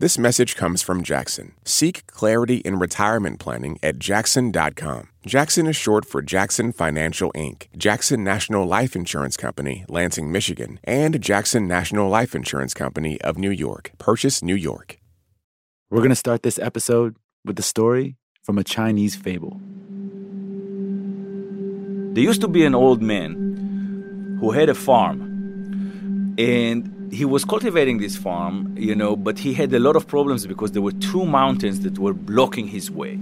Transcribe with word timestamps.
This 0.00 0.16
message 0.16 0.56
comes 0.56 0.80
from 0.80 1.02
Jackson. 1.02 1.52
Seek 1.62 2.06
clarity 2.06 2.56
in 2.60 2.78
retirement 2.78 3.38
planning 3.38 3.78
at 3.82 3.98
jackson.com. 3.98 5.10
Jackson 5.26 5.66
is 5.66 5.76
short 5.76 6.06
for 6.06 6.22
Jackson 6.22 6.72
Financial 6.72 7.30
Inc., 7.32 7.66
Jackson 7.76 8.24
National 8.24 8.64
Life 8.64 8.96
Insurance 8.96 9.36
Company, 9.36 9.84
Lansing, 9.90 10.32
Michigan, 10.32 10.80
and 10.84 11.20
Jackson 11.20 11.68
National 11.68 12.08
Life 12.08 12.34
Insurance 12.34 12.72
Company 12.72 13.20
of 13.20 13.36
New 13.36 13.50
York, 13.50 13.92
Purchase, 13.98 14.42
New 14.42 14.54
York. 14.54 14.98
We're 15.90 15.98
going 15.98 16.08
to 16.08 16.16
start 16.16 16.42
this 16.44 16.58
episode 16.58 17.16
with 17.44 17.56
the 17.56 17.62
story 17.62 18.16
from 18.42 18.56
a 18.56 18.64
Chinese 18.64 19.14
fable. 19.14 19.60
There 22.14 22.24
used 22.24 22.40
to 22.40 22.48
be 22.48 22.64
an 22.64 22.74
old 22.74 23.02
man 23.02 24.38
who 24.40 24.52
had 24.52 24.70
a 24.70 24.74
farm, 24.74 26.34
and 26.38 26.99
he 27.10 27.24
was 27.24 27.44
cultivating 27.44 27.98
this 27.98 28.16
farm, 28.16 28.74
you 28.76 28.94
know, 28.94 29.16
but 29.16 29.38
he 29.38 29.52
had 29.52 29.72
a 29.72 29.78
lot 29.78 29.96
of 29.96 30.06
problems 30.06 30.46
because 30.46 30.72
there 30.72 30.82
were 30.82 30.92
two 30.92 31.24
mountains 31.26 31.80
that 31.80 31.98
were 31.98 32.14
blocking 32.14 32.66
his 32.66 32.90
way. 32.90 33.16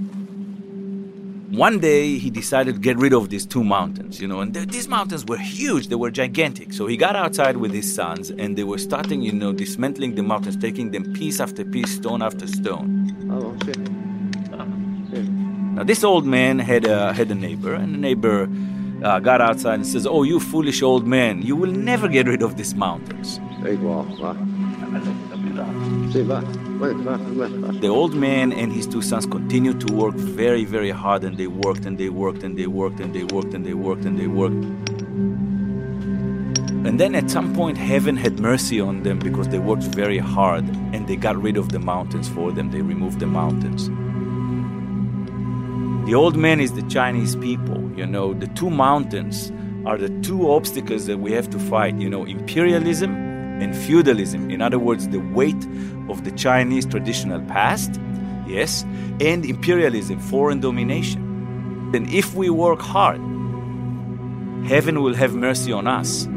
One 1.51 1.81
day 1.81 2.19
he 2.19 2.29
decided 2.29 2.75
to 2.75 2.81
get 2.81 2.99
rid 2.99 3.15
of 3.15 3.31
these 3.31 3.47
two 3.47 3.65
mountains, 3.65 4.21
you 4.21 4.29
know, 4.29 4.41
and 4.41 4.53
th- 4.53 4.69
these 4.69 4.87
mountains 4.87 5.25
were 5.25 5.39
huge, 5.39 5.89
they 5.89 5.95
were 5.95 6.11
gigantic. 6.11 6.75
So 6.75 6.87
he 6.87 6.99
got 6.99 7.17
outside 7.17 7.57
with 7.57 7.73
his 7.73 7.93
sons 7.93 8.31
and 8.31 8.57
they 8.57 8.65
were 8.65 8.77
starting, 8.77 9.23
you 9.23 9.33
know, 9.33 9.53
dismantling 9.53 10.15
the 10.15 10.23
mountains, 10.23 10.59
taking 10.59 10.91
them 10.91 11.15
piece 11.15 11.41
after 11.41 11.65
piece, 11.65 11.95
stone 11.95 12.21
after 12.21 12.47
stone. 12.47 13.17
Oh, 13.31 13.57
shit. 13.65 13.79
Now, 15.79 15.85
this 15.85 16.03
old 16.03 16.27
man 16.27 16.59
had 16.59 16.85
a, 16.87 17.13
had 17.13 17.31
a 17.31 17.37
neighbor, 17.37 17.73
and 17.73 17.95
the 17.95 17.99
neighbor 17.99 18.49
uh, 19.03 19.21
got 19.21 19.41
outside 19.41 19.75
and 19.75 19.87
says, 19.87 20.07
Oh, 20.07 20.23
you 20.23 20.41
foolish 20.41 20.83
old 20.83 21.07
man, 21.07 21.43
you 21.43 21.57
will 21.57 21.71
never 21.71 22.09
get 22.09 22.27
rid 22.27 22.43
of 22.43 22.57
these 22.57 22.75
mountains. 22.75 23.39
The 27.81 27.89
old 27.89 28.15
man 28.15 28.53
and 28.53 28.73
his 28.73 28.87
two 28.87 29.03
sons 29.03 29.27
continued 29.27 29.81
to 29.87 29.93
work 29.93 30.15
very, 30.15 30.65
very 30.65 30.91
hard, 30.91 31.25
and 31.25 31.37
they 31.37 31.47
worked 31.47 31.85
and 31.87 31.99
they 31.99 32.09
worked 32.09 32.43
and 32.43 32.57
they 32.57 32.67
worked 32.67 33.01
and 33.01 33.15
they 33.15 33.25
worked 33.25 33.55
and 33.55 33.65
they 33.65 33.75
worked 33.75 34.05
and 34.05 34.19
they 34.19 34.27
worked. 34.27 34.65
And 36.87 36.99
then 36.99 37.15
at 37.15 37.31
some 37.31 37.55
point, 37.55 37.77
heaven 37.77 38.17
had 38.17 38.41
mercy 38.41 38.81
on 38.81 39.03
them 39.03 39.19
because 39.19 39.49
they 39.49 39.59
worked 39.59 39.83
very 39.83 40.19
hard 40.19 40.65
and 40.95 41.07
they 41.07 41.17
got 41.17 41.37
rid 41.37 41.57
of 41.57 41.71
the 41.71 41.79
mountains 41.79 42.29
for 42.29 42.51
them. 42.53 42.71
They 42.71 42.81
removed 42.81 43.21
the 43.21 43.27
mountains. 43.27 43.89
The 46.09 46.15
old 46.15 46.37
man 46.37 46.61
is 46.61 46.73
the 46.73 46.83
Chinese 46.83 47.37
people. 47.37 47.88
You 47.99 48.07
know, 48.07 48.33
the 48.33 48.47
two 48.47 48.71
mountains 48.71 49.51
are 49.85 49.99
the 49.99 50.09
two 50.21 50.53
obstacles 50.53 51.07
that 51.07 51.19
we 51.19 51.33
have 51.33 51.51
to 51.51 51.59
fight. 51.59 51.97
You 51.97 52.09
know, 52.09 52.25
imperialism 52.25 53.13
and 53.61 53.77
feudalism. 53.77 54.51
In 54.51 54.63
other 54.63 54.79
words, 54.79 55.09
the 55.09 55.19
weight 55.19 55.67
of 56.09 56.23
the 56.23 56.31
Chinese 56.31 56.87
traditional 56.87 57.41
past, 57.47 58.01
yes, 58.47 58.85
and 59.21 59.45
imperialism, 59.45 60.21
foreign 60.21 60.61
domination. 60.61 61.91
Then, 61.91 62.09
if 62.09 62.37
we 62.37 62.51
work 62.51 62.81
hard, 62.81 63.19
heaven 64.69 65.03
will 65.03 65.15
have 65.15 65.35
mercy 65.35 65.73
on 65.73 65.89
us. 65.89 66.29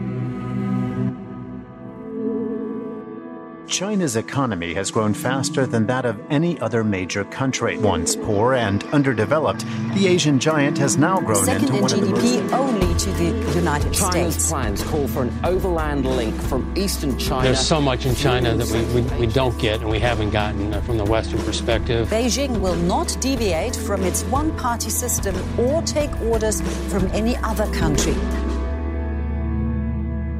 China's 3.81 4.15
economy 4.15 4.75
has 4.75 4.91
grown 4.91 5.11
faster 5.11 5.65
than 5.65 5.87
that 5.87 6.05
of 6.05 6.21
any 6.29 6.59
other 6.59 6.83
major 6.83 7.23
country. 7.23 7.79
Once 7.79 8.15
poor 8.15 8.53
and 8.53 8.83
underdeveloped, 8.93 9.65
the 9.95 10.05
Asian 10.05 10.37
giant 10.37 10.77
has 10.77 10.97
now 10.97 11.19
grown 11.19 11.43
Second 11.43 11.63
into 11.63 11.77
in 11.77 11.81
one 11.81 11.91
of 11.91 12.01
the 12.01 12.05
GDP 12.05 12.41
most 12.43 12.53
only 12.53 12.99
to 12.99 13.11
the 13.13 13.55
United 13.55 13.91
China's 13.91 14.35
States. 14.35 14.49
plans 14.51 14.83
call 14.83 15.07
for 15.07 15.23
an 15.23 15.33
overland 15.43 16.05
link 16.05 16.39
from 16.43 16.71
eastern 16.77 17.17
China. 17.17 17.45
There's 17.45 17.67
so 17.67 17.81
much 17.81 18.05
in 18.05 18.13
China 18.13 18.53
that 18.53 18.67
we, 18.67 19.01
we, 19.01 19.01
we 19.17 19.25
don't 19.25 19.57
get 19.57 19.79
and 19.79 19.89
we 19.89 19.97
haven't 19.97 20.29
gotten 20.29 20.75
uh, 20.75 20.81
from 20.81 20.97
the 20.97 21.05
Western 21.05 21.39
perspective. 21.39 22.07
Beijing 22.09 22.59
will 22.59 22.75
not 22.75 23.17
deviate 23.19 23.75
from 23.75 24.03
its 24.03 24.21
one 24.25 24.55
party 24.59 24.91
system 24.91 25.35
or 25.59 25.81
take 25.81 26.15
orders 26.21 26.61
from 26.91 27.07
any 27.13 27.35
other 27.37 27.65
country. 27.73 28.13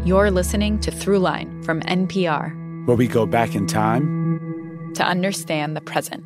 You're 0.06 0.30
listening 0.30 0.80
to 0.82 0.92
Throughline 0.92 1.66
from 1.66 1.82
NPR 1.82 2.61
Where 2.86 2.98
we 2.98 3.08
go 3.08 3.26
back 3.26 3.56
in 3.56 3.68
time 3.68 4.92
to 4.96 5.04
understand 5.04 5.76
the 5.78 5.82
present. 5.82 6.24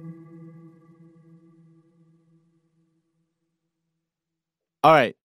All 4.84 4.94
right. 4.94 5.16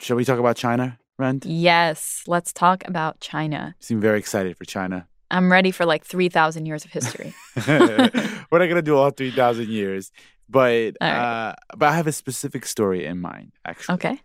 Shall 0.00 0.16
we 0.16 0.24
talk 0.24 0.38
about 0.38 0.56
China, 0.56 0.98
Rund? 1.18 1.44
Yes, 1.44 2.22
let's 2.26 2.52
talk 2.52 2.86
about 2.86 3.20
China. 3.20 3.74
You 3.80 3.84
seem 3.84 4.00
very 4.00 4.18
excited 4.18 4.56
for 4.56 4.64
China. 4.64 5.08
I'm 5.30 5.52
ready 5.52 5.70
for 5.70 5.84
like 5.84 6.04
3,000 6.04 6.66
years 6.66 6.84
of 6.84 6.92
history. 6.92 7.34
We're 7.66 8.58
not 8.58 8.68
gonna 8.68 8.82
do 8.82 8.96
all 8.96 9.10
three 9.10 9.30
thousand 9.30 9.68
years, 9.68 10.10
but 10.48 10.96
right. 11.00 11.48
uh, 11.50 11.54
but 11.76 11.90
I 11.90 11.92
have 11.96 12.06
a 12.06 12.12
specific 12.12 12.64
story 12.66 13.04
in 13.04 13.18
mind, 13.18 13.52
actually. 13.64 13.94
Okay. 13.94 14.20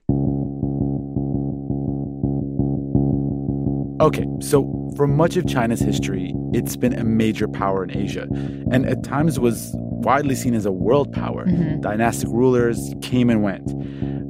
Okay, 4.01 4.25
so 4.41 4.82
for 4.95 5.07
much 5.07 5.37
of 5.37 5.47
China's 5.47 5.79
history, 5.79 6.33
it's 6.53 6.75
been 6.75 6.93
a 6.93 7.03
major 7.03 7.47
power 7.47 7.83
in 7.83 7.95
Asia, 7.95 8.27
and 8.71 8.85
at 8.85 9.03
times 9.03 9.39
was 9.39 9.71
widely 9.75 10.35
seen 10.35 10.53
as 10.53 10.65
a 10.65 10.71
world 10.71 11.11
power. 11.11 11.45
Mhm. 11.45 11.81
Dynastic 11.81 12.29
rulers 12.29 12.93
came 13.01 13.29
and 13.29 13.41
went. 13.41 13.73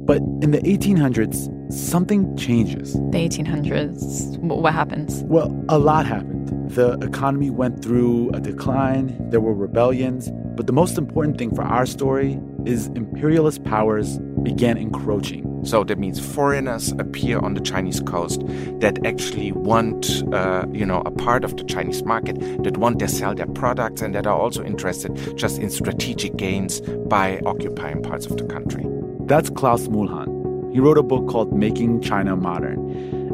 But 0.06 0.18
in 0.42 0.50
the 0.50 0.60
1800s, 0.68 1.50
something 1.68 2.36
changes. 2.36 2.94
The 3.10 3.18
1800s. 3.18 4.38
What 4.38 4.72
happens? 4.72 5.24
Well, 5.26 5.54
a 5.68 5.78
lot 5.78 6.06
happened. 6.06 6.52
The 6.70 6.92
economy 7.02 7.50
went 7.50 7.82
through 7.82 8.30
a 8.34 8.40
decline, 8.40 9.14
there 9.30 9.40
were 9.40 9.54
rebellions, 9.54 10.30
but 10.56 10.66
the 10.66 10.72
most 10.72 10.98
important 10.98 11.38
thing 11.38 11.54
for 11.54 11.62
our 11.62 11.86
story 11.86 12.38
is 12.64 12.88
imperialist 12.94 13.64
powers 13.64 14.18
began 14.42 14.76
encroaching. 14.76 15.44
So 15.64 15.82
that 15.84 15.98
means 15.98 16.20
foreigners 16.20 16.92
appear 16.92 17.38
on 17.38 17.54
the 17.54 17.60
Chinese 17.60 18.00
coast 18.00 18.42
that 18.80 19.04
actually 19.06 19.52
want, 19.52 20.22
uh, 20.32 20.66
you 20.72 20.84
know, 20.84 21.02
a 21.06 21.10
part 21.10 21.44
of 21.44 21.56
the 21.56 21.64
Chinese 21.64 22.04
market, 22.04 22.38
that 22.62 22.76
want 22.76 22.98
to 22.98 23.08
sell 23.08 23.34
their 23.34 23.46
products, 23.46 24.02
and 24.02 24.14
that 24.14 24.26
are 24.26 24.38
also 24.38 24.62
interested 24.62 25.36
just 25.36 25.58
in 25.58 25.70
strategic 25.70 26.36
gains 26.36 26.80
by 27.08 27.40
occupying 27.46 28.02
parts 28.02 28.26
of 28.26 28.36
the 28.36 28.44
country. 28.44 28.84
That's 29.20 29.48
Klaus 29.50 29.88
Mühlhahn. 29.88 30.72
He 30.72 30.80
wrote 30.80 30.98
a 30.98 31.02
book 31.02 31.28
called 31.28 31.52
Making 31.52 32.00
China 32.00 32.36
Modern. 32.36 32.78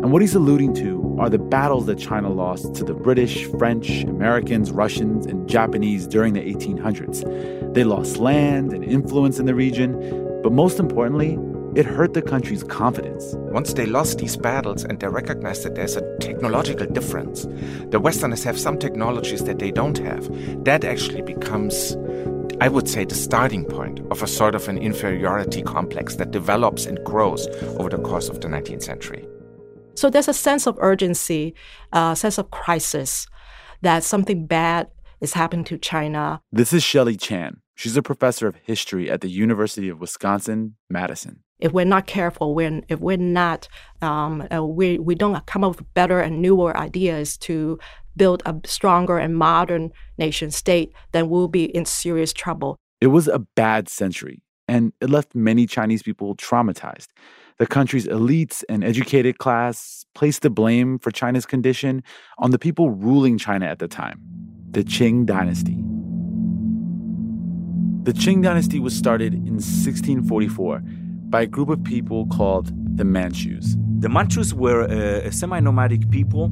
And 0.03 0.13
what 0.13 0.23
he's 0.23 0.35
alluding 0.35 0.75
to 0.75 1.17
are 1.19 1.29
the 1.29 1.39
battles 1.39 1.87
that 1.87 1.99
China 1.99 2.31
lost 2.31 2.75
to 2.77 2.85
the 2.85 2.95
British, 2.95 3.45
French, 3.59 4.05
Americans, 4.05 4.71
Russians, 4.71 5.27
and 5.27 5.49
Japanese 5.49 6.07
during 6.07 6.35
the 6.35 6.41
1800s. 6.41 7.75
They 7.75 7.85
lost 7.85 8.19
land 8.19 8.73
and 8.73 8.85
influence 8.85 9.39
in 9.39 9.47
the 9.47 9.55
region, 9.55 9.93
but 10.43 10.53
most 10.53 10.79
importantly, 10.79 11.39
it 11.75 11.87
hurt 11.87 12.15
the 12.15 12.23
country's 12.23 12.65
confidence. 12.65 13.35
Once 13.37 13.75
they 13.75 13.87
lost 13.87 14.19
these 14.19 14.37
battles 14.37 14.85
and 14.85 14.99
they 14.99 15.09
recognized 15.09 15.63
that 15.65 15.75
there's 15.77 15.97
a 15.97 16.19
technological 16.19 16.87
difference, 16.87 17.47
the 17.91 18.01
Westerners 18.01 18.43
have 18.45 18.59
some 18.59 18.79
technologies 18.79 19.45
that 19.45 19.59
they 19.59 19.71
don't 19.71 19.99
have, 19.99 20.29
that 20.65 20.85
actually 20.85 21.23
becomes, 21.23 21.97
I 22.61 22.69
would 22.69 22.89
say, 22.89 23.05
the 23.05 23.15
starting 23.15 23.65
point 23.65 24.01
of 24.11 24.23
a 24.23 24.27
sort 24.27 24.55
of 24.55 24.69
an 24.69 24.79
inferiority 24.79 25.63
complex 25.63 26.17
that 26.17 26.33
develops 26.33 26.87
and 26.87 27.03
grows 27.05 27.47
over 27.79 27.89
the 27.89 27.99
course 27.99 28.29
of 28.29 28.41
the 28.41 28.49
19th 28.49 28.83
century. 28.83 29.29
So 29.95 30.11
there's 30.11 30.29
a 30.29 30.35
sense 30.35 30.67
of 30.67 30.77
urgency, 30.81 31.55
a 31.93 32.17
sense 32.17 32.39
of 32.39 32.51
crisis 32.51 33.27
that 33.83 34.03
something 34.03 34.47
bad 34.47 34.89
is 35.21 35.35
happening 35.35 35.65
to 35.67 35.79
China. 35.79 36.41
This 36.51 36.73
is 36.73 36.83
Shelley 36.83 37.17
Chan. 37.17 37.61
She's 37.75 37.97
a 37.97 38.03
professor 38.03 38.47
of 38.47 38.57
history 38.57 39.11
at 39.11 39.21
the 39.21 39.31
University 39.31 39.89
of 39.89 40.01
Wisconsin 40.01 40.77
Madison. 40.89 41.45
If 41.61 41.73
we're 41.73 41.85
not 41.85 42.07
careful, 42.07 42.55
when 42.55 42.85
if 42.89 43.01
we're 43.01 43.17
not, 43.17 43.69
um, 44.03 44.47
uh, 44.53 44.65
we 44.65 44.99
we 44.99 45.15
don't 45.15 45.45
come 45.47 45.65
up 45.65 45.77
with 45.77 45.95
better 45.95 46.21
and 46.21 46.41
newer 46.41 46.77
ideas 46.77 47.37
to 47.39 47.79
build 48.17 48.43
a 48.47 48.55
stronger 48.65 49.19
and 49.19 49.37
modern 49.37 49.93
nation 50.19 50.51
state, 50.51 50.93
then 51.13 51.29
we'll 51.29 51.49
be 51.49 51.65
in 51.65 51.85
serious 51.85 52.33
trouble. 52.33 52.77
It 53.01 53.09
was 53.09 53.29
a 53.29 53.39
bad 53.39 53.89
century, 53.89 54.43
and 54.69 54.93
it 55.01 55.11
left 55.11 55.35
many 55.35 55.67
Chinese 55.67 56.03
people 56.03 56.35
traumatized. 56.37 57.09
The 57.59 57.67
country's 57.67 58.07
elites 58.07 58.65
and 58.71 58.83
educated 58.83 59.39
class 59.39 60.07
placed 60.15 60.43
the 60.43 60.51
blame 60.51 60.99
for 60.99 61.11
China's 61.11 61.45
condition 61.45 62.03
on 62.39 62.53
the 62.53 62.59
people 62.59 62.91
ruling 62.91 63.37
China 63.37 63.67
at 63.67 63.79
the 63.79 63.89
time, 63.89 64.19
the 64.71 64.83
Qing 64.83 65.27
dynasty. 65.27 65.77
The 68.03 68.13
Qing 68.15 68.43
dynasty 68.43 68.81
was 68.81 68.97
started 68.97 69.35
in 69.35 69.61
1644 69.61 70.83
by 71.31 71.43
a 71.43 71.47
group 71.47 71.69
of 71.69 71.83
people 71.85 72.27
called 72.27 72.73
the 72.97 73.05
Manchus. 73.05 73.77
The 74.01 74.09
Manchus 74.09 74.53
were 74.53 74.83
uh, 74.83 75.25
a, 75.25 75.29
a 75.29 75.33
semi 75.33 75.61
nomadic 75.61 76.11
people 76.11 76.51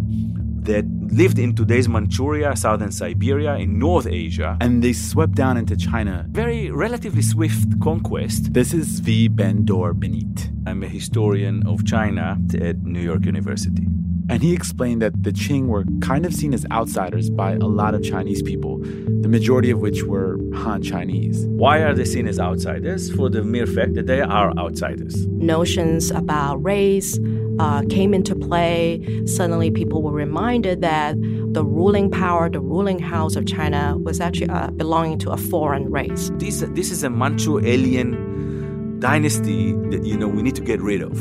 that 0.62 0.84
lived 1.10 1.38
in 1.38 1.54
today's 1.54 1.88
Manchuria, 1.88 2.54
southern 2.54 2.92
Siberia, 2.92 3.56
in 3.56 3.78
North 3.78 4.06
Asia. 4.06 4.56
And 4.60 4.82
they 4.82 4.92
swept 4.92 5.34
down 5.34 5.56
into 5.56 5.76
China. 5.76 6.26
Very 6.28 6.70
relatively 6.70 7.22
swift 7.22 7.80
conquest. 7.80 8.52
This 8.52 8.74
is 8.74 9.00
Zvi 9.00 9.34
Ben-Dor 9.34 9.94
Benite. 9.94 10.52
I'm 10.66 10.82
a 10.82 10.88
historian 10.88 11.66
of 11.66 11.86
China 11.86 12.38
at 12.60 12.82
New 12.82 13.00
York 13.00 13.24
University. 13.24 13.86
And 14.30 14.42
he 14.42 14.52
explained 14.52 15.00
that 15.00 15.22
the 15.22 15.32
Qing 15.32 15.68
were 15.68 15.84
kind 16.00 16.26
of 16.26 16.34
seen 16.34 16.52
as 16.52 16.66
outsiders 16.70 17.30
by 17.30 17.52
a 17.52 17.66
lot 17.66 17.94
of 17.94 18.02
Chinese 18.02 18.42
people, 18.42 18.78
the 18.78 19.28
majority 19.28 19.70
of 19.70 19.80
which 19.80 20.02
were 20.02 20.38
Han 20.54 20.82
Chinese. 20.82 21.46
Why 21.46 21.78
are 21.78 21.94
they 21.94 22.04
seen 22.04 22.28
as 22.28 22.38
outsiders? 22.38 23.10
For 23.14 23.30
the 23.30 23.42
mere 23.42 23.66
fact 23.66 23.94
that 23.94 24.06
they 24.06 24.20
are 24.20 24.52
outsiders. 24.58 25.26
Notions 25.28 26.10
about 26.10 26.62
race 26.62 27.18
uh, 27.58 27.82
came 27.88 28.12
into 28.12 28.36
play. 28.36 29.00
Suddenly, 29.24 29.70
people 29.70 30.02
were 30.02 30.12
reminded 30.12 30.82
that 30.82 31.16
the 31.54 31.64
ruling 31.64 32.10
power, 32.10 32.50
the 32.50 32.60
ruling 32.60 32.98
house 32.98 33.34
of 33.34 33.46
China, 33.46 33.96
was 33.96 34.20
actually 34.20 34.50
uh, 34.50 34.70
belonging 34.72 35.18
to 35.20 35.30
a 35.30 35.38
foreign 35.38 35.90
race. 35.90 36.30
This, 36.34 36.62
this 36.68 36.90
is 36.90 37.02
a 37.02 37.08
Manchu 37.08 37.64
alien 37.64 39.00
dynasty 39.00 39.72
that, 39.90 40.04
you 40.04 40.18
know, 40.18 40.28
we 40.28 40.42
need 40.42 40.54
to 40.56 40.62
get 40.62 40.80
rid 40.80 41.00
of. 41.00 41.12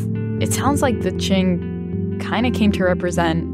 It 0.41 0.51
sounds 0.51 0.81
like 0.81 1.01
the 1.01 1.11
Qing 1.11 1.76
kind 2.19 2.45
of 2.45 2.53
came 2.53 2.71
to 2.73 2.83
represent 2.83 3.45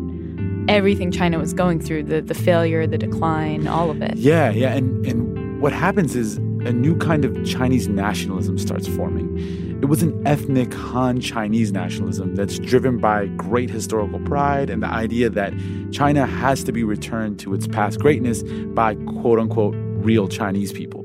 everything 0.69 1.11
China 1.11 1.39
was 1.39 1.53
going 1.53 1.79
through 1.79 2.03
the, 2.03 2.21
the 2.21 2.33
failure, 2.33 2.87
the 2.87 2.97
decline, 2.97 3.67
all 3.67 3.89
of 3.89 4.01
it. 4.01 4.15
Yeah, 4.17 4.49
yeah. 4.49 4.73
And, 4.73 5.05
and 5.05 5.61
what 5.61 5.73
happens 5.73 6.15
is 6.15 6.37
a 6.37 6.71
new 6.71 6.95
kind 6.97 7.25
of 7.25 7.45
Chinese 7.45 7.87
nationalism 7.87 8.57
starts 8.57 8.87
forming. 8.87 9.37
It 9.81 9.87
was 9.87 10.01
an 10.01 10.25
ethnic 10.25 10.73
Han 10.73 11.19
Chinese 11.19 11.73
nationalism 11.73 12.35
that's 12.35 12.57
driven 12.57 12.99
by 12.99 13.27
great 13.27 13.69
historical 13.69 14.19
pride 14.21 14.69
and 14.69 14.81
the 14.81 14.87
idea 14.87 15.29
that 15.29 15.53
China 15.91 16.25
has 16.25 16.63
to 16.63 16.71
be 16.71 16.85
returned 16.85 17.37
to 17.39 17.53
its 17.53 17.67
past 17.67 17.99
greatness 17.99 18.43
by 18.43 18.95
quote 18.95 19.39
unquote 19.39 19.75
real 19.75 20.29
Chinese 20.29 20.71
people. 20.71 21.03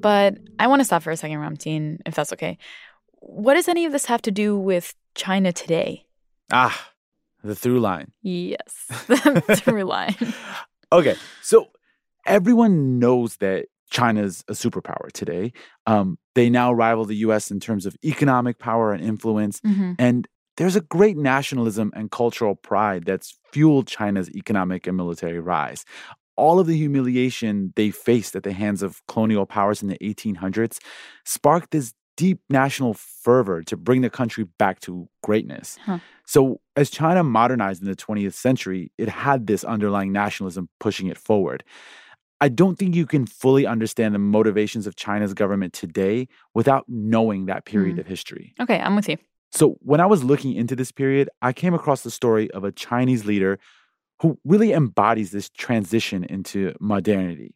But 0.00 0.38
I 0.60 0.68
want 0.68 0.80
to 0.80 0.84
stop 0.84 1.02
for 1.02 1.10
a 1.10 1.16
second, 1.16 1.38
Ramtin, 1.38 1.98
if 2.06 2.14
that's 2.14 2.32
okay. 2.32 2.58
What 3.18 3.54
does 3.54 3.68
any 3.68 3.84
of 3.84 3.92
this 3.92 4.06
have 4.06 4.22
to 4.22 4.30
do 4.30 4.56
with 4.56 4.94
China 5.14 5.52
today? 5.52 6.06
Ah, 6.52 6.90
the 7.42 7.54
through 7.54 7.80
line. 7.80 8.12
Yes, 8.22 8.86
the 9.06 9.60
through 9.64 9.84
line. 9.84 10.16
okay, 10.92 11.16
so 11.42 11.68
everyone 12.26 12.98
knows 12.98 13.36
that 13.36 13.66
China's 13.90 14.44
a 14.48 14.52
superpower 14.52 15.10
today. 15.12 15.52
Um, 15.86 16.18
they 16.34 16.48
now 16.48 16.72
rival 16.72 17.04
the 17.04 17.16
US 17.16 17.50
in 17.50 17.60
terms 17.60 17.86
of 17.86 17.96
economic 18.04 18.58
power 18.58 18.92
and 18.92 19.02
influence. 19.02 19.60
Mm-hmm. 19.60 19.92
And 19.98 20.28
there's 20.56 20.76
a 20.76 20.80
great 20.80 21.16
nationalism 21.16 21.92
and 21.94 22.10
cultural 22.10 22.54
pride 22.54 23.04
that's 23.04 23.38
fueled 23.52 23.86
China's 23.86 24.30
economic 24.30 24.86
and 24.86 24.96
military 24.96 25.40
rise. 25.40 25.84
All 26.36 26.60
of 26.60 26.66
the 26.66 26.76
humiliation 26.76 27.72
they 27.76 27.90
faced 27.90 28.36
at 28.36 28.44
the 28.44 28.52
hands 28.52 28.82
of 28.82 29.02
colonial 29.08 29.44
powers 29.44 29.82
in 29.82 29.88
the 29.88 29.98
1800s 29.98 30.78
sparked 31.24 31.72
this 31.72 31.92
deep 32.20 32.38
national 32.50 32.92
fervor 32.94 33.62
to 33.62 33.76
bring 33.76 34.00
the 34.02 34.10
country 34.10 34.44
back 34.58 34.76
to 34.80 35.08
greatness. 35.22 35.78
Huh. 35.86 35.98
So, 36.26 36.60
as 36.76 36.90
China 36.90 37.22
modernized 37.24 37.82
in 37.82 37.88
the 37.88 37.96
20th 37.96 38.34
century, 38.34 38.82
it 38.98 39.08
had 39.08 39.46
this 39.46 39.64
underlying 39.64 40.12
nationalism 40.12 40.68
pushing 40.78 41.06
it 41.08 41.18
forward. 41.18 41.64
I 42.42 42.48
don't 42.60 42.76
think 42.78 42.94
you 42.94 43.06
can 43.06 43.26
fully 43.26 43.64
understand 43.66 44.14
the 44.14 44.18
motivations 44.38 44.86
of 44.86 44.96
China's 44.96 45.34
government 45.34 45.72
today 45.72 46.28
without 46.54 46.84
knowing 46.88 47.46
that 47.46 47.64
period 47.64 47.96
Mm. 47.96 48.00
of 48.00 48.06
history. 48.06 48.54
Okay, 48.60 48.78
I'm 48.80 48.96
with 48.96 49.08
you. 49.08 49.16
So, 49.52 49.64
when 49.80 50.00
I 50.00 50.06
was 50.06 50.22
looking 50.22 50.52
into 50.62 50.74
this 50.76 50.92
period, 50.92 51.28
I 51.48 51.52
came 51.52 51.74
across 51.74 52.02
the 52.02 52.10
story 52.10 52.50
of 52.56 52.64
a 52.64 52.72
Chinese 52.72 53.24
leader 53.24 53.58
who 54.22 54.38
really 54.44 54.72
embodies 54.72 55.30
this 55.30 55.48
transition 55.50 56.24
into 56.24 56.74
modernity 56.80 57.54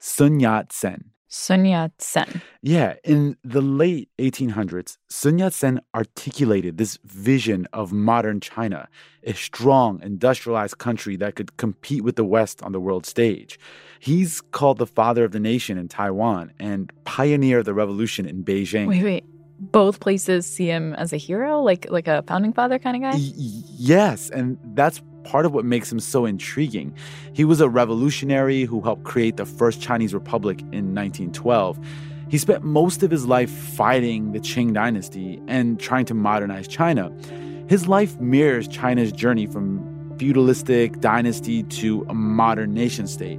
Sun 0.00 0.40
Yat 0.40 0.72
sen. 0.72 1.00
Sun 1.34 1.64
Yat 1.64 1.92
sen. 1.96 2.42
Yeah, 2.60 2.96
in 3.04 3.38
the 3.42 3.62
late 3.62 4.10
1800s, 4.18 4.98
Sun 5.08 5.38
Yat 5.38 5.54
sen 5.54 5.80
articulated 5.94 6.76
this 6.76 6.98
vision 7.06 7.66
of 7.72 7.90
modern 7.90 8.38
China, 8.38 8.86
a 9.24 9.32
strong, 9.32 9.98
industrialized 10.02 10.76
country 10.76 11.16
that 11.16 11.34
could 11.34 11.56
compete 11.56 12.04
with 12.04 12.16
the 12.16 12.24
West 12.24 12.62
on 12.62 12.72
the 12.72 12.80
world 12.80 13.06
stage. 13.06 13.58
He's 13.98 14.42
called 14.42 14.76
the 14.76 14.86
father 14.86 15.24
of 15.24 15.32
the 15.32 15.40
nation 15.40 15.78
in 15.78 15.88
Taiwan 15.88 16.52
and 16.60 16.92
pioneer 17.04 17.60
of 17.60 17.64
the 17.64 17.72
revolution 17.72 18.26
in 18.26 18.44
Beijing. 18.44 18.88
Wait, 18.88 19.02
wait. 19.02 19.24
Both 19.58 20.00
places 20.00 20.44
see 20.44 20.66
him 20.66 20.92
as 20.94 21.14
a 21.14 21.16
hero, 21.16 21.62
like 21.62 21.86
like 21.88 22.08
a 22.08 22.22
founding 22.26 22.52
father 22.52 22.78
kind 22.78 22.96
of 22.96 23.02
guy. 23.10 23.16
Y- 23.16 23.32
yes, 23.78 24.28
and 24.28 24.58
that's 24.74 25.00
part 25.24 25.46
of 25.46 25.52
what 25.52 25.64
makes 25.64 25.90
him 25.90 26.00
so 26.00 26.24
intriguing. 26.24 26.94
He 27.32 27.44
was 27.44 27.60
a 27.60 27.68
revolutionary 27.68 28.64
who 28.64 28.80
helped 28.80 29.04
create 29.04 29.36
the 29.36 29.46
first 29.46 29.80
Chinese 29.80 30.14
republic 30.14 30.60
in 30.72 30.94
1912. 30.94 31.78
He 32.28 32.38
spent 32.38 32.64
most 32.64 33.02
of 33.02 33.10
his 33.10 33.26
life 33.26 33.50
fighting 33.50 34.32
the 34.32 34.40
Qing 34.40 34.72
dynasty 34.72 35.40
and 35.48 35.78
trying 35.78 36.06
to 36.06 36.14
modernize 36.14 36.66
China. 36.66 37.12
His 37.68 37.86
life 37.88 38.18
mirrors 38.20 38.66
China's 38.68 39.12
journey 39.12 39.46
from 39.46 40.16
feudalistic 40.18 41.00
dynasty 41.00 41.62
to 41.64 42.06
a 42.08 42.14
modern 42.14 42.72
nation 42.72 43.06
state. 43.06 43.38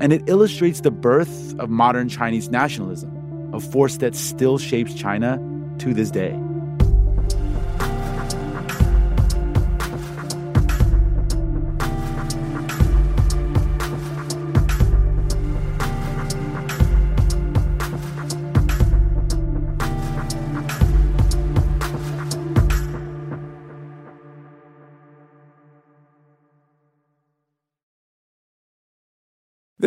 And 0.00 0.12
it 0.12 0.22
illustrates 0.26 0.80
the 0.80 0.90
birth 0.90 1.58
of 1.58 1.70
modern 1.70 2.08
Chinese 2.08 2.50
nationalism, 2.50 3.54
a 3.54 3.60
force 3.60 3.96
that 3.98 4.14
still 4.14 4.58
shapes 4.58 4.92
China 4.92 5.40
to 5.78 5.94
this 5.94 6.10
day. 6.10 6.38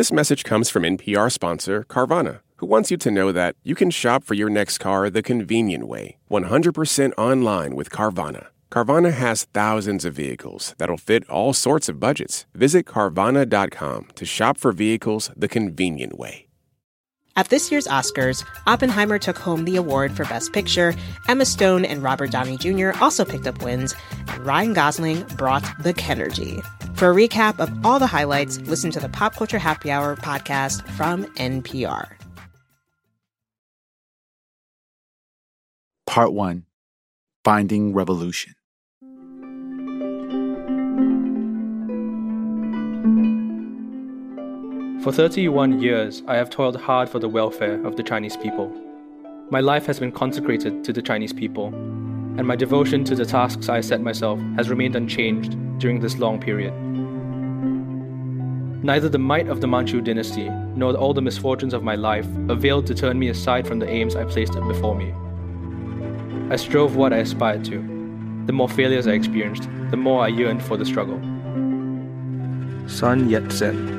This 0.00 0.12
message 0.12 0.44
comes 0.44 0.70
from 0.70 0.84
NPR 0.84 1.30
sponsor 1.30 1.84
Carvana, 1.84 2.40
who 2.56 2.64
wants 2.64 2.90
you 2.90 2.96
to 2.96 3.10
know 3.10 3.32
that 3.32 3.54
you 3.62 3.74
can 3.74 3.90
shop 3.90 4.24
for 4.24 4.32
your 4.32 4.48
next 4.48 4.78
car 4.78 5.10
the 5.10 5.20
convenient 5.20 5.86
way, 5.86 6.16
100% 6.30 7.12
online 7.18 7.76
with 7.76 7.90
Carvana. 7.90 8.46
Carvana 8.72 9.12
has 9.12 9.44
thousands 9.52 10.06
of 10.06 10.14
vehicles 10.14 10.74
that'll 10.78 10.96
fit 10.96 11.28
all 11.28 11.52
sorts 11.52 11.90
of 11.90 12.00
budgets. 12.00 12.46
Visit 12.54 12.86
Carvana.com 12.86 14.08
to 14.14 14.24
shop 14.24 14.56
for 14.56 14.72
vehicles 14.72 15.30
the 15.36 15.48
convenient 15.48 16.16
way. 16.16 16.46
At 17.36 17.50
this 17.50 17.70
year's 17.70 17.86
Oscars, 17.86 18.42
Oppenheimer 18.66 19.18
took 19.18 19.36
home 19.36 19.66
the 19.66 19.76
award 19.76 20.16
for 20.16 20.24
Best 20.24 20.54
Picture. 20.54 20.94
Emma 21.28 21.44
Stone 21.44 21.84
and 21.84 22.02
Robert 22.02 22.30
Downey 22.30 22.56
Jr. 22.56 22.92
also 23.02 23.26
picked 23.26 23.46
up 23.46 23.62
wins, 23.62 23.94
and 24.28 24.46
Ryan 24.46 24.72
Gosling 24.72 25.24
brought 25.36 25.64
the 25.82 25.92
Kenergy. 25.92 26.64
For 27.00 27.10
a 27.10 27.14
recap 27.14 27.60
of 27.60 27.86
all 27.86 27.98
the 27.98 28.06
highlights, 28.06 28.58
listen 28.58 28.90
to 28.90 29.00
the 29.00 29.08
Pop 29.08 29.34
Culture 29.34 29.58
Happy 29.58 29.90
Hour 29.90 30.16
podcast 30.16 30.86
from 30.98 31.24
NPR. 31.36 32.10
Part 36.06 36.34
1 36.34 36.66
Finding 37.42 37.94
Revolution. 37.94 38.54
For 45.02 45.10
31 45.10 45.80
years, 45.80 46.22
I 46.26 46.36
have 46.36 46.50
toiled 46.50 46.76
hard 46.76 47.08
for 47.08 47.18
the 47.18 47.30
welfare 47.30 47.82
of 47.86 47.96
the 47.96 48.02
Chinese 48.02 48.36
people. 48.36 48.70
My 49.50 49.60
life 49.60 49.86
has 49.86 49.98
been 49.98 50.12
consecrated 50.12 50.84
to 50.84 50.92
the 50.92 51.00
Chinese 51.00 51.32
people, 51.32 51.68
and 51.68 52.46
my 52.46 52.56
devotion 52.56 53.04
to 53.04 53.14
the 53.14 53.24
tasks 53.24 53.70
I 53.70 53.80
set 53.80 54.02
myself 54.02 54.38
has 54.56 54.68
remained 54.68 54.96
unchanged 54.96 55.56
during 55.78 56.00
this 56.00 56.18
long 56.18 56.38
period. 56.38 56.74
Neither 58.82 59.10
the 59.10 59.18
might 59.18 59.48
of 59.48 59.60
the 59.60 59.66
Manchu 59.66 60.00
dynasty 60.00 60.48
nor 60.48 60.94
all 60.94 61.12
the 61.12 61.20
misfortunes 61.20 61.74
of 61.74 61.82
my 61.82 61.96
life 61.96 62.26
availed 62.48 62.86
to 62.86 62.94
turn 62.94 63.18
me 63.18 63.28
aside 63.28 63.66
from 63.66 63.78
the 63.78 63.88
aims 63.88 64.16
I 64.16 64.24
placed 64.24 64.54
before 64.54 64.94
me. 64.94 65.12
I 66.50 66.56
strove 66.56 66.96
what 66.96 67.12
I 67.12 67.18
aspired 67.18 67.64
to. 67.66 67.78
The 68.46 68.52
more 68.54 68.68
failures 68.68 69.06
I 69.06 69.12
experienced, 69.12 69.68
the 69.90 69.98
more 69.98 70.24
I 70.24 70.28
yearned 70.28 70.62
for 70.62 70.78
the 70.78 70.86
struggle. 70.86 71.20
Sun 72.88 73.28
Yat 73.28 73.52
sen. 73.52 73.98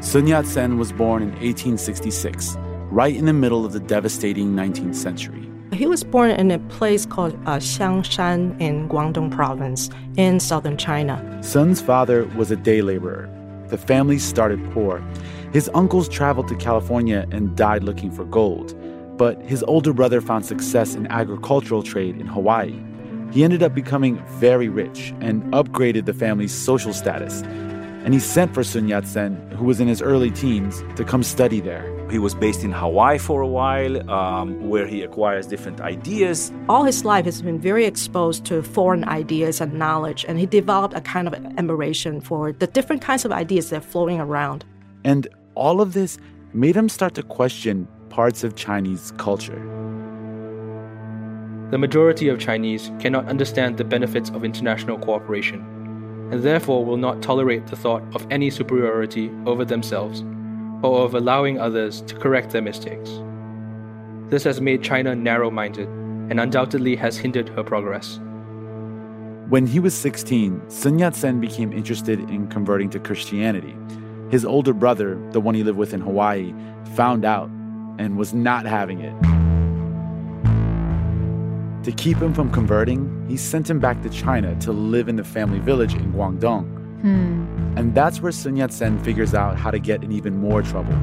Sun 0.00 0.28
Yat 0.28 0.46
sen 0.46 0.78
was 0.78 0.92
born 0.92 1.22
in 1.22 1.30
1866, 1.30 2.56
right 2.90 3.14
in 3.14 3.26
the 3.26 3.32
middle 3.32 3.66
of 3.66 3.72
the 3.72 3.80
devastating 3.80 4.54
19th 4.54 4.94
century. 4.94 5.51
He 5.72 5.86
was 5.86 6.04
born 6.04 6.30
in 6.32 6.50
a 6.50 6.58
place 6.58 7.06
called 7.06 7.32
uh, 7.46 7.56
Xiangshan 7.56 8.60
in 8.60 8.90
Guangdong 8.90 9.30
province 9.30 9.88
in 10.18 10.38
southern 10.38 10.76
China. 10.76 11.16
Sun's 11.42 11.80
father 11.80 12.26
was 12.36 12.50
a 12.50 12.56
day 12.56 12.82
laborer. 12.82 13.26
The 13.68 13.78
family 13.78 14.18
started 14.18 14.60
poor. 14.72 15.02
His 15.54 15.70
uncles 15.72 16.10
traveled 16.10 16.48
to 16.48 16.56
California 16.56 17.26
and 17.32 17.56
died 17.56 17.84
looking 17.84 18.10
for 18.10 18.26
gold. 18.26 18.76
But 19.16 19.40
his 19.42 19.62
older 19.62 19.94
brother 19.94 20.20
found 20.20 20.44
success 20.44 20.94
in 20.94 21.06
agricultural 21.06 21.82
trade 21.82 22.16
in 22.20 22.26
Hawaii. 22.26 22.78
He 23.30 23.42
ended 23.42 23.62
up 23.62 23.74
becoming 23.74 24.22
very 24.38 24.68
rich 24.68 25.14
and 25.22 25.42
upgraded 25.54 26.04
the 26.04 26.12
family's 26.12 26.52
social 26.52 26.92
status. 26.92 27.40
And 28.04 28.12
he 28.12 28.20
sent 28.20 28.52
for 28.52 28.62
Sun 28.62 28.88
Yat 28.88 29.06
sen, 29.06 29.36
who 29.52 29.64
was 29.64 29.80
in 29.80 29.88
his 29.88 30.02
early 30.02 30.30
teens, 30.30 30.84
to 30.96 31.04
come 31.04 31.22
study 31.22 31.60
there. 31.60 32.01
He 32.12 32.18
was 32.18 32.34
based 32.34 32.62
in 32.62 32.72
Hawaii 32.72 33.16
for 33.16 33.40
a 33.40 33.46
while, 33.46 34.10
um, 34.10 34.68
where 34.68 34.86
he 34.86 35.00
acquires 35.00 35.46
different 35.46 35.80
ideas. 35.80 36.52
All 36.68 36.84
his 36.84 37.06
life, 37.06 37.24
he's 37.24 37.40
been 37.40 37.58
very 37.58 37.86
exposed 37.86 38.44
to 38.44 38.62
foreign 38.62 39.02
ideas 39.08 39.62
and 39.62 39.72
knowledge, 39.72 40.26
and 40.28 40.38
he 40.38 40.44
developed 40.44 40.92
a 40.94 41.00
kind 41.00 41.26
of 41.26 41.32
admiration 41.32 42.20
for 42.20 42.52
the 42.52 42.66
different 42.66 43.00
kinds 43.00 43.24
of 43.24 43.32
ideas 43.32 43.70
that 43.70 43.76
are 43.78 43.80
floating 43.80 44.20
around. 44.20 44.62
And 45.04 45.26
all 45.54 45.80
of 45.80 45.94
this 45.94 46.18
made 46.52 46.76
him 46.76 46.90
start 46.90 47.14
to 47.14 47.22
question 47.22 47.88
parts 48.10 48.44
of 48.44 48.56
Chinese 48.56 49.14
culture. 49.16 49.62
The 51.70 51.78
majority 51.78 52.28
of 52.28 52.38
Chinese 52.38 52.90
cannot 52.98 53.26
understand 53.26 53.78
the 53.78 53.84
benefits 53.84 54.28
of 54.28 54.44
international 54.44 54.98
cooperation, 54.98 55.60
and 56.30 56.42
therefore 56.42 56.84
will 56.84 56.98
not 56.98 57.22
tolerate 57.22 57.68
the 57.68 57.76
thought 57.76 58.02
of 58.14 58.26
any 58.30 58.50
superiority 58.50 59.30
over 59.46 59.64
themselves 59.64 60.22
or 60.82 61.04
of 61.04 61.14
allowing 61.14 61.60
others 61.60 62.02
to 62.02 62.14
correct 62.16 62.50
their 62.50 62.62
mistakes. 62.62 63.10
This 64.28 64.44
has 64.44 64.60
made 64.60 64.82
China 64.82 65.14
narrow 65.14 65.50
minded 65.50 65.88
and 65.88 66.40
undoubtedly 66.40 66.96
has 66.96 67.16
hindered 67.16 67.48
her 67.50 67.62
progress. 67.62 68.18
When 69.48 69.66
he 69.66 69.80
was 69.80 69.94
16, 69.94 70.70
Sun 70.70 70.98
Yat 70.98 71.14
sen 71.14 71.40
became 71.40 71.72
interested 71.72 72.18
in 72.30 72.48
converting 72.48 72.88
to 72.90 72.98
Christianity. 72.98 73.76
His 74.30 74.46
older 74.46 74.72
brother, 74.72 75.18
the 75.32 75.40
one 75.40 75.54
he 75.54 75.62
lived 75.62 75.76
with 75.76 75.92
in 75.92 76.00
Hawaii, 76.00 76.54
found 76.94 77.24
out 77.24 77.50
and 77.98 78.16
was 78.16 78.32
not 78.32 78.64
having 78.64 79.00
it. 79.02 79.12
To 81.84 81.92
keep 81.92 82.16
him 82.16 82.32
from 82.32 82.50
converting, 82.50 83.26
he 83.28 83.36
sent 83.36 83.68
him 83.68 83.78
back 83.78 84.00
to 84.02 84.08
China 84.08 84.58
to 84.60 84.72
live 84.72 85.08
in 85.08 85.16
the 85.16 85.24
family 85.24 85.58
village 85.58 85.94
in 85.94 86.12
Guangdong. 86.12 86.81
Hmm. 87.02 87.74
And 87.76 87.94
that's 87.94 88.20
where 88.20 88.32
Sun 88.32 88.56
Yat 88.56 88.72
sen 88.72 88.98
figures 89.02 89.34
out 89.34 89.58
how 89.58 89.70
to 89.70 89.78
get 89.78 90.02
in 90.02 90.12
even 90.12 90.38
more 90.38 90.62
trouble. 90.62 90.94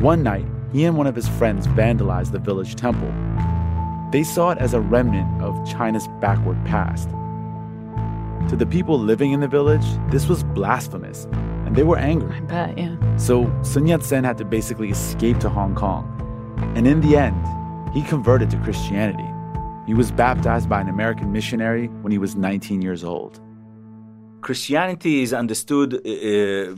One 0.00 0.22
night, 0.22 0.46
he 0.72 0.84
and 0.84 0.96
one 0.96 1.06
of 1.06 1.14
his 1.14 1.28
friends 1.28 1.66
vandalized 1.68 2.32
the 2.32 2.38
village 2.38 2.74
temple. 2.74 3.12
They 4.10 4.24
saw 4.24 4.50
it 4.50 4.58
as 4.58 4.74
a 4.74 4.80
remnant 4.80 5.42
of 5.42 5.54
China's 5.70 6.08
backward 6.20 6.62
past. 6.64 7.08
To 8.50 8.56
the 8.56 8.66
people 8.66 8.98
living 8.98 9.32
in 9.32 9.40
the 9.40 9.48
village, 9.48 9.86
this 10.10 10.28
was 10.28 10.42
blasphemous, 10.42 11.24
and 11.66 11.76
they 11.76 11.84
were 11.84 11.96
angry. 11.96 12.34
I 12.34 12.40
bet, 12.40 12.76
yeah. 12.76 13.16
So 13.16 13.50
Sun 13.62 13.86
Yat 13.86 14.02
sen 14.02 14.24
had 14.24 14.38
to 14.38 14.44
basically 14.44 14.90
escape 14.90 15.38
to 15.38 15.48
Hong 15.48 15.74
Kong. 15.74 16.08
And 16.74 16.86
in 16.86 17.00
the 17.00 17.16
end, 17.16 17.46
he 17.94 18.02
converted 18.02 18.50
to 18.50 18.56
Christianity. 18.58 19.28
He 19.86 19.94
was 19.94 20.10
baptized 20.10 20.68
by 20.68 20.80
an 20.80 20.88
American 20.88 21.32
missionary 21.32 21.88
when 22.02 22.12
he 22.12 22.18
was 22.18 22.36
19 22.36 22.82
years 22.82 23.04
old. 23.04 23.40
Christianity 24.42 25.22
is 25.22 25.32
understood 25.32 25.94
uh, 25.94 26.74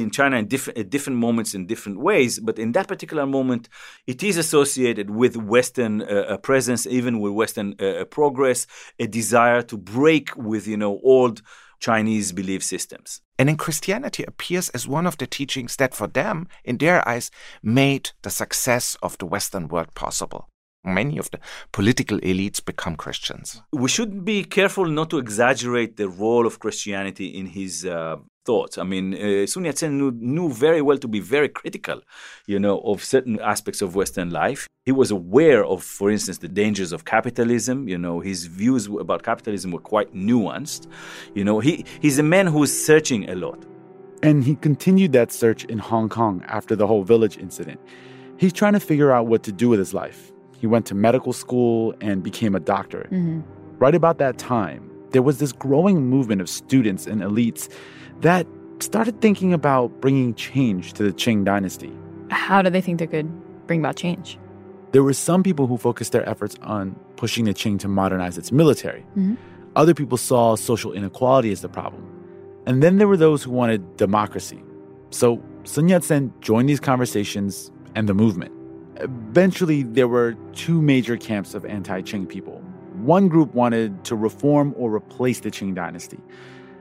in 0.00 0.10
China 0.10 0.36
in 0.36 0.46
different, 0.46 0.78
at 0.78 0.90
different 0.90 1.18
moments 1.18 1.54
in 1.54 1.66
different 1.66 1.98
ways, 2.00 2.38
but 2.38 2.58
in 2.58 2.72
that 2.72 2.86
particular 2.86 3.26
moment, 3.26 3.68
it 4.06 4.22
is 4.22 4.36
associated 4.36 5.10
with 5.10 5.36
Western 5.36 6.02
uh, 6.02 6.36
presence, 6.42 6.86
even 6.86 7.20
with 7.20 7.32
Western 7.32 7.74
uh, 7.80 8.04
progress, 8.04 8.66
a 8.98 9.06
desire 9.06 9.62
to 9.62 9.76
break 9.76 10.36
with 10.36 10.66
you 10.68 10.76
know 10.76 11.00
old 11.02 11.42
Chinese 11.80 12.32
belief 12.32 12.62
systems. 12.62 13.22
And 13.38 13.48
in 13.48 13.56
Christianity 13.56 14.22
appears 14.24 14.68
as 14.70 14.86
one 14.86 15.06
of 15.06 15.16
the 15.16 15.26
teachings 15.26 15.76
that 15.76 15.94
for 15.94 16.06
them, 16.06 16.46
in 16.64 16.76
their 16.78 17.06
eyes, 17.08 17.30
made 17.62 18.10
the 18.22 18.30
success 18.30 18.96
of 19.02 19.16
the 19.18 19.26
Western 19.26 19.66
world 19.68 19.94
possible. 19.94 20.48
Many 20.82 21.18
of 21.18 21.30
the 21.30 21.38
political 21.72 22.18
elites 22.20 22.64
become 22.64 22.96
Christians. 22.96 23.62
We 23.72 23.88
should 23.88 24.24
be 24.24 24.44
careful 24.44 24.86
not 24.86 25.10
to 25.10 25.18
exaggerate 25.18 25.98
the 25.98 26.08
role 26.08 26.46
of 26.46 26.58
Christianity 26.58 27.26
in 27.26 27.46
his 27.46 27.84
uh, 27.84 28.16
thoughts. 28.46 28.78
I 28.78 28.84
mean, 28.84 29.14
uh, 29.14 29.46
Sun 29.46 29.66
Yat-sen 29.66 29.98
knew, 29.98 30.10
knew, 30.12 30.50
very 30.50 30.80
well 30.80 30.96
to 30.96 31.08
be 31.08 31.20
very 31.20 31.50
critical, 31.50 32.00
you 32.46 32.58
know, 32.58 32.80
of 32.80 33.04
certain 33.04 33.38
aspects 33.40 33.82
of 33.82 33.94
Western 33.94 34.30
life. 34.30 34.68
He 34.86 34.92
was 34.92 35.10
aware 35.10 35.66
of, 35.66 35.82
for 35.82 36.10
instance, 36.10 36.38
the 36.38 36.48
dangers 36.48 36.92
of 36.92 37.04
capitalism. 37.04 37.86
You 37.86 37.98
know, 37.98 38.20
his 38.20 38.46
views 38.46 38.86
about 38.86 39.22
capitalism 39.22 39.72
were 39.72 39.80
quite 39.80 40.14
nuanced. 40.14 40.86
You 41.34 41.44
know, 41.44 41.60
he, 41.60 41.84
he's 42.00 42.18
a 42.18 42.22
man 42.22 42.46
who's 42.46 42.72
searching 42.72 43.28
a 43.28 43.34
lot. 43.34 43.66
And 44.22 44.44
he 44.44 44.54
continued 44.54 45.12
that 45.12 45.30
search 45.30 45.64
in 45.64 45.78
Hong 45.78 46.08
Kong 46.08 46.42
after 46.46 46.74
the 46.74 46.86
whole 46.86 47.04
village 47.04 47.36
incident. 47.36 47.80
He's 48.38 48.54
trying 48.54 48.72
to 48.72 48.80
figure 48.80 49.12
out 49.12 49.26
what 49.26 49.42
to 49.42 49.52
do 49.52 49.68
with 49.68 49.78
his 49.78 49.92
life. 49.92 50.32
He 50.60 50.66
went 50.66 50.84
to 50.86 50.94
medical 50.94 51.32
school 51.32 51.94
and 52.02 52.22
became 52.22 52.54
a 52.54 52.60
doctor. 52.60 53.08
Mm-hmm. 53.10 53.40
Right 53.78 53.94
about 53.94 54.18
that 54.18 54.36
time, 54.36 54.90
there 55.12 55.22
was 55.22 55.38
this 55.38 55.52
growing 55.52 56.06
movement 56.10 56.42
of 56.42 56.50
students 56.50 57.06
and 57.06 57.22
elites 57.22 57.72
that 58.20 58.46
started 58.78 59.22
thinking 59.22 59.54
about 59.54 60.02
bringing 60.02 60.34
change 60.34 60.92
to 60.92 61.02
the 61.02 61.12
Qing 61.12 61.46
dynasty. 61.46 61.90
How 62.30 62.60
do 62.60 62.68
they 62.68 62.82
think 62.82 62.98
they 62.98 63.06
could 63.06 63.30
bring 63.66 63.80
about 63.80 63.96
change? 63.96 64.38
There 64.92 65.02
were 65.02 65.14
some 65.14 65.42
people 65.42 65.66
who 65.66 65.78
focused 65.78 66.12
their 66.12 66.28
efforts 66.28 66.56
on 66.60 66.94
pushing 67.16 67.46
the 67.46 67.54
Qing 67.54 67.78
to 67.78 67.88
modernize 67.88 68.36
its 68.36 68.52
military. 68.52 69.00
Mm-hmm. 69.16 69.36
Other 69.76 69.94
people 69.94 70.18
saw 70.18 70.56
social 70.56 70.92
inequality 70.92 71.52
as 71.52 71.62
the 71.62 71.70
problem. 71.70 72.06
And 72.66 72.82
then 72.82 72.98
there 72.98 73.08
were 73.08 73.16
those 73.16 73.42
who 73.42 73.50
wanted 73.50 73.96
democracy. 73.96 74.62
So 75.08 75.42
Sun 75.64 75.88
Yat 75.88 76.04
sen 76.04 76.34
joined 76.42 76.68
these 76.68 76.80
conversations 76.80 77.70
and 77.94 78.06
the 78.08 78.14
movement. 78.14 78.52
Eventually, 79.00 79.82
there 79.82 80.08
were 80.08 80.34
two 80.52 80.82
major 80.82 81.16
camps 81.16 81.54
of 81.54 81.64
anti 81.64 82.02
Qing 82.02 82.28
people. 82.28 82.62
One 83.02 83.28
group 83.28 83.54
wanted 83.54 84.04
to 84.04 84.16
reform 84.16 84.74
or 84.76 84.94
replace 84.94 85.40
the 85.40 85.50
Qing 85.50 85.74
dynasty. 85.74 86.18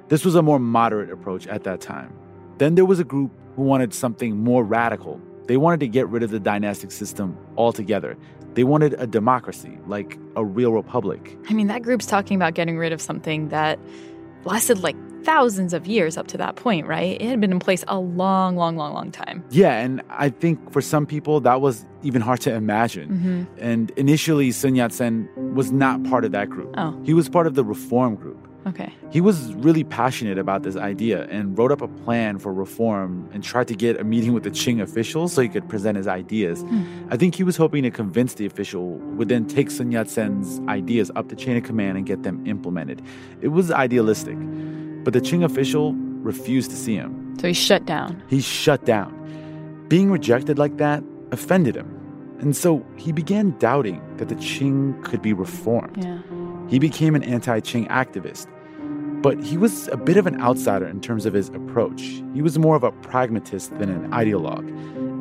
This 0.10 0.26
was 0.26 0.36
a 0.36 0.42
more 0.42 0.60
moderate 0.60 1.12
approach 1.12 1.48
at 1.48 1.64
that 1.64 1.82
time. 1.82 2.14
Then 2.58 2.76
there 2.76 2.86
was 2.86 3.00
a 3.00 3.04
group 3.04 3.32
who 3.56 3.64
wanted 3.64 3.94
something 3.94 4.38
more 4.38 4.64
radical. 4.64 5.22
They 5.48 5.58
wanted 5.58 5.80
to 5.80 5.88
get 5.88 6.08
rid 6.10 6.24
of 6.24 6.32
the 6.32 6.40
dynastic 6.40 6.92
system 6.92 7.38
altogether. 7.58 8.18
They 8.54 8.64
wanted 8.64 8.96
a 8.96 9.08
democracy, 9.08 9.78
like 9.88 10.20
a 10.36 10.44
real 10.44 10.74
republic. 10.74 11.38
I 11.48 11.54
mean, 11.54 11.68
that 11.68 11.84
group's 11.84 12.06
talking 12.06 12.36
about 12.36 12.54
getting 12.54 12.78
rid 12.78 12.92
of 12.92 13.02
something 13.02 13.50
that 13.50 13.80
lasted 14.46 14.84
like 14.84 14.96
thousands 15.24 15.74
of 15.74 15.86
years 15.86 16.18
up 16.18 16.28
to 16.28 16.38
that 16.38 16.56
point, 16.56 16.88
right? 16.88 17.22
It 17.22 17.28
had 17.28 17.42
been 17.42 17.52
in 17.52 17.60
place 17.60 17.84
a 17.88 18.00
long, 18.00 18.56
long, 18.56 18.78
long, 18.78 18.94
long 18.94 19.12
time. 19.12 19.44
Yeah, 19.50 19.78
and 19.78 20.02
I 20.10 20.30
think 20.30 20.72
for 20.72 20.82
some 20.82 21.06
people 21.06 21.40
that 21.42 21.62
was 21.62 21.86
even 22.04 22.22
hard 22.22 22.42
to 22.42 22.54
imagine. 22.54 23.10
Mm-hmm. 23.10 23.44
And 23.60 23.92
initially, 23.92 24.52
Sun 24.52 24.76
Yat 24.76 24.94
sen 24.94 25.30
was 25.54 25.72
not 25.72 26.04
part 26.06 26.26
of 26.26 26.32
that 26.32 26.50
group. 26.50 26.74
Oh. 26.78 27.00
He 27.04 27.14
was 27.14 27.30
part 27.30 27.48
of 27.48 27.56
the 27.56 27.64
reform 27.64 28.16
group. 28.16 28.49
Okay. 28.68 28.94
He 29.10 29.22
was 29.22 29.54
really 29.56 29.84
passionate 29.84 30.38
about 30.38 30.64
this 30.64 30.76
idea 30.76 31.26
and 31.26 31.58
wrote 31.58 31.72
up 31.72 31.82
a 31.82 31.88
plan 31.88 32.38
for 32.40 32.54
reform 32.54 33.30
and 33.34 33.44
tried 33.44 33.68
to 33.70 33.76
get 33.76 34.00
a 34.00 34.04
meeting 34.04 34.34
with 34.34 34.44
the 34.44 34.52
Qing 34.52 34.82
officials 34.82 35.34
so 35.34 35.42
he 35.42 35.50
could 35.50 35.68
present 35.70 35.98
his 35.98 36.08
ideas. 36.08 36.62
Hmm. 36.62 37.08
I 37.10 37.18
think 37.18 37.36
he 37.36 37.44
was 37.44 37.58
hoping 37.58 37.84
to 37.84 37.92
convince 37.92 38.34
the 38.36 38.46
official 38.46 38.96
would 39.16 39.30
then 39.30 39.48
take 39.48 39.72
Sun 39.72 39.92
Yat 39.92 40.10
sen's 40.10 40.60
ideas 40.68 41.10
up 41.16 41.30
the 41.30 41.36
chain 41.36 41.58
of 41.58 41.64
command 41.64 41.98
and 41.98 42.06
get 42.06 42.24
them 42.24 42.46
implemented. 42.46 43.02
It 43.42 43.50
was 43.50 43.72
idealistic. 43.72 44.38
But 45.04 45.14
the 45.14 45.22
Qing 45.22 45.44
official 45.44 45.94
refused 45.94 46.70
to 46.72 46.78
see 46.78 46.96
him. 46.96 47.38
So 47.40 47.48
he 47.48 47.54
shut 47.54 47.86
down. 47.86 48.22
He 48.28 48.42
shut 48.42 48.86
down. 48.86 49.16
Being 49.88 50.12
rejected 50.12 50.60
like 50.60 50.78
that 50.78 51.04
offended 51.32 51.76
him. 51.76 51.96
And 52.40 52.56
so 52.56 52.86
he 52.96 53.12
began 53.12 53.58
doubting 53.60 54.02
that 54.18 54.30
the 54.30 54.36
Qing 54.36 55.04
could 55.04 55.22
be 55.22 55.34
reformed. 55.34 56.04
Yeah. 56.04 56.20
He 56.70 56.80
became 56.80 57.16
an 57.16 57.24
anti 57.24 57.60
Qing 57.60 57.88
activist. 57.90 58.48
But 59.22 59.44
he 59.44 59.58
was 59.58 59.90
a 59.90 59.98
bit 59.98 60.16
of 60.16 60.28
an 60.28 60.40
outsider 60.40 60.88
in 60.88 61.02
terms 61.02 61.26
of 61.26 61.34
his 61.34 61.50
approach. 61.50 62.24
He 62.34 62.42
was 62.42 62.58
more 62.58 62.78
of 62.78 62.84
a 62.84 62.92
pragmatist 62.92 63.78
than 63.78 63.90
an 63.90 64.10
ideologue. 64.12 64.70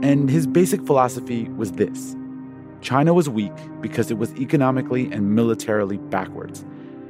And 0.04 0.30
his 0.30 0.46
basic 0.46 0.86
philosophy 0.86 1.48
was 1.48 1.72
this 1.72 2.14
China 2.80 3.12
was 3.12 3.28
weak 3.28 3.52
because 3.80 4.10
it 4.10 4.18
was 4.18 4.32
economically 4.34 5.10
and 5.10 5.34
militarily 5.34 5.96
backwards. 5.96 6.64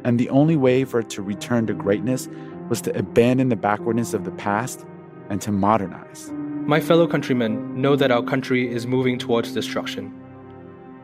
And 0.05 0.19
the 0.19 0.31
only 0.31 0.57
way 0.57 0.85
for 0.85 1.01
it 1.01 1.11
to 1.11 1.23
return 1.23 1.67
to 1.67 1.75
greatness 1.75 2.29
was 2.71 2.81
to 2.83 2.99
abandon 2.99 3.51
the 3.51 3.57
backwardness 3.57 4.15
of 4.15 4.25
the 4.25 4.31
past 4.31 4.87
and 5.29 5.43
to 5.43 5.53
modernize. 5.53 6.31
My 6.33 6.81
fellow 6.81 7.07
countrymen 7.07 7.81
know 7.81 7.97
that 7.97 8.11
our 8.11 8.23
country 8.23 8.71
is 8.73 8.87
moving 8.87 9.19
towards 9.19 9.53
destruction. 9.53 10.15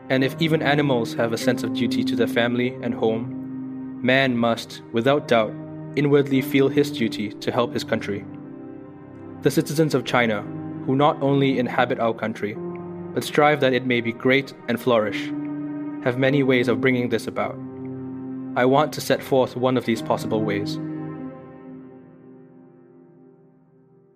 And 0.09 0.23
if 0.23 0.35
even 0.39 0.61
animals 0.61 1.13
have 1.15 1.33
a 1.33 1.37
sense 1.37 1.63
of 1.63 1.73
duty 1.73 2.03
to 2.03 2.15
their 2.15 2.27
family 2.27 2.77
and 2.83 2.93
home, 2.93 3.99
man 4.03 4.37
must, 4.37 4.83
without 4.91 5.27
doubt, 5.27 5.53
inwardly 5.95 6.41
feel 6.41 6.67
his 6.67 6.91
duty 6.91 7.31
to 7.33 7.51
help 7.51 7.73
his 7.73 7.83
country. 7.83 8.23
The 9.41 9.51
citizens 9.51 9.95
of 9.95 10.05
China, 10.05 10.41
who 10.85 10.95
not 10.95 11.21
only 11.21 11.57
inhabit 11.57 11.99
our 11.99 12.13
country, 12.13 12.55
but 13.13 13.23
strive 13.23 13.61
that 13.61 13.73
it 13.73 13.85
may 13.85 14.01
be 14.01 14.11
great 14.11 14.53
and 14.67 14.79
flourish, 14.79 15.31
have 16.03 16.19
many 16.19 16.43
ways 16.43 16.67
of 16.67 16.81
bringing 16.81 17.09
this 17.09 17.25
about. 17.25 17.57
I 18.55 18.65
want 18.65 18.93
to 18.93 19.01
set 19.01 19.23
forth 19.23 19.55
one 19.55 19.75
of 19.75 19.85
these 19.85 20.01
possible 20.01 20.43
ways. 20.43 20.75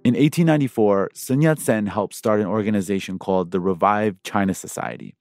In 0.06 0.14
1894, 0.16 1.10
Sun 1.14 1.42
Yat 1.42 1.60
sen 1.60 1.88
helped 1.88 2.14
start 2.14 2.40
an 2.40 2.46
organization 2.46 3.20
called 3.20 3.52
the 3.52 3.60
Revived 3.60 4.24
China 4.24 4.54
Society. 4.54 5.14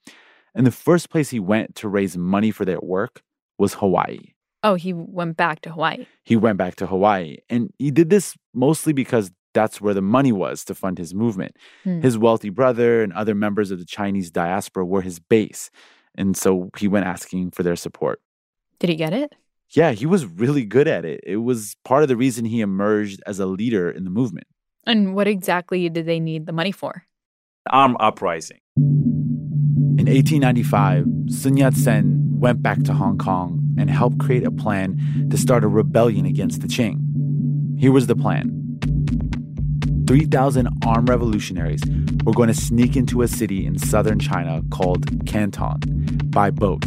And 0.59 0.67
the 0.67 0.73
first 0.73 1.09
place 1.09 1.31
he 1.31 1.39
went 1.39 1.77
to 1.77 1.89
raise 1.89 2.19
money 2.19 2.51
for 2.51 2.65
their 2.65 2.81
work 2.81 3.23
was 3.59 3.75
Hawaii. 3.75 4.35
Oh, 4.65 4.75
he 4.75 4.93
went 4.93 5.37
back 5.37 5.61
to 5.61 5.71
Hawaii. 5.71 6.05
He 6.25 6.35
went 6.35 6.59
back 6.59 6.75
to 6.77 6.87
Hawaii. 6.87 7.37
And 7.49 7.73
he 7.79 7.93
did 7.93 8.11
this 8.11 8.37
mostly 8.53 8.93
because 8.93 9.31
that's 9.55 9.81
where 9.81 9.95
the 9.95 10.03
money 10.03 10.33
was 10.33 10.65
to 10.65 10.75
fund 10.75 10.99
his 10.99 11.15
movement. 11.15 11.57
Hmm. 11.85 12.01
His 12.01 12.19
wealthy 12.19 12.51
brother 12.51 13.05
and 13.05 13.13
other 13.13 13.37
members 13.37 13.71
of 13.71 13.79
the 13.79 13.85
Chinese 13.85 14.33
diaspora 14.33 14.85
were 14.85 15.01
his 15.01 15.21
base. 15.21 15.71
And 16.17 16.37
so 16.37 16.71
he 16.77 16.89
went 16.89 17.07
asking 17.07 17.53
for 17.53 17.63
their 17.63 17.77
support. 17.77 18.21
Did 18.81 18.91
he 18.91 18.97
get 18.97 19.13
it? 19.13 19.37
Yeah, 19.71 19.93
he 19.93 20.07
was 20.07 20.27
really 20.27 20.65
good 20.65 20.89
at 20.89 21.05
it. 21.05 21.21
It 21.25 21.37
was 21.37 21.77
part 21.85 22.03
of 22.03 22.09
the 22.09 22.17
reason 22.17 22.45
he 22.45 22.63
emerged 22.63 23.23
as 23.29 23.39
a 23.39 23.47
leader 23.47 23.89
in 23.89 24.03
the 24.03 24.11
movement. 24.11 24.49
And 24.89 25.15
what 25.15 25.29
exactly 25.29 25.89
did 25.89 26.07
they 26.07 26.19
need 26.19 26.47
the 26.47 26.53
money 26.53 26.73
for? 26.73 27.05
Armed 27.71 27.97
uprising. 28.01 28.59
In 30.09 30.15
1895, 30.15 31.07
Sun 31.29 31.59
Yat 31.59 31.75
sen 31.75 32.41
went 32.41 32.63
back 32.63 32.83
to 32.85 32.95
Hong 32.95 33.19
Kong 33.19 33.63
and 33.77 33.91
helped 33.91 34.19
create 34.19 34.43
a 34.43 34.51
plan 34.51 35.29
to 35.29 35.37
start 35.37 35.65
a 35.65 35.69
rebellion 35.69 36.25
against 36.25 36.63
the 36.63 36.67
Qing. 36.67 37.79
Here 37.79 37.93
was 37.93 38.07
the 38.07 38.17
plan 38.17 38.49
3,000 40.07 40.67
armed 40.87 41.11
revolutionaries 41.11 41.83
were 42.25 42.33
going 42.33 42.49
to 42.49 42.55
sneak 42.55 42.97
into 42.97 43.21
a 43.21 43.29
city 43.29 43.67
in 43.67 43.79
southern 43.79 44.19
China 44.19 44.63
called 44.71 45.27
Canton 45.27 45.79
by 46.31 46.51
boat. 46.53 46.87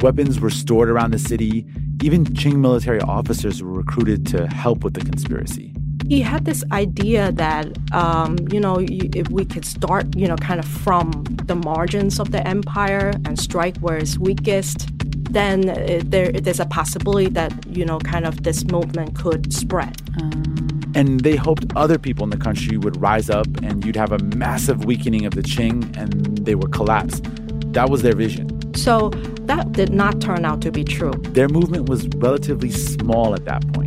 Weapons 0.00 0.40
were 0.40 0.50
stored 0.50 0.88
around 0.88 1.12
the 1.12 1.20
city. 1.20 1.64
Even 2.02 2.24
Qing 2.24 2.56
military 2.56 3.00
officers 3.02 3.62
were 3.62 3.70
recruited 3.70 4.26
to 4.26 4.48
help 4.48 4.82
with 4.82 4.94
the 4.94 5.00
conspiracy. 5.00 5.75
He 6.08 6.20
had 6.20 6.44
this 6.44 6.62
idea 6.70 7.32
that, 7.32 7.66
um, 7.92 8.36
you 8.52 8.60
know, 8.60 8.78
if 8.80 9.28
we 9.28 9.44
could 9.44 9.64
start, 9.64 10.14
you 10.14 10.28
know, 10.28 10.36
kind 10.36 10.60
of 10.60 10.66
from 10.66 11.10
the 11.44 11.56
margins 11.56 12.20
of 12.20 12.30
the 12.30 12.46
empire 12.46 13.12
and 13.24 13.38
strike 13.38 13.76
where 13.78 13.96
it's 13.96 14.16
weakest, 14.16 14.88
then 15.32 15.68
uh, 15.68 16.00
there, 16.04 16.30
there's 16.30 16.60
a 16.60 16.66
possibility 16.66 17.28
that, 17.30 17.52
you 17.66 17.84
know, 17.84 17.98
kind 17.98 18.24
of 18.24 18.44
this 18.44 18.64
movement 18.64 19.16
could 19.16 19.52
spread. 19.52 20.00
And 20.94 21.20
they 21.20 21.36
hoped 21.36 21.72
other 21.76 21.98
people 21.98 22.24
in 22.24 22.30
the 22.30 22.38
country 22.38 22.78
would 22.78 23.00
rise 23.00 23.28
up 23.28 23.48
and 23.62 23.84
you'd 23.84 23.96
have 23.96 24.12
a 24.12 24.18
massive 24.18 24.84
weakening 24.84 25.26
of 25.26 25.34
the 25.34 25.42
Qing 25.42 25.94
and 25.96 26.38
they 26.38 26.54
would 26.54 26.72
collapse. 26.72 27.20
That 27.72 27.90
was 27.90 28.02
their 28.02 28.14
vision. 28.14 28.48
So 28.74 29.10
that 29.46 29.72
did 29.72 29.92
not 29.92 30.20
turn 30.20 30.44
out 30.44 30.62
to 30.62 30.70
be 30.70 30.84
true. 30.84 31.12
Their 31.30 31.48
movement 31.48 31.88
was 31.88 32.08
relatively 32.16 32.70
small 32.70 33.34
at 33.34 33.44
that 33.44 33.66
point, 33.74 33.85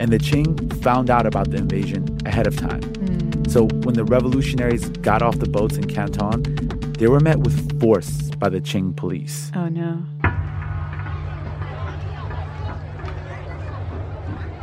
and 0.00 0.12
the 0.12 0.18
Qing 0.18 0.82
found 0.82 1.10
out 1.10 1.26
about 1.26 1.50
the 1.50 1.56
invasion 1.56 2.18
ahead 2.24 2.46
of 2.46 2.56
time. 2.56 2.82
Hmm. 2.82 3.44
So 3.48 3.66
when 3.84 3.94
the 3.94 4.04
revolutionaries 4.04 4.88
got 5.00 5.22
off 5.22 5.38
the 5.38 5.48
boats 5.48 5.76
in 5.76 5.86
Canton, 5.86 6.42
they 6.98 7.08
were 7.08 7.20
met 7.20 7.38
with 7.38 7.80
force 7.80 8.30
by 8.38 8.48
the 8.48 8.60
Qing 8.60 8.96
police. 8.96 9.50
Oh 9.54 9.68
no. 9.68 10.02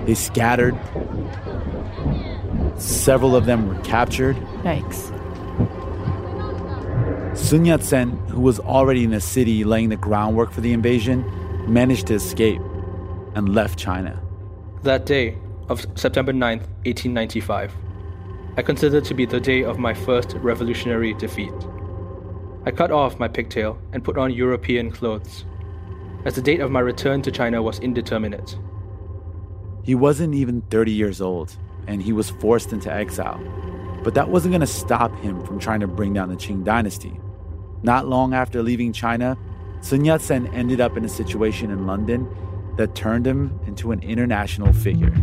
They 0.05 0.15
scattered. 0.15 0.75
Several 2.77 3.35
of 3.35 3.45
them 3.45 3.67
were 3.67 3.79
captured. 3.83 4.35
Yikes. 4.63 5.17
Sun 7.37 7.65
Yat 7.65 7.83
sen, 7.83 8.11
who 8.27 8.41
was 8.41 8.59
already 8.59 9.03
in 9.03 9.11
the 9.11 9.21
city 9.21 9.63
laying 9.63 9.89
the 9.89 9.97
groundwork 9.97 10.51
for 10.51 10.61
the 10.61 10.73
invasion, 10.73 11.23
managed 11.71 12.07
to 12.07 12.15
escape 12.15 12.61
and 13.35 13.53
left 13.53 13.77
China. 13.77 14.21
That 14.83 15.05
day 15.05 15.37
of 15.69 15.85
September 15.93 16.33
9th, 16.33 16.65
1895, 16.85 17.71
I 18.57 18.63
consider 18.63 18.99
to 18.99 19.13
be 19.13 19.27
the 19.27 19.39
day 19.39 19.63
of 19.63 19.77
my 19.77 19.93
first 19.93 20.33
revolutionary 20.37 21.13
defeat. 21.13 21.53
I 22.65 22.71
cut 22.71 22.91
off 22.91 23.19
my 23.19 23.27
pigtail 23.27 23.77
and 23.93 24.03
put 24.03 24.17
on 24.17 24.33
European 24.33 24.89
clothes, 24.89 25.45
as 26.25 26.33
the 26.33 26.41
date 26.41 26.61
of 26.61 26.71
my 26.71 26.79
return 26.79 27.21
to 27.21 27.31
China 27.31 27.61
was 27.61 27.77
indeterminate. 27.77 28.57
He 29.83 29.93
wasn't 29.93 30.33
even 30.33 30.61
30 30.71 30.91
years 30.91 31.21
old, 31.21 31.55
and 31.85 32.01
he 32.01 32.11
was 32.11 32.31
forced 32.31 32.73
into 32.73 32.91
exile. 32.91 33.39
But 34.03 34.15
that 34.15 34.29
wasn't 34.29 34.53
going 34.53 34.61
to 34.61 34.67
stop 34.67 35.15
him 35.19 35.45
from 35.45 35.59
trying 35.59 35.81
to 35.81 35.87
bring 35.87 36.13
down 36.13 36.29
the 36.29 36.35
Qing 36.35 36.63
dynasty. 36.63 37.19
Not 37.83 38.07
long 38.07 38.33
after 38.33 38.63
leaving 38.63 38.93
China, 38.93 39.37
Sun 39.81 40.05
Yat 40.05 40.21
sen 40.21 40.47
ended 40.55 40.81
up 40.81 40.97
in 40.97 41.05
a 41.05 41.09
situation 41.09 41.69
in 41.69 41.85
London 41.85 42.27
that 42.81 42.95
turned 42.95 43.27
him 43.27 43.59
into 43.67 43.91
an 43.91 44.01
international 44.01 44.73
figure. 44.73 45.13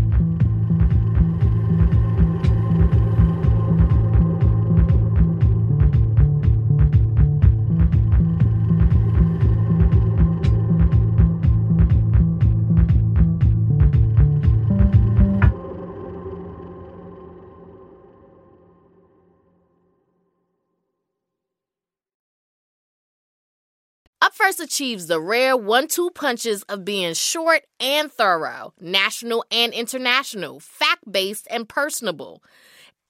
First 24.38 24.60
achieves 24.60 25.08
the 25.08 25.20
rare 25.20 25.56
one 25.56 25.88
two 25.88 26.10
punches 26.10 26.62
of 26.68 26.84
being 26.84 27.14
short 27.14 27.62
and 27.80 28.10
thorough, 28.10 28.72
national 28.80 29.44
and 29.50 29.74
international, 29.74 30.60
fact 30.60 31.10
based 31.10 31.48
and 31.50 31.68
personable. 31.68 32.40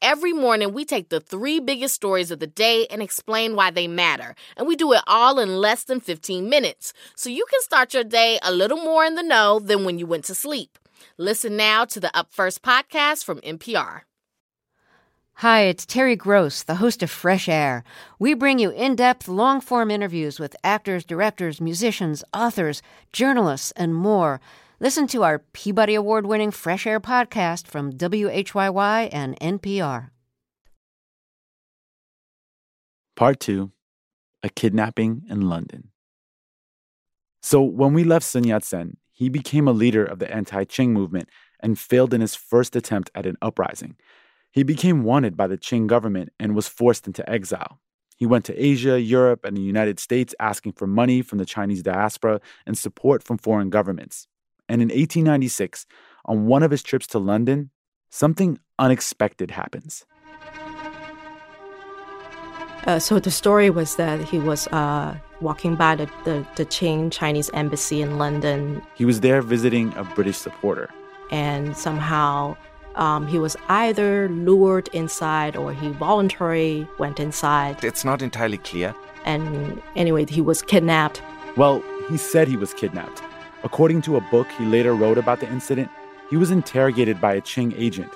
Every 0.00 0.32
morning, 0.32 0.72
we 0.72 0.86
take 0.86 1.10
the 1.10 1.20
three 1.20 1.60
biggest 1.60 1.94
stories 1.94 2.30
of 2.30 2.38
the 2.38 2.46
day 2.46 2.86
and 2.86 3.02
explain 3.02 3.56
why 3.56 3.70
they 3.70 3.86
matter. 3.86 4.36
And 4.56 4.66
we 4.66 4.74
do 4.74 4.94
it 4.94 5.02
all 5.06 5.38
in 5.38 5.58
less 5.58 5.84
than 5.84 6.00
15 6.00 6.48
minutes. 6.48 6.94
So 7.14 7.28
you 7.28 7.44
can 7.50 7.60
start 7.60 7.92
your 7.92 8.04
day 8.04 8.38
a 8.42 8.50
little 8.50 8.78
more 8.78 9.04
in 9.04 9.14
the 9.14 9.22
know 9.22 9.58
than 9.58 9.84
when 9.84 9.98
you 9.98 10.06
went 10.06 10.24
to 10.24 10.34
sleep. 10.34 10.78
Listen 11.18 11.58
now 11.58 11.84
to 11.84 12.00
the 12.00 12.16
Up 12.16 12.32
First 12.32 12.62
podcast 12.62 13.24
from 13.24 13.42
NPR. 13.42 14.07
Hi, 15.42 15.60
it's 15.60 15.86
Terry 15.86 16.16
Gross, 16.16 16.64
the 16.64 16.82
host 16.82 17.00
of 17.00 17.12
Fresh 17.12 17.48
Air. 17.48 17.84
We 18.18 18.34
bring 18.34 18.58
you 18.58 18.70
in 18.70 18.96
depth, 18.96 19.28
long 19.28 19.60
form 19.60 19.88
interviews 19.88 20.40
with 20.40 20.56
actors, 20.64 21.04
directors, 21.04 21.60
musicians, 21.60 22.24
authors, 22.34 22.82
journalists, 23.12 23.70
and 23.76 23.94
more. 23.94 24.40
Listen 24.80 25.06
to 25.06 25.22
our 25.22 25.38
Peabody 25.52 25.94
Award 25.94 26.26
winning 26.26 26.50
Fresh 26.50 26.88
Air 26.88 26.98
podcast 26.98 27.68
from 27.68 27.92
WHYY 27.92 29.10
and 29.12 29.38
NPR. 29.38 30.10
Part 33.14 33.38
2 33.38 33.70
A 34.42 34.48
Kidnapping 34.48 35.22
in 35.30 35.42
London. 35.42 35.90
So, 37.42 37.62
when 37.62 37.92
we 37.92 38.02
left 38.02 38.26
Sun 38.26 38.42
Yat 38.42 38.64
sen, 38.64 38.96
he 39.12 39.28
became 39.28 39.68
a 39.68 39.72
leader 39.72 40.04
of 40.04 40.18
the 40.18 40.28
anti 40.34 40.64
Qing 40.64 40.88
movement 40.88 41.28
and 41.60 41.78
failed 41.78 42.12
in 42.12 42.22
his 42.22 42.34
first 42.34 42.74
attempt 42.74 43.12
at 43.14 43.24
an 43.24 43.36
uprising. 43.40 43.94
He 44.58 44.64
became 44.64 45.04
wanted 45.04 45.36
by 45.36 45.46
the 45.46 45.56
Qing 45.56 45.86
government 45.86 46.32
and 46.40 46.56
was 46.56 46.66
forced 46.66 47.06
into 47.06 47.22
exile. 47.30 47.78
He 48.16 48.26
went 48.26 48.44
to 48.46 48.60
Asia, 48.60 49.00
Europe, 49.00 49.44
and 49.44 49.56
the 49.56 49.60
United 49.60 50.00
States 50.00 50.34
asking 50.40 50.72
for 50.72 50.88
money 50.88 51.22
from 51.22 51.38
the 51.38 51.44
Chinese 51.44 51.80
diaspora 51.80 52.40
and 52.66 52.76
support 52.76 53.22
from 53.22 53.38
foreign 53.38 53.70
governments. 53.70 54.26
And 54.68 54.82
in 54.82 54.88
1896, 54.88 55.86
on 56.24 56.46
one 56.46 56.64
of 56.64 56.72
his 56.72 56.82
trips 56.82 57.06
to 57.06 57.20
London, 57.20 57.70
something 58.10 58.58
unexpected 58.80 59.52
happens. 59.52 60.04
Uh, 62.84 62.98
so 62.98 63.20
the 63.20 63.30
story 63.30 63.70
was 63.70 63.94
that 63.94 64.24
he 64.24 64.40
was 64.40 64.66
uh, 64.72 65.16
walking 65.40 65.76
by 65.76 65.94
the, 65.94 66.06
the, 66.24 66.44
the 66.56 66.66
Qing 66.66 67.12
Chinese 67.12 67.48
embassy 67.54 68.02
in 68.02 68.18
London, 68.18 68.82
He 68.96 69.04
was 69.04 69.20
there 69.20 69.40
visiting 69.40 69.94
a 69.94 70.02
British 70.02 70.36
supporter. 70.36 70.90
and 71.30 71.76
somehow 71.76 72.56
um, 72.98 73.26
he 73.26 73.38
was 73.38 73.56
either 73.68 74.28
lured 74.28 74.88
inside 74.92 75.56
or 75.56 75.72
he 75.72 75.88
voluntarily 75.90 76.86
went 76.98 77.20
inside. 77.20 77.82
It's 77.82 78.04
not 78.04 78.20
entirely 78.22 78.58
clear. 78.58 78.94
And 79.24 79.80
anyway, 79.96 80.26
he 80.26 80.40
was 80.40 80.62
kidnapped. 80.62 81.22
Well, 81.56 81.82
he 82.10 82.16
said 82.16 82.48
he 82.48 82.56
was 82.56 82.74
kidnapped. 82.74 83.22
According 83.62 84.02
to 84.02 84.16
a 84.16 84.20
book 84.20 84.48
he 84.58 84.64
later 84.64 84.94
wrote 84.94 85.18
about 85.18 85.40
the 85.40 85.50
incident, 85.50 85.90
he 86.28 86.36
was 86.36 86.50
interrogated 86.50 87.20
by 87.20 87.34
a 87.34 87.40
Qing 87.40 87.74
agent. 87.78 88.12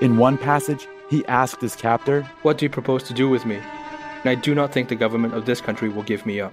In 0.00 0.16
one 0.16 0.36
passage, 0.36 0.88
he 1.08 1.24
asked 1.26 1.60
his 1.60 1.76
captor, 1.76 2.22
What 2.42 2.58
do 2.58 2.64
you 2.64 2.70
propose 2.70 3.02
to 3.04 3.14
do 3.14 3.28
with 3.28 3.46
me? 3.46 3.56
And 3.56 4.30
I 4.30 4.34
do 4.34 4.54
not 4.54 4.72
think 4.72 4.88
the 4.88 4.94
government 4.96 5.34
of 5.34 5.46
this 5.46 5.60
country 5.60 5.88
will 5.88 6.02
give 6.02 6.26
me 6.26 6.40
up. 6.40 6.52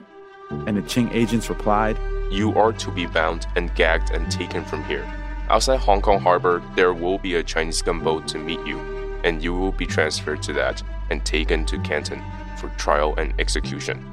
and 0.68 0.78
the 0.78 0.82
Qing 0.82 1.14
agents 1.14 1.50
replied, 1.50 1.98
You 2.32 2.54
are 2.56 2.74
to 2.74 2.92
be 2.92 3.06
bound 3.06 3.48
and 3.56 3.74
gagged 3.76 4.10
and 4.12 4.32
taken 4.32 4.66
from 4.66 4.84
here. 4.84 5.06
Outside 5.50 5.80
Hong 5.80 6.02
Kong 6.02 6.20
harbor, 6.20 6.62
there 6.76 6.94
will 6.94 7.18
be 7.18 7.36
a 7.36 7.44
Chinese 7.44 7.82
gunboat 7.82 8.28
to 8.28 8.38
meet 8.38 8.64
you, 8.68 8.80
and 9.24 9.44
you 9.44 9.54
will 9.54 9.72
be 9.72 9.88
transferred 9.88 10.44
to 10.44 10.54
that 10.54 10.84
and 11.10 11.26
taken 11.26 11.66
to 11.66 11.80
Canton 11.80 12.22
for 12.58 12.70
trial 12.78 13.16
and 13.18 13.34
execution. 13.40 14.06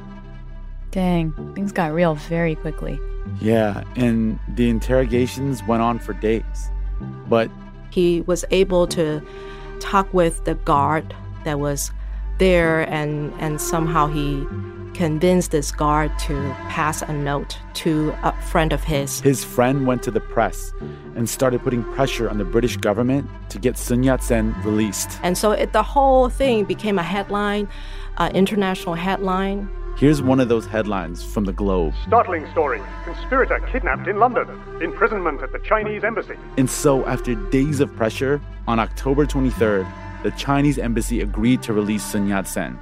Dang, 0.92 1.32
things 1.54 1.72
got 1.72 1.92
real 1.92 2.14
very 2.14 2.54
quickly. 2.54 2.98
Yeah, 3.38 3.84
and 3.96 4.38
the 4.54 4.70
interrogations 4.70 5.62
went 5.64 5.82
on 5.82 5.98
for 5.98 6.14
days. 6.14 6.70
But 7.28 7.50
He 7.90 8.22
was 8.22 8.44
able 8.50 8.86
to 8.88 9.20
talk 9.78 10.12
with 10.14 10.42
the 10.46 10.54
guard 10.54 11.14
that 11.44 11.60
was 11.60 11.90
there, 12.38 12.88
and, 12.90 13.32
and 13.40 13.60
somehow 13.60 14.06
he 14.06 14.46
convinced 14.96 15.50
this 15.50 15.70
guard 15.70 16.10
to 16.18 16.34
pass 16.70 17.02
a 17.02 17.12
note 17.12 17.58
to 17.74 18.14
a 18.22 18.32
friend 18.40 18.72
of 18.72 18.82
his. 18.82 19.20
His 19.20 19.44
friend 19.44 19.86
went 19.86 20.02
to 20.04 20.10
the 20.10 20.20
press 20.20 20.72
and 21.14 21.28
started 21.28 21.60
putting 21.62 21.84
pressure 21.92 22.30
on 22.30 22.38
the 22.38 22.46
British 22.46 22.78
government 22.78 23.28
to 23.50 23.58
get 23.58 23.76
Sun 23.76 24.04
Yat 24.04 24.24
sen 24.24 24.54
released. 24.62 25.20
And 25.22 25.36
so 25.36 25.52
it, 25.52 25.74
the 25.74 25.82
whole 25.82 26.30
thing 26.30 26.64
became 26.64 26.98
a 26.98 27.02
headline, 27.02 27.68
an 28.16 28.34
international 28.34 28.94
headline. 28.94 29.68
Here's 29.98 30.22
one 30.22 30.40
of 30.40 30.48
those 30.48 30.64
headlines 30.64 31.22
from 31.22 31.44
the 31.44 31.52
Globe. 31.52 31.92
Startling 32.06 32.50
story 32.52 32.80
Conspirator 33.04 33.60
kidnapped 33.70 34.08
in 34.08 34.18
London. 34.18 34.48
Imprisonment 34.80 35.42
at 35.42 35.52
the 35.52 35.58
Chinese 35.58 36.04
embassy. 36.04 36.36
And 36.56 36.70
so, 36.70 37.04
after 37.04 37.34
days 37.50 37.80
of 37.80 37.94
pressure, 37.96 38.40
on 38.66 38.78
October 38.78 39.26
23rd, 39.26 39.86
the 40.22 40.30
Chinese 40.32 40.78
embassy 40.78 41.20
agreed 41.20 41.62
to 41.64 41.74
release 41.74 42.02
Sun 42.02 42.28
Yat 42.28 42.48
sen. 42.48 42.78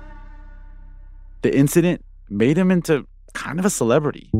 The 1.42 1.54
incident 1.54 2.03
made 2.28 2.56
him 2.56 2.70
into 2.70 3.06
kind 3.34 3.58
of 3.58 3.64
a 3.64 3.70
celebrity. 3.70 4.30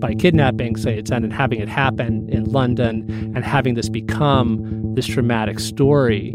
By 0.00 0.14
kidnapping 0.14 0.76
Sun 0.76 0.96
Yat 0.96 1.08
sen 1.08 1.24
and 1.24 1.32
having 1.32 1.60
it 1.60 1.68
happen 1.68 2.28
in 2.28 2.44
London 2.44 3.32
and 3.34 3.44
having 3.44 3.74
this 3.74 3.88
become 3.88 4.94
this 4.94 5.06
dramatic 5.06 5.58
story, 5.58 6.32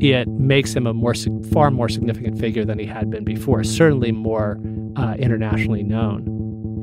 it 0.00 0.26
makes 0.28 0.74
him 0.74 0.86
a 0.86 0.92
more 0.92 1.14
far 1.52 1.70
more 1.70 1.88
significant 1.88 2.38
figure 2.38 2.64
than 2.64 2.78
he 2.78 2.86
had 2.86 3.10
been 3.10 3.24
before. 3.24 3.62
Certainly 3.62 4.12
more 4.12 4.58
uh, 4.96 5.14
internationally 5.14 5.82
known. 5.84 6.28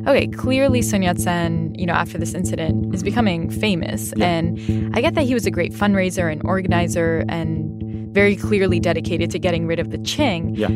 Okay, 0.08 0.28
clearly 0.28 0.82
Sun 0.82 1.02
Yat 1.02 1.20
sen, 1.20 1.76
you 1.76 1.86
know, 1.86 1.94
after 1.94 2.18
this 2.18 2.34
incident 2.34 2.96
is 2.96 3.04
becoming 3.04 3.50
famous. 3.50 4.14
Yeah. 4.16 4.28
And 4.28 4.96
I 4.96 5.02
get 5.02 5.14
that 5.16 5.24
he 5.24 5.34
was 5.34 5.46
a 5.46 5.52
great 5.52 5.74
fundraiser 5.74 6.32
and 6.32 6.42
organizer 6.46 7.26
and 7.28 8.14
very 8.14 8.38
clearly 8.38 8.80
dedicated 8.80 9.30
to 9.32 9.40
getting 9.40 9.68
rid 9.68 9.80
of 9.80 9.92
the 9.92 9.98
Qing. 9.98 10.58
Yeah. 10.58 10.70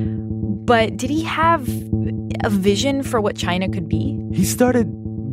But 0.66 0.98
did 0.98 1.10
he 1.10 1.24
have 1.24 1.68
a 2.44 2.50
vision 2.50 3.04
for 3.04 3.20
what 3.20 3.36
China 3.36 3.70
could 3.70 3.90
be? 3.90 4.20
He 4.34 4.46
started 4.46 4.88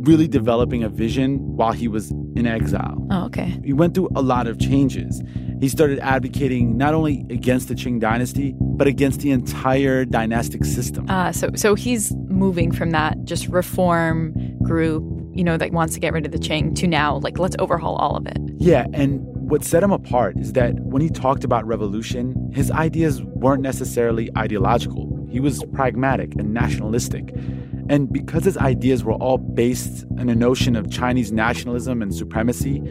really 0.07 0.27
developing 0.27 0.83
a 0.83 0.89
vision 0.89 1.37
while 1.55 1.71
he 1.71 1.87
was 1.87 2.11
in 2.35 2.47
exile. 2.47 3.07
Oh, 3.11 3.25
okay. 3.25 3.59
He 3.63 3.73
went 3.73 3.93
through 3.93 4.09
a 4.15 4.21
lot 4.21 4.47
of 4.47 4.59
changes. 4.59 5.21
He 5.59 5.69
started 5.69 5.99
advocating 5.99 6.75
not 6.75 6.93
only 6.93 7.25
against 7.29 7.67
the 7.67 7.75
Qing 7.75 7.99
dynasty, 7.99 8.55
but 8.59 8.87
against 8.87 9.19
the 9.19 9.29
entire 9.31 10.05
dynastic 10.05 10.65
system. 10.65 11.07
Uh, 11.09 11.31
so, 11.31 11.49
so 11.55 11.75
he's 11.75 12.11
moving 12.27 12.71
from 12.71 12.91
that 12.91 13.23
just 13.25 13.47
reform 13.47 14.33
group, 14.63 15.03
you 15.35 15.43
know, 15.43 15.55
that 15.55 15.71
wants 15.71 15.93
to 15.93 15.99
get 15.99 16.13
rid 16.13 16.25
of 16.25 16.31
the 16.31 16.39
Qing 16.39 16.73
to 16.75 16.87
now, 16.87 17.17
like, 17.17 17.37
let's 17.37 17.55
overhaul 17.59 17.95
all 17.97 18.17
of 18.17 18.25
it. 18.25 18.39
Yeah. 18.57 18.87
And 18.93 19.21
what 19.51 19.63
set 19.63 19.83
him 19.83 19.91
apart 19.91 20.37
is 20.37 20.53
that 20.53 20.73
when 20.79 21.01
he 21.01 21.09
talked 21.09 21.43
about 21.43 21.67
revolution, 21.67 22.49
his 22.53 22.71
ideas 22.71 23.21
weren't 23.21 23.61
necessarily 23.61 24.29
ideological. 24.37 25.10
He 25.31 25.39
was 25.39 25.63
pragmatic 25.73 26.35
and 26.35 26.53
nationalistic. 26.53 27.33
And 27.89 28.11
because 28.11 28.43
his 28.43 28.57
ideas 28.57 29.03
were 29.03 29.13
all 29.13 29.37
based 29.37 30.05
on 30.19 30.29
a 30.29 30.35
notion 30.35 30.75
of 30.75 30.91
Chinese 30.91 31.31
nationalism 31.31 32.01
and 32.01 32.13
supremacy, 32.13 32.81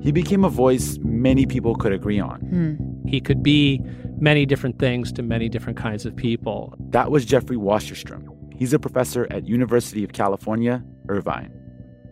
he 0.00 0.10
became 0.12 0.44
a 0.44 0.48
voice 0.48 0.98
many 1.02 1.46
people 1.46 1.76
could 1.76 1.92
agree 1.92 2.18
on. 2.18 2.40
Hmm. 2.40 3.08
He 3.08 3.20
could 3.20 3.42
be 3.42 3.82
many 4.18 4.46
different 4.46 4.78
things 4.78 5.12
to 5.12 5.22
many 5.22 5.48
different 5.48 5.78
kinds 5.78 6.06
of 6.06 6.16
people. 6.16 6.74
That 6.90 7.10
was 7.10 7.24
Jeffrey 7.24 7.56
Wasserstrom. 7.56 8.28
He's 8.56 8.72
a 8.72 8.78
professor 8.78 9.26
at 9.30 9.46
University 9.46 10.04
of 10.04 10.12
California, 10.12 10.82
Irvine. 11.08 11.52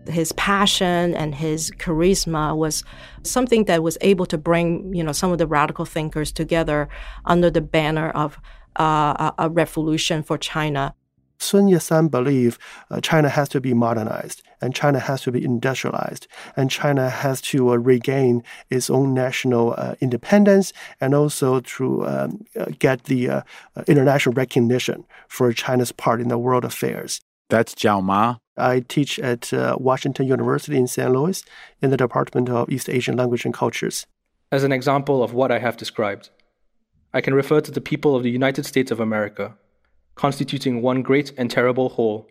His 0.07 0.33
passion 0.33 1.15
and 1.15 1.35
his 1.35 1.71
charisma 1.73 2.57
was 2.57 2.83
something 3.23 3.65
that 3.65 3.83
was 3.83 3.99
able 4.01 4.25
to 4.27 4.39
bring, 4.39 4.95
you 4.95 5.05
know, 5.05 5.13
some 5.13 5.33
of 5.33 5.39
the 5.39 5.47
radical 5.47 5.85
thinkers 5.85 6.33
together 6.33 6.89
under 7.27 7.51
the 7.51 7.61
banner 7.61 8.11
of 8.11 8.39
uh, 8.79 9.33
a 9.39 9.49
revolution 9.51 10.23
for 10.23 10.39
China. 10.39 10.95
Sun 11.41 11.69
Yat-sen 11.69 12.09
believed 12.09 12.61
uh, 12.91 13.01
China 13.01 13.29
has 13.29 13.49
to 13.51 13.61
be 13.61 13.75
modernized 13.75 14.43
and 14.61 14.75
China 14.75 14.99
has 14.99 15.23
to 15.23 15.33
be 15.33 15.45
industrialized 15.45 16.27
and 16.57 16.71
China 16.71 17.09
has 17.09 17.41
to 17.41 17.71
uh, 17.71 17.77
regain 17.77 18.43
its 18.71 18.91
own 18.91 19.15
national 19.15 19.75
uh, 19.79 19.95
independence 20.01 20.73
and 21.01 21.15
also 21.15 21.61
to 21.61 22.07
um, 22.07 22.45
uh, 22.59 22.67
get 22.79 23.05
the 23.05 23.29
uh, 23.29 23.43
uh, 23.77 23.85
international 23.87 24.35
recognition 24.35 25.05
for 25.29 25.53
China's 25.53 25.93
part 25.93 26.21
in 26.21 26.29
the 26.29 26.39
world 26.39 26.65
affairs. 26.65 27.21
That's 27.51 27.75
Zhao 27.75 28.03
Ma. 28.03 28.37
I 28.59 28.81
teach 28.81 29.19
at 29.21 29.51
Washington 29.81 30.27
University 30.27 30.77
in 30.77 30.87
St. 30.87 31.11
Louis 31.11 31.43
in 31.81 31.91
the 31.91 31.97
Department 31.97 32.51
of 32.51 32.69
East 32.69 32.91
Asian 32.91 33.17
Language 33.17 33.45
and 33.45 33.55
Cultures. 33.55 34.07
As 34.51 34.65
an 34.65 34.73
example 34.73 35.23
of 35.23 35.33
what 35.33 35.53
I 35.53 35.59
have 35.61 35.77
described, 35.77 36.31
I 37.13 37.21
can 37.21 37.35
refer 37.35 37.61
to 37.61 37.71
the 37.71 37.81
people 37.81 38.15
of 38.15 38.23
the 38.23 38.31
United 38.31 38.67
States 38.67 38.91
of 38.91 39.01
America 39.01 39.57
constituting 40.15 40.83
one 40.83 41.01
great 41.01 41.33
and 41.39 41.49
terrible 41.49 41.91
whole, 41.91 42.29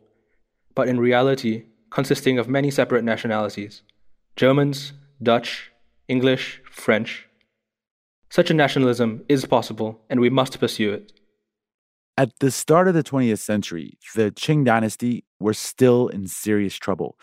but 0.75 0.89
in 0.89 0.99
reality 0.99 1.63
consisting 1.89 2.37
of 2.37 2.49
many 2.49 2.69
separate 2.69 3.03
nationalities 3.03 3.81
Germans, 4.35 4.93
Dutch, 5.23 5.71
English, 6.07 6.61
French. 6.69 7.27
Such 8.29 8.51
a 8.51 8.53
nationalism 8.53 9.23
is 9.29 9.45
possible, 9.45 10.01
and 10.09 10.19
we 10.19 10.29
must 10.29 10.59
pursue 10.59 10.91
it. 10.91 11.13
At 12.17 12.37
the 12.39 12.51
start 12.51 12.87
of 12.87 12.93
the 12.93 13.03
20th 13.03 13.39
century, 13.39 13.97
the 14.15 14.31
Qing 14.31 14.65
dynasty 14.65 15.23
were 15.39 15.53
still 15.53 16.09
in 16.09 16.27
serious 16.27 16.75
trouble. 16.75 17.17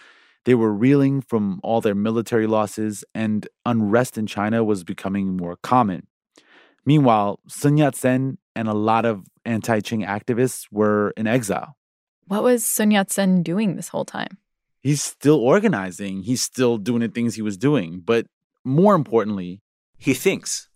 They 0.44 0.54
were 0.54 0.72
reeling 0.72 1.20
from 1.20 1.60
all 1.62 1.80
their 1.80 1.94
military 1.94 2.46
losses, 2.46 3.04
and 3.14 3.46
unrest 3.66 4.16
in 4.16 4.26
China 4.26 4.64
was 4.64 4.82
becoming 4.82 5.36
more 5.36 5.56
common. 5.56 6.06
Meanwhile, 6.86 7.40
Sun 7.48 7.76
Yat 7.78 7.96
sen 7.96 8.38
and 8.54 8.68
a 8.68 8.74
lot 8.74 9.04
of 9.04 9.26
anti 9.44 9.80
Qing 9.80 10.06
activists 10.06 10.66
were 10.70 11.12
in 11.16 11.26
exile. 11.26 11.76
What 12.26 12.42
was 12.42 12.64
Sun 12.64 12.90
Yat 12.90 13.10
sen 13.10 13.42
doing 13.42 13.76
this 13.76 13.88
whole 13.88 14.04
time? 14.04 14.38
He's 14.80 15.02
still 15.02 15.38
organizing, 15.38 16.22
he's 16.22 16.42
still 16.42 16.76
doing 16.76 17.00
the 17.00 17.08
things 17.08 17.34
he 17.34 17.42
was 17.42 17.56
doing. 17.56 18.02
But 18.04 18.26
more 18.64 18.94
importantly, 18.94 19.62
he 19.96 20.14
thinks. 20.14 20.68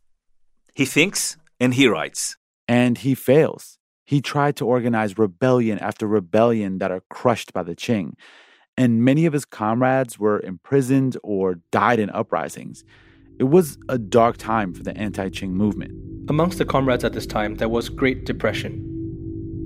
He 0.74 0.84
thinks 0.84 1.36
and 1.60 1.74
he 1.74 1.86
writes. 1.88 2.36
And 2.66 2.98
he 2.98 3.14
fails. 3.14 3.78
He 4.04 4.20
tried 4.20 4.56
to 4.56 4.66
organize 4.66 5.18
rebellion 5.18 5.78
after 5.78 6.06
rebellion 6.06 6.78
that 6.78 6.90
are 6.90 7.02
crushed 7.10 7.52
by 7.52 7.62
the 7.62 7.74
Qing. 7.74 8.12
And 8.76 9.04
many 9.04 9.26
of 9.26 9.32
his 9.32 9.44
comrades 9.44 10.18
were 10.18 10.40
imprisoned 10.40 11.16
or 11.22 11.56
died 11.70 11.98
in 11.98 12.10
uprisings. 12.10 12.84
It 13.38 13.44
was 13.44 13.78
a 13.88 13.98
dark 13.98 14.36
time 14.36 14.72
for 14.72 14.82
the 14.82 14.96
anti 14.98 15.28
Qing 15.28 15.50
movement. 15.50 15.92
Amongst 16.28 16.58
the 16.58 16.64
comrades 16.64 17.04
at 17.04 17.12
this 17.12 17.24
time, 17.24 17.54
there 17.54 17.68
was 17.68 17.88
Great 17.88 18.24
Depression. 18.24 18.84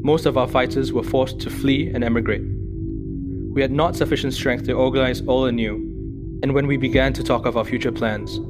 Most 0.03 0.27
of 0.27 0.37
our 0.37 0.47
fighters 0.47 0.93
were 0.93 1.03
forced 1.03 1.41
to 1.41 1.49
flee 1.49 1.89
and 1.89 2.05
emigrate. 2.05 2.43
We 3.55 3.63
had 3.63 3.73
not 3.73 3.97
sufficient 3.97 4.35
strength 4.35 4.67
to 4.67 4.75
organize 4.75 5.23
all 5.23 5.47
anew, 5.47 5.77
and 6.43 6.53
when 6.53 6.67
we 6.67 6.77
began 6.77 7.15
to 7.15 7.23
talk 7.23 7.47
of 7.47 7.57
our 7.57 7.65
future 7.65 7.91
plans, 7.91 8.41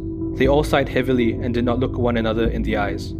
they 0.40 0.48
all 0.48 0.64
sighed 0.64 0.88
heavily 0.88 1.34
and 1.34 1.54
did 1.54 1.64
not 1.64 1.78
look 1.78 1.96
one 1.96 2.16
another 2.16 2.48
in 2.48 2.64
the 2.64 2.76
eyes. 2.76 3.14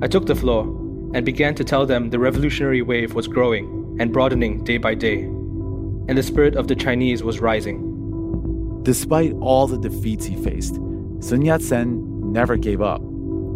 I 0.00 0.06
took 0.06 0.24
the 0.24 0.34
floor 0.34 0.64
and 1.12 1.26
began 1.26 1.54
to 1.56 1.64
tell 1.64 1.84
them 1.84 2.08
the 2.08 2.18
revolutionary 2.18 2.80
wave 2.80 3.12
was 3.12 3.28
growing 3.28 3.98
and 4.00 4.14
broadening 4.14 4.64
day 4.64 4.78
by 4.78 4.94
day, 4.94 5.24
and 5.24 6.16
the 6.16 6.22
spirit 6.22 6.56
of 6.56 6.68
the 6.68 6.74
Chinese 6.74 7.22
was 7.22 7.40
rising. 7.40 8.80
Despite 8.82 9.34
all 9.34 9.66
the 9.66 9.78
defeats 9.78 10.24
he 10.24 10.36
faced, 10.36 10.78
Sun 11.22 11.42
Yat 11.42 11.62
sen 11.62 12.32
never 12.32 12.56
gave 12.56 12.82
up. 12.82 13.00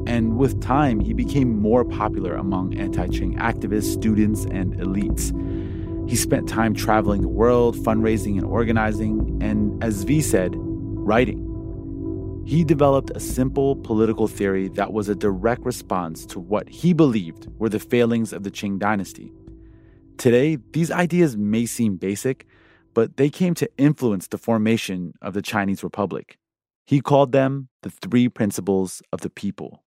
And 0.06 0.36
with 0.36 0.60
time, 0.60 1.00
he 1.00 1.12
became 1.12 1.60
more 1.60 1.84
popular 1.84 2.36
among 2.36 2.78
anti 2.78 3.08
Qing 3.08 3.36
activists, 3.38 3.92
students, 3.92 4.44
and 4.44 4.76
elites. 4.76 5.32
He 6.08 6.14
spent 6.14 6.48
time 6.48 6.74
traveling 6.74 7.22
the 7.22 7.28
world, 7.28 7.74
fundraising 7.74 8.36
and 8.38 8.44
organizing, 8.44 9.42
and 9.42 9.82
as 9.82 10.04
Zvi 10.04 10.22
said, 10.22 10.54
writing. 10.54 11.42
He 12.46 12.62
developed 12.62 13.10
a 13.16 13.18
simple 13.18 13.74
political 13.74 14.28
theory 14.28 14.68
that 14.68 14.92
was 14.92 15.08
a 15.08 15.16
direct 15.16 15.64
response 15.64 16.24
to 16.26 16.38
what 16.38 16.68
he 16.68 16.92
believed 16.92 17.48
were 17.58 17.68
the 17.68 17.80
failings 17.80 18.32
of 18.32 18.44
the 18.44 18.50
Qing 18.52 18.78
dynasty. 18.78 19.32
Today, 20.18 20.58
these 20.70 20.92
ideas 20.92 21.36
may 21.36 21.66
seem 21.66 21.96
basic, 21.96 22.46
but 22.94 23.16
they 23.16 23.28
came 23.28 23.54
to 23.54 23.68
influence 23.76 24.28
the 24.28 24.38
formation 24.38 25.14
of 25.20 25.34
the 25.34 25.42
Chinese 25.42 25.82
Republic. 25.82 26.38
He 26.86 27.00
called 27.00 27.32
them 27.32 27.68
the 27.82 27.90
three 27.90 28.28
principles 28.28 29.02
of 29.12 29.20
the 29.20 29.28
people. 29.28 29.82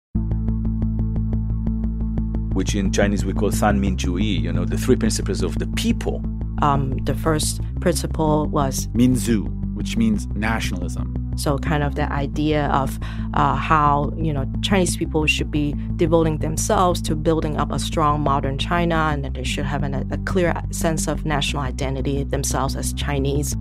Which 2.52 2.76
in 2.76 2.92
Chinese 2.92 3.24
we 3.24 3.32
call 3.32 3.50
San 3.50 3.80
Min 3.80 3.96
Zhu 3.96 4.22
Yi, 4.22 4.38
you 4.38 4.52
know, 4.52 4.64
the 4.64 4.78
three 4.78 4.94
principles 4.94 5.42
of 5.42 5.58
the 5.58 5.66
people. 5.74 6.22
Um, 6.62 6.96
the 6.98 7.16
first 7.16 7.60
principle 7.80 8.46
was 8.46 8.86
Minzu, 8.88 9.48
which 9.74 9.96
means 9.96 10.28
nationalism. 10.36 11.16
So, 11.36 11.58
kind 11.58 11.82
of 11.82 11.96
the 11.96 12.10
idea 12.12 12.66
of 12.66 12.96
uh, 13.34 13.56
how 13.56 14.12
you 14.16 14.32
know 14.32 14.46
Chinese 14.62 14.96
people 14.96 15.26
should 15.26 15.50
be 15.50 15.74
devoting 15.96 16.38
themselves 16.38 17.02
to 17.02 17.16
building 17.16 17.56
up 17.56 17.72
a 17.72 17.80
strong 17.80 18.20
modern 18.20 18.56
China, 18.56 19.10
and 19.12 19.24
that 19.24 19.34
they 19.34 19.42
should 19.42 19.64
have 19.64 19.82
an, 19.82 19.94
a 20.12 20.18
clear 20.18 20.54
sense 20.70 21.08
of 21.08 21.24
national 21.26 21.64
identity 21.64 22.22
themselves 22.22 22.76
as 22.76 22.92
Chinese. 22.92 23.56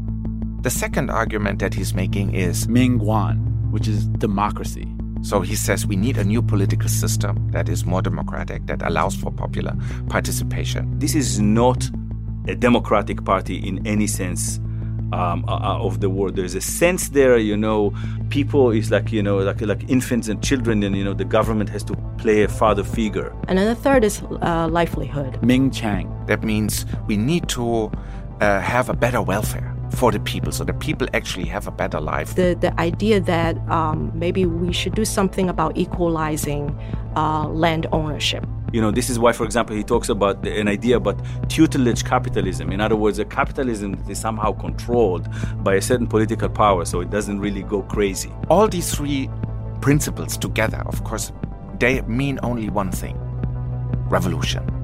The 0.63 0.69
second 0.69 1.10
argument 1.10 1.60
that 1.60 1.73
he's 1.73 1.93
making 1.93 2.36
is 2.36 2.67
Minquan, 2.67 3.69
which 3.71 3.86
is 3.86 4.08
democracy. 4.08 4.88
So 5.21 5.41
he 5.41 5.56
says 5.56 5.86
we 5.86 5.97
need 5.97 6.17
a 6.17 6.23
new 6.23 6.41
political 6.41 6.88
system 6.88 7.52
that 7.52 7.67
is 7.67 7.86
more 7.86 8.02
democratic, 8.02 8.65
that 8.67 8.82
allows 8.82 9.13
for 9.13 9.30
popular 9.30 9.76
participation. 10.08 10.97
This 10.99 11.15
is 11.15 11.41
not 11.41 11.89
a 12.47 12.56
democratic 12.56 13.26
party 13.26 13.58
in 13.58 13.86
any 13.86 14.08
sense 14.08 14.60
um, 15.12 15.43
uh, 15.49 15.56
uh, 15.58 15.86
of 15.86 15.99
the 15.99 16.10
word. 16.10 16.38
There's 16.38 16.56
a 16.56 16.62
sense 16.62 17.10
there, 17.10 17.38
you 17.38 17.58
know, 17.58 17.93
people 18.30 18.71
is 18.71 18.89
like, 18.89 19.12
you 19.12 19.21
know, 19.21 19.39
like 19.39 19.60
like 19.60 19.89
infants 19.89 20.30
and 20.30 20.41
children, 20.41 20.82
and 20.82 20.95
you 20.95 21.04
know, 21.04 21.13
the 21.13 21.26
government 21.26 21.71
has 21.71 21.84
to 21.84 21.95
play 22.17 22.43
a 22.43 22.47
father 22.47 22.86
figure. 22.86 23.36
And 23.49 23.58
then 23.58 23.67
the 23.67 23.76
third 23.76 24.06
is 24.06 24.21
uh, 24.41 24.69
livelihood. 24.71 25.41
Minsheng. 25.41 26.26
That 26.28 26.41
means 26.41 26.86
we 27.06 27.17
need 27.17 27.49
to 27.49 27.91
uh, 28.39 28.62
have 28.62 28.88
a 28.88 28.93
better 28.93 29.21
welfare 29.21 29.73
for 29.95 30.12
the 30.12 30.19
people 30.19 30.51
so 30.51 30.63
the 30.63 30.73
people 30.73 31.08
actually 31.13 31.45
have 31.45 31.67
a 31.67 31.71
better 31.71 31.99
life. 31.99 32.36
The, 32.36 32.56
the 32.60 32.77
idea 32.79 33.19
that 33.21 33.58
um, 33.69 34.12
maybe 34.13 34.45
we 34.45 34.73
should 34.73 34.95
do 34.95 35.06
something 35.06 35.49
about 35.49 35.77
equalizing 35.77 36.77
uh, 37.15 37.47
land 37.47 37.88
ownership. 37.91 38.45
You 38.71 38.82
know, 38.82 38.89
this 38.89 39.10
is 39.10 39.19
why, 39.19 39.34
for 39.34 39.45
example, 39.45 39.75
he 39.75 39.84
talks 39.84 40.10
about 40.10 40.45
an 40.47 40.67
idea 40.67 40.97
about 40.97 41.19
tutelage 41.47 42.03
capitalism. 42.03 42.71
In 42.71 42.82
other 42.82 42.95
words, 42.95 43.19
a 43.19 43.25
capitalism 43.25 43.93
that 43.93 44.10
is 44.10 44.19
somehow 44.19 44.51
controlled 44.51 45.27
by 45.63 45.75
a 45.75 45.82
certain 45.82 46.08
political 46.08 46.49
power, 46.49 46.84
so 46.84 46.99
it 46.99 47.12
doesn't 47.12 47.39
really 47.39 47.62
go 47.62 47.84
crazy. 47.84 48.32
All 48.49 48.67
these 48.67 48.93
three 48.93 49.29
principles 49.79 50.38
together, 50.38 50.82
of 50.88 51.03
course, 51.03 51.32
they 51.79 52.01
mean 52.01 52.39
only 52.41 52.69
one 52.69 52.91
thing 52.91 53.15
revolution. 54.10 54.83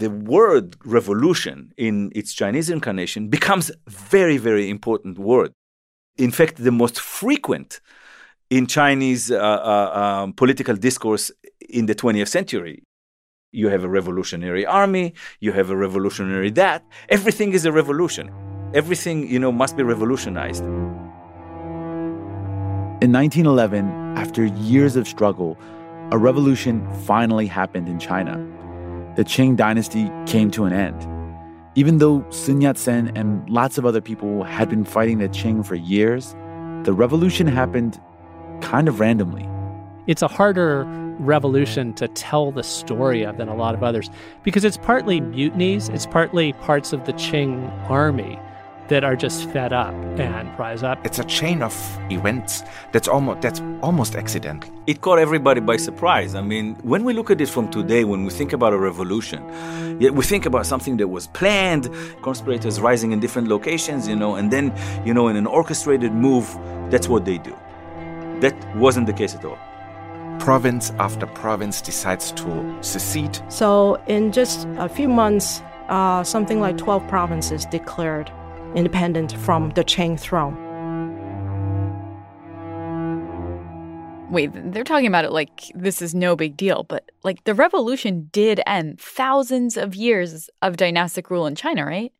The 0.00 0.10
word 0.10 0.76
revolution 0.84 1.72
in 1.76 2.10
its 2.14 2.32
Chinese 2.32 2.68
incarnation 2.70 3.28
becomes 3.28 3.70
very, 3.86 4.38
very 4.38 4.68
important 4.68 5.18
word. 5.18 5.52
In 6.16 6.30
fact, 6.30 6.56
the 6.56 6.72
most 6.72 6.98
frequent 6.98 7.80
in 8.48 8.66
Chinese 8.66 9.30
uh, 9.30 9.36
uh, 9.36 9.90
um, 10.02 10.32
political 10.32 10.74
discourse 10.74 11.30
in 11.68 11.84
the 11.86 11.94
20th 11.94 12.28
century. 12.28 12.82
You 13.52 13.68
have 13.68 13.84
a 13.84 13.88
revolutionary 13.88 14.64
army, 14.64 15.12
you 15.40 15.52
have 15.52 15.68
a 15.70 15.76
revolutionary 15.76 16.50
that. 16.52 16.82
Everything 17.10 17.52
is 17.52 17.64
a 17.66 17.72
revolution. 17.72 18.30
Everything, 18.72 19.28
you 19.28 19.38
know, 19.38 19.52
must 19.52 19.76
be 19.76 19.82
revolutionized. 19.82 20.64
In 23.04 23.12
1911, 23.12 24.16
after 24.16 24.46
years 24.46 24.96
of 24.96 25.06
struggle, 25.06 25.58
a 26.12 26.18
revolution 26.18 26.74
finally 27.04 27.46
happened 27.46 27.88
in 27.88 27.98
China 27.98 28.34
the 29.16 29.24
Qing 29.24 29.56
dynasty 29.56 30.10
came 30.26 30.50
to 30.52 30.64
an 30.64 30.72
end. 30.72 31.06
Even 31.74 31.98
though 31.98 32.24
Sun 32.30 32.60
Yat 32.60 32.78
sen 32.78 33.16
and 33.16 33.48
lots 33.48 33.78
of 33.78 33.86
other 33.86 34.00
people 34.00 34.44
had 34.44 34.68
been 34.68 34.84
fighting 34.84 35.18
the 35.18 35.28
Qing 35.28 35.64
for 35.64 35.74
years, 35.74 36.34
the 36.84 36.92
revolution 36.92 37.46
happened 37.46 38.00
kind 38.60 38.88
of 38.88 39.00
randomly. 39.00 39.48
It's 40.06 40.22
a 40.22 40.28
harder 40.28 40.84
revolution 41.20 41.92
to 41.94 42.08
tell 42.08 42.50
the 42.50 42.62
story 42.62 43.22
of 43.22 43.36
than 43.36 43.48
a 43.48 43.54
lot 43.54 43.74
of 43.74 43.82
others 43.82 44.10
because 44.42 44.64
it's 44.64 44.78
partly 44.78 45.20
mutinies, 45.20 45.88
it's 45.90 46.06
partly 46.06 46.52
parts 46.54 46.92
of 46.92 47.04
the 47.04 47.12
Qing 47.12 47.70
army 47.90 48.38
that 48.90 49.04
are 49.04 49.16
just 49.16 49.48
fed 49.50 49.72
up 49.72 49.94
and 50.18 50.58
rise 50.58 50.82
up. 50.82 51.06
It's 51.06 51.18
a 51.18 51.24
chain 51.24 51.62
of 51.62 51.72
events 52.10 52.62
that's 52.92 53.08
almost 53.08 53.40
that's 53.40 53.62
almost 53.82 54.16
accidental. 54.16 54.70
It 54.86 55.00
caught 55.00 55.18
everybody 55.18 55.60
by 55.60 55.76
surprise. 55.78 56.34
I 56.34 56.42
mean, 56.42 56.74
when 56.82 57.04
we 57.04 57.12
look 57.14 57.30
at 57.30 57.40
it 57.40 57.48
from 57.48 57.70
today, 57.70 58.04
when 58.04 58.24
we 58.24 58.30
think 58.30 58.52
about 58.52 58.72
a 58.72 58.78
revolution, 58.78 59.40
we 59.98 60.24
think 60.24 60.44
about 60.44 60.66
something 60.66 60.96
that 60.98 61.08
was 61.08 61.28
planned, 61.28 61.88
conspirators 62.22 62.80
rising 62.80 63.12
in 63.12 63.20
different 63.20 63.48
locations, 63.48 64.08
you 64.08 64.16
know, 64.16 64.34
and 64.34 64.50
then, 64.50 64.74
you 65.06 65.14
know, 65.14 65.28
in 65.28 65.36
an 65.36 65.46
orchestrated 65.46 66.12
move, 66.12 66.46
that's 66.90 67.08
what 67.08 67.24
they 67.24 67.38
do. 67.38 67.56
That 68.40 68.56
wasn't 68.76 69.06
the 69.06 69.12
case 69.12 69.34
at 69.34 69.44
all 69.44 69.58
province 70.40 70.90
after 70.98 71.26
province 71.26 71.82
decides 71.82 72.32
to 72.32 72.78
secede. 72.80 73.38
So, 73.50 74.02
in 74.06 74.32
just 74.32 74.66
a 74.78 74.88
few 74.88 75.06
months, 75.06 75.60
uh, 75.90 76.24
something 76.24 76.60
like 76.60 76.78
12 76.78 77.06
provinces 77.08 77.66
declared 77.66 78.32
independent 78.74 79.32
from 79.38 79.70
the 79.70 79.84
Qing 79.84 80.18
throne. 80.18 80.56
Wait, 84.30 84.50
they're 84.72 84.84
talking 84.84 85.08
about 85.08 85.24
it 85.24 85.32
like 85.32 85.72
this 85.74 86.00
is 86.00 86.14
no 86.14 86.36
big 86.36 86.56
deal, 86.56 86.84
but 86.84 87.10
like 87.24 87.42
the 87.44 87.54
revolution 87.54 88.28
did 88.32 88.60
end 88.66 89.00
thousands 89.00 89.76
of 89.76 89.94
years 89.94 90.48
of 90.62 90.76
dynastic 90.76 91.30
rule 91.30 91.46
in 91.46 91.56
China, 91.56 91.84
right? 91.84 92.12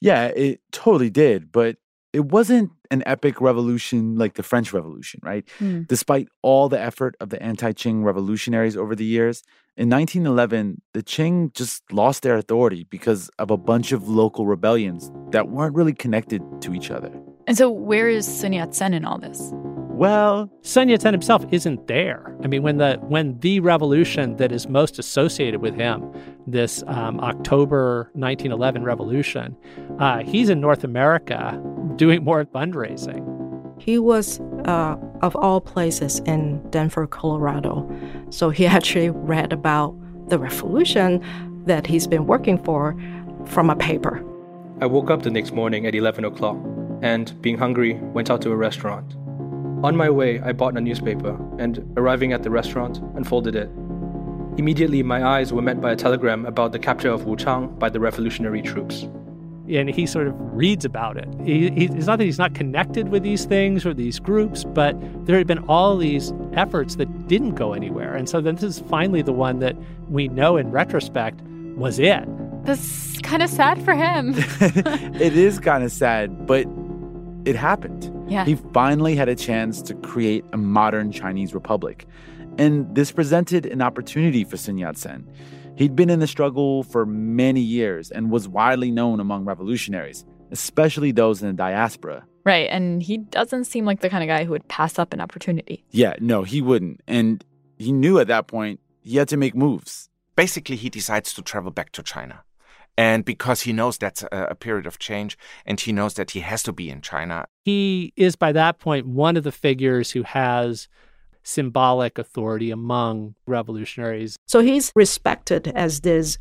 Yeah, 0.00 0.26
it 0.26 0.60
totally 0.70 1.10
did, 1.10 1.50
but 1.50 1.76
it 2.12 2.26
wasn't 2.26 2.70
an 2.90 3.02
epic 3.04 3.40
revolution 3.40 4.16
like 4.16 4.34
the 4.34 4.42
French 4.42 4.72
Revolution, 4.72 5.20
right? 5.22 5.46
Mm. 5.58 5.86
Despite 5.88 6.28
all 6.42 6.68
the 6.68 6.80
effort 6.80 7.16
of 7.20 7.30
the 7.30 7.42
anti 7.42 7.72
Qing 7.72 8.04
revolutionaries 8.04 8.76
over 8.76 8.94
the 8.94 9.04
years, 9.04 9.42
in 9.76 9.90
1911, 9.90 10.82
the 10.94 11.02
Qing 11.02 11.52
just 11.54 11.82
lost 11.92 12.22
their 12.22 12.36
authority 12.36 12.84
because 12.90 13.28
of 13.38 13.50
a 13.50 13.56
bunch 13.56 13.92
of 13.92 14.08
local 14.08 14.46
rebellions 14.46 15.10
that 15.32 15.48
weren't 15.48 15.74
really 15.74 15.94
connected 15.94 16.42
to 16.62 16.74
each 16.74 16.90
other. 16.90 17.12
And 17.46 17.56
so, 17.56 17.70
where 17.70 18.08
is 18.08 18.26
Sun 18.26 18.52
Yat 18.52 18.74
sen 18.74 18.92
in 18.92 19.04
all 19.04 19.18
this? 19.18 19.50
Well, 19.98 20.48
Sun 20.62 20.90
Yat 20.90 21.02
sen 21.02 21.12
himself 21.12 21.44
isn't 21.50 21.88
there. 21.88 22.36
I 22.44 22.46
mean, 22.46 22.62
when 22.62 22.76
the 22.76 22.98
when 23.08 23.38
the 23.40 23.60
revolution 23.60 24.36
that 24.36 24.52
is 24.52 24.68
most 24.68 24.98
associated 24.98 25.60
with 25.60 25.74
him, 25.74 26.12
this 26.46 26.84
um, 26.86 27.18
October 27.20 28.10
1911 28.12 28.84
revolution, 28.84 29.56
uh, 29.98 30.18
he's 30.18 30.50
in 30.50 30.60
North 30.60 30.84
America 30.84 31.60
doing 31.96 32.22
more 32.22 32.44
fundraising. 32.44 33.24
He 33.80 33.98
was, 33.98 34.40
uh, 34.66 34.96
of 35.22 35.34
all 35.36 35.60
places, 35.60 36.20
in 36.26 36.60
Denver, 36.70 37.06
Colorado. 37.06 37.88
So 38.30 38.50
he 38.50 38.66
actually 38.76 39.10
read 39.10 39.52
about 39.52 39.96
the 40.28 40.38
revolution 40.38 41.24
that 41.64 41.86
he's 41.86 42.06
been 42.06 42.26
working 42.26 42.62
for 42.62 42.96
from 43.46 43.70
a 43.70 43.76
paper. 43.76 44.22
I 44.80 44.86
woke 44.86 45.10
up 45.10 45.22
the 45.22 45.30
next 45.30 45.52
morning 45.52 45.86
at 45.86 45.94
11 45.94 46.24
o'clock 46.24 46.56
and, 47.02 47.40
being 47.42 47.58
hungry, 47.58 47.94
went 47.94 48.30
out 48.30 48.40
to 48.42 48.52
a 48.52 48.56
restaurant. 48.56 49.14
On 49.84 49.96
my 49.96 50.08
way, 50.08 50.40
I 50.40 50.52
bought 50.52 50.76
a 50.76 50.80
newspaper 50.80 51.36
and, 51.58 51.84
arriving 51.96 52.32
at 52.32 52.44
the 52.44 52.50
restaurant, 52.50 52.98
unfolded 53.16 53.56
it. 53.56 53.68
Immediately, 54.56 55.02
my 55.02 55.24
eyes 55.24 55.52
were 55.52 55.62
met 55.62 55.80
by 55.80 55.92
a 55.92 55.96
telegram 55.96 56.46
about 56.46 56.72
the 56.72 56.78
capture 56.78 57.10
of 57.10 57.22
Wuchang 57.22 57.76
by 57.78 57.88
the 57.88 57.98
revolutionary 57.98 58.62
troops 58.62 59.06
and 59.68 59.90
he 59.90 60.06
sort 60.06 60.26
of 60.26 60.34
reads 60.38 60.84
about 60.84 61.16
it. 61.16 61.28
He, 61.44 61.70
he, 61.70 61.84
it's 61.86 62.06
not 62.06 62.18
that 62.18 62.24
he's 62.24 62.38
not 62.38 62.54
connected 62.54 63.08
with 63.08 63.22
these 63.22 63.44
things 63.44 63.84
or 63.84 63.92
these 63.92 64.18
groups, 64.18 64.64
but 64.64 64.96
there 65.26 65.36
had 65.36 65.46
been 65.46 65.58
all 65.68 65.96
these 65.96 66.32
efforts 66.54 66.96
that 66.96 67.28
didn't 67.28 67.54
go 67.54 67.74
anywhere. 67.74 68.14
And 68.14 68.28
so 68.28 68.40
then 68.40 68.54
this 68.54 68.64
is 68.64 68.78
finally 68.88 69.22
the 69.22 69.32
one 69.32 69.58
that 69.58 69.76
we 70.08 70.28
know 70.28 70.56
in 70.56 70.70
retrospect 70.70 71.40
was 71.76 71.98
it. 71.98 72.26
That's 72.68 73.18
kind 73.22 73.42
of 73.42 73.48
sad 73.48 73.82
for 73.82 73.94
him. 73.94 74.34
it 75.20 75.34
is 75.34 75.58
kind 75.58 75.82
of 75.82 75.90
sad, 75.90 76.46
but 76.46 76.66
it 77.46 77.56
happened. 77.56 78.12
Yeah. 78.30 78.44
He 78.44 78.56
finally 78.74 79.16
had 79.16 79.28
a 79.28 79.34
chance 79.34 79.80
to 79.82 79.94
create 79.94 80.44
a 80.52 80.58
modern 80.58 81.10
Chinese 81.10 81.54
republic. 81.54 82.06
And 82.58 82.94
this 82.94 83.10
presented 83.10 83.64
an 83.64 83.80
opportunity 83.80 84.44
for 84.44 84.58
Sun 84.58 84.76
Yat 84.76 84.98
sen. 84.98 85.26
He'd 85.76 85.96
been 85.96 86.10
in 86.10 86.20
the 86.20 86.26
struggle 86.26 86.82
for 86.82 87.06
many 87.06 87.62
years 87.62 88.10
and 88.10 88.30
was 88.30 88.46
widely 88.48 88.90
known 88.90 89.18
among 89.18 89.46
revolutionaries, 89.46 90.26
especially 90.50 91.10
those 91.10 91.40
in 91.40 91.48
the 91.48 91.54
diaspora. 91.54 92.26
Right, 92.44 92.68
and 92.70 93.02
he 93.02 93.16
doesn't 93.16 93.64
seem 93.64 93.86
like 93.86 94.00
the 94.00 94.10
kind 94.10 94.22
of 94.22 94.28
guy 94.28 94.44
who 94.44 94.50
would 94.50 94.68
pass 94.68 94.98
up 94.98 95.14
an 95.14 95.20
opportunity. 95.20 95.84
Yeah, 95.90 96.14
no, 96.20 96.42
he 96.42 96.60
wouldn't. 96.60 97.00
And 97.06 97.42
he 97.78 97.92
knew 97.92 98.18
at 98.18 98.26
that 98.26 98.46
point 98.46 98.80
he 99.00 99.16
had 99.16 99.28
to 99.28 99.38
make 99.38 99.54
moves. 99.54 100.10
Basically, 100.36 100.76
he 100.76 100.90
decides 100.90 101.32
to 101.34 101.42
travel 101.42 101.70
back 101.70 101.92
to 101.92 102.02
China. 102.02 102.42
And 102.98 103.24
because 103.24 103.60
he 103.60 103.72
knows 103.72 103.96
that's 103.96 104.24
a, 104.24 104.48
a, 104.50 104.54
period 104.56 104.84
of 104.84 104.98
change 104.98 105.38
and 105.64 105.80
he 105.80 105.92
knows 105.92 106.14
that 106.14 106.32
he 106.32 106.40
has 106.40 106.64
to 106.64 106.72
be 106.72 106.90
in 106.90 107.00
China. 107.00 107.44
He 107.64 108.12
is, 108.16 108.34
by 108.34 108.50
that 108.50 108.80
point, 108.80 109.06
one 109.06 109.36
of 109.36 109.44
the 109.44 109.52
figures 109.52 110.10
who 110.10 110.24
has 110.24 110.88
symbolic 111.44 112.18
authority 112.18 112.72
among 112.72 113.36
revolutionaries. 113.46 114.36
So 114.46 114.58
he's 114.58 114.90
respected 114.96 115.68
as 115.68 116.00
this 116.00 116.38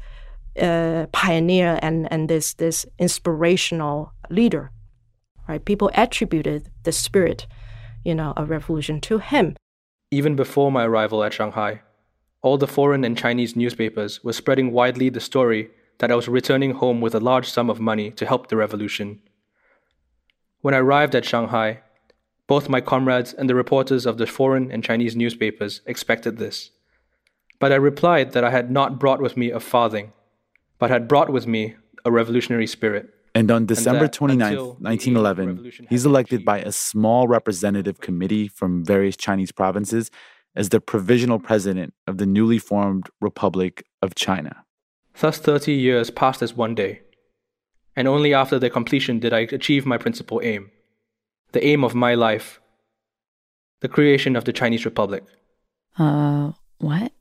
uh, 0.60 1.06
pioneer 1.12 1.78
and, 1.84 2.12
and 2.12 2.28
this, 2.28 2.56
this 2.56 2.88
inspirational 2.98 4.12
leader. 4.32 4.72
Right? 5.48 5.64
People 5.64 5.92
attributed 5.94 6.72
the 6.82 6.92
spirit, 6.92 7.46
you 8.04 8.16
know, 8.16 8.34
of 8.36 8.50
revolution 8.50 9.00
to 9.02 9.20
him. 9.20 9.56
Even 10.10 10.36
before 10.36 10.72
my 10.72 10.86
arrival 10.86 11.24
at 11.24 11.34
Shanghai, 11.34 11.82
all 12.42 12.58
the 12.58 12.66
foreign 12.66 13.04
and 13.04 13.16
Chinese 13.16 13.56
newspapers 13.56 14.24
were 14.24 14.34
spreading 14.34 14.72
widely 14.72 15.10
the 15.10 15.20
story 15.20 15.70
that 16.00 16.12
I 16.12 16.16
was 16.16 16.28
returning 16.28 16.72
home 16.72 17.02
with 17.02 17.16
a 17.16 17.20
large 17.20 17.50
sum 17.50 17.70
of 17.70 17.80
money 17.80 18.12
to 18.12 18.26
help 18.26 18.48
the 18.48 18.58
revolution. 18.58 19.20
When 20.62 20.74
I 20.74 20.80
arrived 20.80 21.16
at 21.16 21.26
Shanghai, 21.26 21.82
both 22.48 22.70
my 22.70 22.82
comrades 22.82 23.34
and 23.34 23.50
the 23.50 23.56
reporters 23.56 24.06
of 24.06 24.18
the 24.18 24.28
foreign 24.28 24.72
and 24.72 24.84
Chinese 24.84 25.16
newspapers 25.16 25.82
expected 25.86 26.38
this. 26.38 26.72
But 27.60 27.72
I 27.72 27.76
replied 27.76 28.32
that 28.32 28.44
I 28.44 28.52
had 28.52 28.72
not 28.72 29.00
brought 29.00 29.22
with 29.22 29.36
me 29.36 29.52
a 29.52 29.60
farthing, 29.60 30.14
but 30.80 30.90
had 30.90 31.08
brought 31.08 31.30
with 31.30 31.48
me 31.48 31.76
a 32.06 32.12
revolutionary 32.12 32.68
spirit. 32.68 33.14
And 33.36 33.52
on 33.52 33.66
December 33.66 34.06
that 34.06 34.14
29th, 34.14 34.80
1911, 34.80 35.88
he's 35.90 36.06
elected 36.06 36.46
by 36.46 36.60
a 36.60 36.72
small 36.72 37.28
representative 37.28 38.00
committee 38.00 38.48
from 38.48 38.84
various 38.84 39.16
Chinese 39.16 39.52
provinces 39.52 40.10
as 40.56 40.70
the 40.70 40.80
provisional 40.80 41.38
president 41.38 41.94
of 42.08 42.18
the 42.18 42.26
newly 42.26 42.58
formed 42.58 43.10
Republic 43.22 43.84
of 44.02 44.16
China. 44.16 44.64
Thus, 45.20 45.40
30 45.40 45.74
years 45.74 46.10
passed 46.10 46.42
as 46.42 46.54
one 46.54 46.76
day, 46.76 47.02
and 47.96 48.08
only 48.08 48.34
after 48.34 48.60
their 48.60 48.70
completion 48.70 49.20
did 49.20 49.34
I 49.34 49.40
achieve 49.40 49.86
my 49.86 49.98
principal 49.98 50.42
aim 50.44 50.72
the 51.54 51.66
aim 51.66 51.84
of 51.84 51.96
my 51.96 52.14
life 52.14 52.60
the 53.80 53.88
creation 53.88 54.36
of 54.36 54.46
the 54.46 54.54
Chinese 54.54 54.86
Republic. 54.86 55.24
Uh, 55.98 56.52
what? 56.80 57.12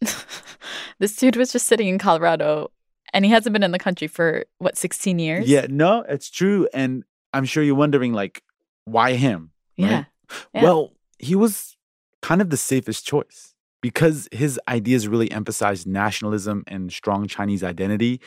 this 0.98 1.16
dude 1.16 1.36
was 1.36 1.52
just 1.52 1.66
sitting 1.66 1.88
in 1.88 1.98
Colorado 1.98 2.70
and 3.12 3.24
he 3.24 3.30
hasn't 3.30 3.52
been 3.52 3.62
in 3.62 3.72
the 3.72 3.78
country 3.78 4.06
for 4.06 4.44
what, 4.58 4.76
16 4.76 5.18
years? 5.18 5.48
Yeah, 5.48 5.66
no, 5.68 6.04
it's 6.08 6.30
true. 6.30 6.68
And 6.72 7.04
I'm 7.32 7.44
sure 7.44 7.62
you're 7.62 7.74
wondering, 7.74 8.12
like, 8.12 8.42
why 8.84 9.14
him? 9.14 9.50
Yeah. 9.76 9.96
right? 9.96 10.06
Yeah. 10.54 10.62
Well, 10.62 10.92
he 11.18 11.34
was 11.34 11.76
kind 12.22 12.40
of 12.40 12.50
the 12.50 12.56
safest 12.56 13.06
choice 13.06 13.54
because 13.86 14.28
his 14.32 14.58
ideas 14.66 15.06
really 15.06 15.30
emphasized 15.30 15.86
nationalism 15.86 16.64
and 16.66 16.90
strong 16.90 17.28
Chinese 17.28 17.62
identity. 17.62 18.20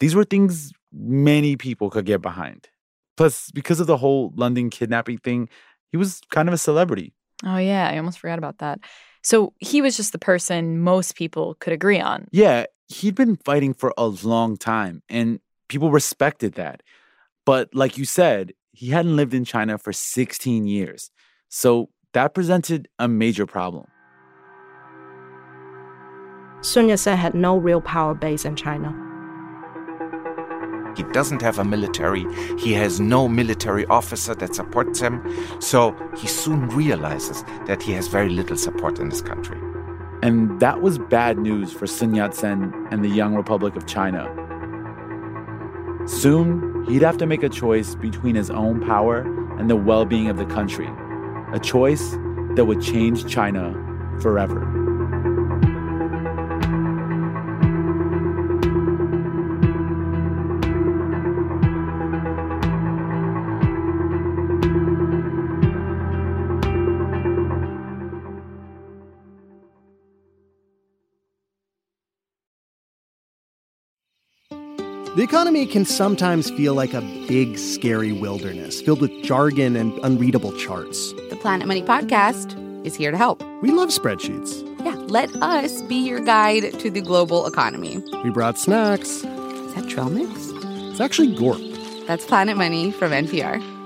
These 0.00 0.16
were 0.16 0.24
things 0.24 0.72
many 0.92 1.54
people 1.54 1.88
could 1.88 2.04
get 2.04 2.20
behind. 2.20 2.68
Plus, 3.16 3.52
because 3.52 3.78
of 3.78 3.86
the 3.86 3.98
whole 3.98 4.32
London 4.34 4.70
kidnapping 4.70 5.18
thing, 5.18 5.48
he 5.92 5.96
was 5.96 6.20
kind 6.32 6.48
of 6.48 6.52
a 6.52 6.58
celebrity. 6.58 7.14
Oh, 7.46 7.58
yeah. 7.58 7.88
I 7.88 7.96
almost 7.96 8.18
forgot 8.18 8.38
about 8.38 8.58
that. 8.58 8.80
So 9.22 9.52
he 9.60 9.80
was 9.80 9.96
just 9.96 10.10
the 10.10 10.18
person 10.18 10.80
most 10.80 11.14
people 11.14 11.54
could 11.60 11.72
agree 11.72 12.00
on. 12.00 12.26
Yeah, 12.32 12.66
he'd 12.88 13.14
been 13.14 13.36
fighting 13.36 13.74
for 13.74 13.94
a 13.96 14.06
long 14.06 14.56
time 14.56 15.04
and 15.08 15.38
people 15.68 15.92
respected 15.92 16.54
that. 16.54 16.82
But 17.46 17.72
like 17.72 17.96
you 17.96 18.04
said, 18.04 18.52
he 18.72 18.88
hadn't 18.88 19.14
lived 19.14 19.32
in 19.32 19.44
China 19.44 19.78
for 19.78 19.92
16 19.92 20.66
years. 20.66 21.12
So 21.48 21.90
that 22.14 22.34
presented 22.34 22.88
a 22.98 23.06
major 23.06 23.46
problem. 23.46 23.86
Sun 26.60 26.88
Yat-sen 26.88 27.16
had 27.16 27.34
no 27.34 27.56
real 27.56 27.80
power 27.80 28.14
base 28.14 28.44
in 28.44 28.56
China. 28.56 28.94
He 30.96 31.04
doesn't 31.12 31.40
have 31.40 31.60
a 31.60 31.64
military. 31.64 32.26
He 32.58 32.72
has 32.72 32.98
no 32.98 33.28
military 33.28 33.86
officer 33.86 34.34
that 34.34 34.56
supports 34.56 34.98
him. 34.98 35.22
So 35.60 35.94
he 36.16 36.26
soon 36.26 36.68
realizes 36.70 37.44
that 37.66 37.80
he 37.80 37.92
has 37.92 38.08
very 38.08 38.28
little 38.28 38.56
support 38.56 38.98
in 38.98 39.08
this 39.08 39.20
country. 39.20 39.58
And 40.22 40.58
that 40.58 40.82
was 40.82 40.98
bad 40.98 41.38
news 41.38 41.72
for 41.72 41.86
Sun 41.86 42.16
Yat 42.16 42.34
sen 42.34 42.74
and 42.90 43.04
the 43.04 43.08
young 43.08 43.36
Republic 43.36 43.76
of 43.76 43.86
China. 43.86 44.28
Soon, 46.06 46.84
he'd 46.88 47.02
have 47.02 47.18
to 47.18 47.26
make 47.26 47.44
a 47.44 47.48
choice 47.48 47.94
between 47.94 48.34
his 48.34 48.50
own 48.50 48.84
power 48.84 49.20
and 49.60 49.70
the 49.70 49.76
well 49.76 50.04
being 50.04 50.28
of 50.28 50.38
the 50.38 50.46
country, 50.46 50.88
a 51.52 51.60
choice 51.60 52.10
that 52.56 52.64
would 52.64 52.82
change 52.82 53.26
China 53.26 53.72
forever. 54.20 54.77
The 75.18 75.24
economy 75.24 75.66
can 75.66 75.84
sometimes 75.84 76.48
feel 76.48 76.74
like 76.74 76.94
a 76.94 77.00
big, 77.26 77.58
scary 77.58 78.12
wilderness 78.12 78.80
filled 78.80 79.00
with 79.00 79.10
jargon 79.24 79.74
and 79.74 79.92
unreadable 80.04 80.52
charts. 80.52 81.12
The 81.28 81.34
Planet 81.34 81.66
Money 81.66 81.82
podcast 81.82 82.54
is 82.86 82.94
here 82.94 83.10
to 83.10 83.16
help. 83.16 83.42
We 83.60 83.72
love 83.72 83.88
spreadsheets. 83.88 84.62
Yeah, 84.84 84.94
let 85.08 85.34
us 85.42 85.82
be 85.82 85.96
your 85.96 86.20
guide 86.20 86.72
to 86.78 86.88
the 86.88 87.00
global 87.00 87.48
economy. 87.48 88.00
We 88.22 88.30
brought 88.30 88.58
snacks. 88.60 89.08
Is 89.08 89.74
that 89.74 89.88
trail 89.88 90.08
mix? 90.08 90.30
It's 90.92 91.00
actually 91.00 91.34
Gorp. 91.34 91.60
That's 92.06 92.24
Planet 92.24 92.56
Money 92.56 92.92
from 92.92 93.10
NPR. 93.10 93.77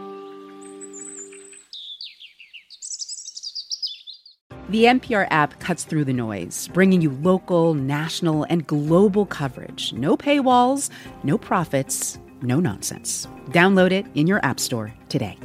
The 4.73 4.85
NPR 4.85 5.29
app 5.31 5.61
cuts 5.61 5.85
through 5.85 6.07
the 6.07 6.15
noise, 6.15 6.69
bringing 6.73 7.03
you 7.03 7.11
local, 7.11 7.75
national, 7.75 8.45
and 8.45 8.67
global 8.67 9.27
coverage. 9.27 9.93
No 9.93 10.17
paywalls, 10.17 10.89
no 11.23 11.37
profits, 11.37 12.19
no 12.41 12.59
nonsense. 12.59 13.29
Download 13.51 13.93
it 13.93 14.07
in 14.15 14.27
your 14.27 14.43
App 14.43 14.59
Store 14.59 14.95
today. 15.11 15.39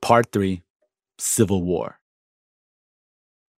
Part 0.00 0.32
3 0.32 0.62
Civil 1.18 1.62
War. 1.62 2.00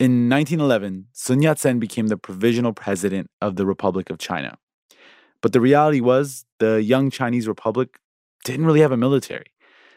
In 0.00 0.28
1911, 0.28 1.06
Sun 1.12 1.42
Yat 1.42 1.60
sen 1.60 1.78
became 1.78 2.08
the 2.08 2.16
provisional 2.16 2.72
president 2.72 3.30
of 3.40 3.54
the 3.54 3.64
Republic 3.64 4.10
of 4.10 4.18
China. 4.18 4.58
But 5.40 5.52
the 5.52 5.60
reality 5.60 6.00
was, 6.00 6.44
the 6.58 6.82
young 6.82 7.12
Chinese 7.12 7.46
Republic 7.46 8.00
didn't 8.44 8.66
really 8.66 8.80
have 8.80 8.92
a 8.92 8.96
military. 8.96 9.52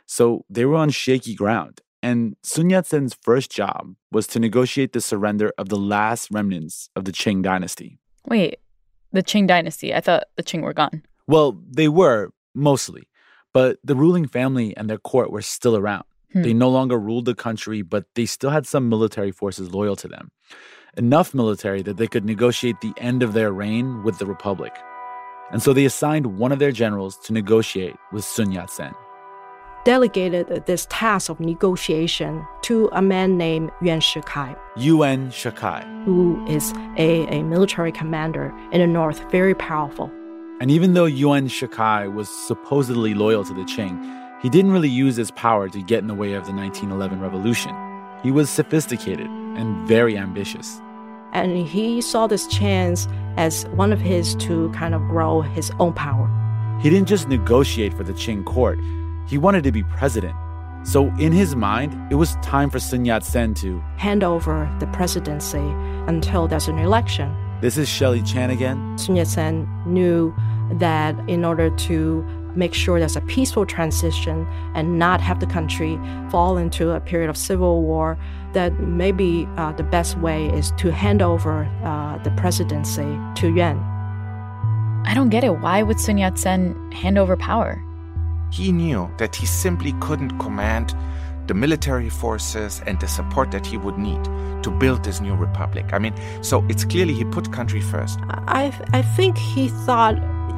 So 0.06 0.46
they 0.50 0.66
were 0.66 0.76
on 0.76 0.90
shaky 0.90 1.36
ground. 1.36 1.82
And 2.02 2.36
Sun 2.44 2.70
Yat 2.70 2.86
sen's 2.86 3.14
first 3.14 3.50
job 3.50 3.96
was 4.12 4.28
to 4.28 4.40
negotiate 4.40 4.92
the 4.92 5.00
surrender 5.00 5.54
of 5.58 5.70
the 5.70 5.78
last 5.78 6.30
remnants 6.32 6.90
of 6.98 7.06
the 7.06 7.14
Qing 7.14 7.42
dynasty. 7.42 7.98
Wait, 8.28 8.60
the 9.14 9.24
Qing 9.24 9.48
dynasty. 9.48 9.94
I 9.94 10.02
thought 10.02 10.24
the 10.36 10.44
Qing 10.44 10.62
were 10.64 10.74
gone. 10.74 11.04
Well, 11.28 11.58
they 11.66 11.88
were, 11.88 12.32
mostly. 12.54 13.08
But 13.54 13.78
the 13.84 13.96
ruling 13.96 14.28
family 14.28 14.76
and 14.76 14.90
their 14.90 14.98
court 14.98 15.32
were 15.32 15.42
still 15.42 15.78
around. 15.78 16.04
Hmm. 16.34 16.42
They 16.42 16.54
no 16.54 16.70
longer 16.70 17.00
ruled 17.00 17.26
the 17.26 17.36
country, 17.36 17.82
but 17.84 18.06
they 18.16 18.26
still 18.26 18.50
had 18.50 18.68
some 18.68 18.90
military 18.90 19.32
forces 19.32 19.74
loyal 19.74 19.96
to 19.98 20.08
them. 20.10 20.32
Enough 20.98 21.34
military 21.34 21.82
that 21.84 21.98
they 21.98 22.08
could 22.08 22.26
negotiate 22.26 22.82
the 22.82 22.94
end 22.98 23.24
of 23.24 23.34
their 23.34 23.54
reign 23.54 24.04
with 24.04 24.20
the 24.20 24.26
Republic. 24.26 24.74
And 25.52 25.62
so 25.62 25.74
they 25.74 25.86
assigned 25.86 26.38
one 26.38 26.52
of 26.52 26.60
their 26.60 26.72
generals 26.72 27.18
to 27.18 27.34
negotiate 27.34 27.96
with 28.12 28.24
Sun 28.24 28.52
Yat 28.52 28.70
sen. 28.70 28.94
Delegated 29.86 30.66
this 30.66 30.88
task 30.90 31.30
of 31.30 31.40
negotiation 31.40 32.46
to 32.62 32.90
a 32.94 33.02
man 33.02 33.38
named 33.38 33.70
Yuan 33.82 34.00
Shikai, 34.00 34.58
Yuan 34.78 35.30
Shikai. 35.30 36.06
who 36.06 36.44
is 36.48 36.74
a, 36.98 37.28
a 37.28 37.44
military 37.44 37.92
commander 37.92 38.54
in 38.72 38.80
the 38.80 38.88
north, 38.88 39.30
very 39.30 39.54
powerful. 39.54 40.10
And 40.62 40.72
even 40.72 40.94
though 40.94 41.06
Yuan 41.06 41.50
Shikai 41.50 42.14
was 42.14 42.30
supposedly 42.30 43.14
loyal 43.14 43.44
to 43.44 43.54
the 43.54 43.64
Qing, 43.64 44.00
he 44.42 44.50
didn't 44.50 44.72
really 44.72 44.90
use 44.90 45.16
his 45.18 45.32
power 45.32 45.68
to 45.70 45.82
get 45.82 46.00
in 46.00 46.08
the 46.08 46.14
way 46.14 46.34
of 46.34 46.46
the 46.46 46.54
1911 46.54 47.20
revolution. 47.20 47.76
He 48.24 48.32
was 48.32 48.50
sophisticated 48.50 49.28
and 49.28 49.88
very 49.88 50.18
ambitious. 50.18 50.80
And 51.34 51.68
he 51.68 52.00
saw 52.00 52.28
this 52.28 52.48
chance 52.48 53.08
as 53.38 53.66
one 53.70 53.92
of 53.92 54.00
his 54.00 54.36
to 54.36 54.70
kind 54.72 54.94
of 54.94 55.02
grow 55.02 55.42
his 55.42 55.72
own 55.80 55.94
power. 55.94 56.30
He 56.82 56.90
didn't 56.90 57.08
just 57.08 57.28
negotiate 57.28 57.94
for 57.94 58.04
the 58.04 58.14
Qing 58.14 58.46
court, 58.46 58.80
he 59.28 59.38
wanted 59.38 59.64
to 59.64 59.72
be 59.72 59.84
president. 59.84 60.36
So, 60.86 61.08
in 61.18 61.32
his 61.32 61.56
mind, 61.56 61.98
it 62.12 62.16
was 62.16 62.36
time 62.42 62.70
for 62.70 62.78
Sun 62.78 63.06
Yat 63.06 63.24
sen 63.24 63.54
to. 63.56 63.80
Hand 63.96 64.24
over 64.24 64.70
the 64.80 64.88
presidency 64.88 65.64
until 66.08 66.48
there's 66.48 66.68
an 66.68 66.78
election. 66.78 67.34
This 67.62 67.78
is 67.78 67.88
Shelly 67.88 68.22
Chan 68.22 68.50
again. 68.50 68.98
Sun 68.98 69.16
Yat 69.16 69.28
sen 69.28 69.68
knew 69.86 70.36
that 70.74 71.18
in 71.30 71.46
order 71.46 71.70
to 71.70 72.22
make 72.56 72.74
sure 72.74 73.00
there's 73.00 73.16
a 73.16 73.22
peaceful 73.22 73.66
transition 73.66 74.46
and 74.76 75.00
not 75.00 75.22
have 75.22 75.40
the 75.40 75.48
country 75.48 75.98
fall 76.30 76.58
into 76.58 76.92
a 76.92 77.00
period 77.00 77.30
of 77.30 77.38
civil 77.38 77.82
war, 77.82 78.18
that 78.54 78.80
maybe 78.80 79.48
uh, 79.58 79.72
the 79.74 79.84
best 79.84 80.18
way 80.20 80.48
is 80.48 80.72
to 80.78 80.92
hand 80.92 81.22
over 81.22 81.66
uh, 81.84 82.18
the 82.24 82.32
presidency 82.32 83.18
to 83.36 83.54
Yuan. 83.54 83.78
I 85.06 85.14
don't 85.14 85.30
get 85.30 85.44
it. 85.44 85.60
Why 85.60 85.84
would 85.84 86.00
Sun 86.00 86.18
Yat 86.18 86.40
sen 86.40 86.92
hand 86.92 87.18
over 87.18 87.36
power? 87.36 87.84
He 88.52 88.72
knew 88.72 89.12
that 89.18 89.36
he 89.36 89.46
simply 89.46 89.94
couldn't 90.00 90.38
command 90.40 90.96
the 91.48 91.54
military 91.54 92.10
forces 92.10 92.82
and 92.88 93.00
the 93.00 93.08
support 93.08 93.52
that 93.52 93.66
he 93.66 93.78
would 93.78 93.98
need 93.98 94.24
to 94.64 94.72
build 94.72 95.04
this 95.04 95.20
new 95.20 95.36
republic. 95.36 95.86
I 95.92 96.00
mean, 96.00 96.14
so 96.42 96.64
it's 96.70 96.86
clearly 96.86 97.14
he 97.14 97.26
put 97.26 97.52
country 97.52 97.82
first. 97.82 98.20
I, 98.30 98.74
I 98.94 99.02
think 99.02 99.38
he 99.38 99.68
thought, 99.68 100.16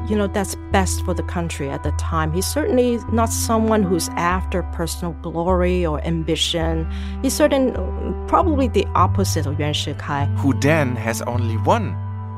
you 0.08 0.16
know, 0.16 0.26
that's 0.28 0.54
best 0.70 1.04
for 1.04 1.14
the 1.14 1.22
country 1.22 1.68
at 1.68 1.82
the 1.82 1.90
time. 1.92 2.32
He's 2.32 2.46
certainly 2.46 2.98
not 3.10 3.26
someone 3.26 3.82
who's 3.82 4.08
after 4.10 4.62
personal 4.62 5.12
glory 5.14 5.84
or 5.84 6.00
ambition. 6.04 6.90
He's 7.22 7.34
certain, 7.34 7.72
probably 8.28 8.68
the 8.68 8.86
opposite 8.94 9.46
of 9.46 9.58
Yuan 9.58 9.72
Shikai. 9.72 10.32
Who 10.38 10.54
then 10.60 10.94
has 10.96 11.22
only 11.22 11.56
one 11.58 11.96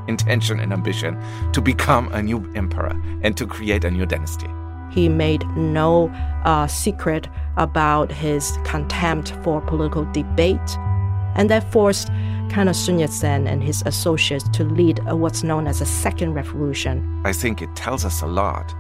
intention 0.09 0.59
and 0.59 0.73
ambition 0.73 1.21
to 1.53 1.61
become 1.61 2.09
a 2.13 2.23
new 2.23 2.51
emperor 2.55 2.99
and 3.23 3.37
to 3.37 3.47
create 3.47 3.85
a 3.85 3.91
new 3.91 4.07
dynasty. 4.07 4.49
He 4.91 5.09
made 5.11 5.47
no 5.55 6.09
uh, 6.45 6.67
secret 6.67 7.29
about 7.59 8.11
his 8.11 8.59
contempt 8.65 9.35
for 9.43 9.61
political 9.61 10.11
debate. 10.13 10.79
And 11.35 11.51
that 11.51 11.71
forced 11.71 12.09
Sun 12.73 12.99
Yat-sen 12.99 13.47
and 13.47 13.63
his 13.63 13.83
associates 13.87 14.49
to 14.51 14.65
lead 14.65 15.01
what's 15.13 15.43
known 15.43 15.67
as 15.67 15.81
a 15.81 15.87
second 15.87 16.35
revolution. 16.35 17.23
I 17.25 17.33
think 17.33 17.63
it 17.63 17.75
tells 17.77 18.05
us 18.05 18.23
a 18.23 18.27
lot 18.27 18.75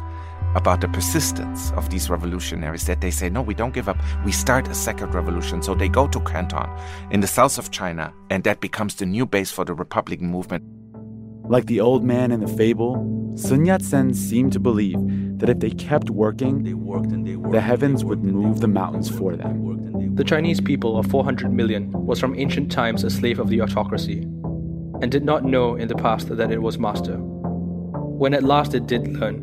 about 0.54 0.80
the 0.80 0.88
persistence 0.88 1.72
of 1.72 1.90
these 1.90 2.08
revolutionaries 2.08 2.86
that 2.86 3.00
they 3.00 3.10
say, 3.10 3.28
no, 3.28 3.42
we 3.42 3.54
don't 3.54 3.74
give 3.74 3.88
up. 3.88 3.98
We 4.24 4.32
start 4.32 4.66
a 4.68 4.74
second 4.74 5.14
revolution. 5.14 5.62
So 5.62 5.74
they 5.74 5.88
go 5.88 6.08
to 6.08 6.20
Canton 6.20 6.68
in 7.10 7.20
the 7.20 7.26
south 7.26 7.58
of 7.58 7.70
China, 7.70 8.12
and 8.30 8.42
that 8.44 8.60
becomes 8.60 8.94
the 8.96 9.06
new 9.06 9.26
base 9.26 9.50
for 9.50 9.64
the 9.64 9.74
Republican 9.74 10.28
movement. 10.28 10.64
Like 11.48 11.64
the 11.64 11.80
old 11.80 12.04
man 12.04 12.30
in 12.30 12.40
the 12.40 12.46
fable, 12.46 13.32
Sun 13.34 13.64
Yat 13.64 13.80
sen 13.80 14.12
seemed 14.12 14.52
to 14.52 14.60
believe 14.60 14.98
that 15.38 15.48
if 15.48 15.60
they 15.60 15.70
kept 15.70 16.10
working, 16.10 16.62
they 16.62 16.74
worked 16.74 17.10
and 17.10 17.26
they 17.26 17.36
worked, 17.36 17.52
the 17.52 17.60
heavens 17.62 18.04
would 18.04 18.22
move 18.22 18.60
the 18.60 18.68
mountains 18.68 19.08
for 19.08 19.34
them. 19.34 20.14
The 20.14 20.24
Chinese 20.24 20.60
people 20.60 20.98
of 20.98 21.06
400 21.06 21.50
million 21.50 21.90
was 21.92 22.20
from 22.20 22.38
ancient 22.38 22.70
times 22.70 23.02
a 23.02 23.08
slave 23.08 23.38
of 23.38 23.48
the 23.48 23.62
autocracy 23.62 24.24
and 25.00 25.10
did 25.10 25.24
not 25.24 25.44
know 25.44 25.74
in 25.76 25.88
the 25.88 25.94
past 25.94 26.28
that 26.28 26.50
it 26.52 26.60
was 26.60 26.78
master. 26.78 27.16
When 27.16 28.34
at 28.34 28.44
last 28.44 28.74
it 28.74 28.86
did 28.86 29.08
learn, 29.16 29.40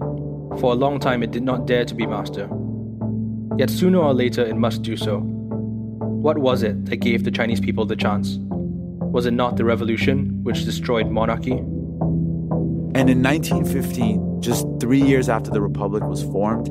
for 0.59 0.73
a 0.73 0.75
long 0.75 0.99
time 0.99 1.23
it 1.23 1.31
did 1.31 1.43
not 1.43 1.65
dare 1.65 1.85
to 1.85 1.95
be 1.95 2.05
master. 2.05 2.47
Yet 3.57 3.71
sooner 3.71 3.97
or 3.97 4.13
later 4.13 4.45
it 4.45 4.57
must 4.57 4.83
do 4.83 4.95
so. 4.95 5.21
What 5.21 6.37
was 6.37 6.61
it 6.61 6.85
that 6.85 6.97
gave 6.97 7.23
the 7.23 7.31
Chinese 7.31 7.61
people 7.61 7.87
the 7.87 7.95
chance? 7.95 8.37
Was 8.39 9.25
it 9.25 9.33
not 9.33 9.57
the 9.57 9.65
revolution 9.65 10.43
which 10.43 10.65
destroyed 10.65 11.09
monarchy? 11.09 11.63
And 12.95 13.09
in 13.09 13.21
1915, 13.21 14.41
just 14.41 14.65
three 14.79 15.01
years 15.01 15.27
after 15.27 15.51
the 15.51 15.59
republic 15.59 16.01
was 16.05 16.23
formed, 16.23 16.67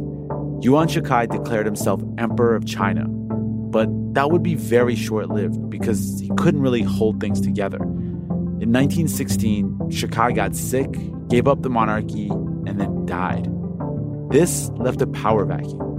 Yuan 0.64 0.88
Shikai 0.88 1.28
declared 1.28 1.66
himself 1.66 2.00
Emperor 2.16 2.54
of 2.54 2.64
China. 2.64 3.04
But 3.06 3.90
that 4.14 4.30
would 4.30 4.42
be 4.42 4.54
very 4.54 4.96
short 4.96 5.28
lived 5.28 5.68
because 5.68 6.18
he 6.20 6.30
couldn't 6.38 6.62
really 6.62 6.80
hold 6.80 7.20
things 7.20 7.42
together. 7.42 7.76
In 7.76 8.72
1916, 8.72 9.78
Shikai 9.90 10.34
got 10.34 10.56
sick, 10.56 10.88
gave 11.28 11.46
up 11.46 11.60
the 11.60 11.68
monarchy, 11.68 12.28
and 12.28 12.80
then 12.80 13.04
died. 13.04 13.46
This 14.30 14.70
left 14.76 15.02
a 15.02 15.06
power 15.06 15.44
vacuum. 15.44 15.93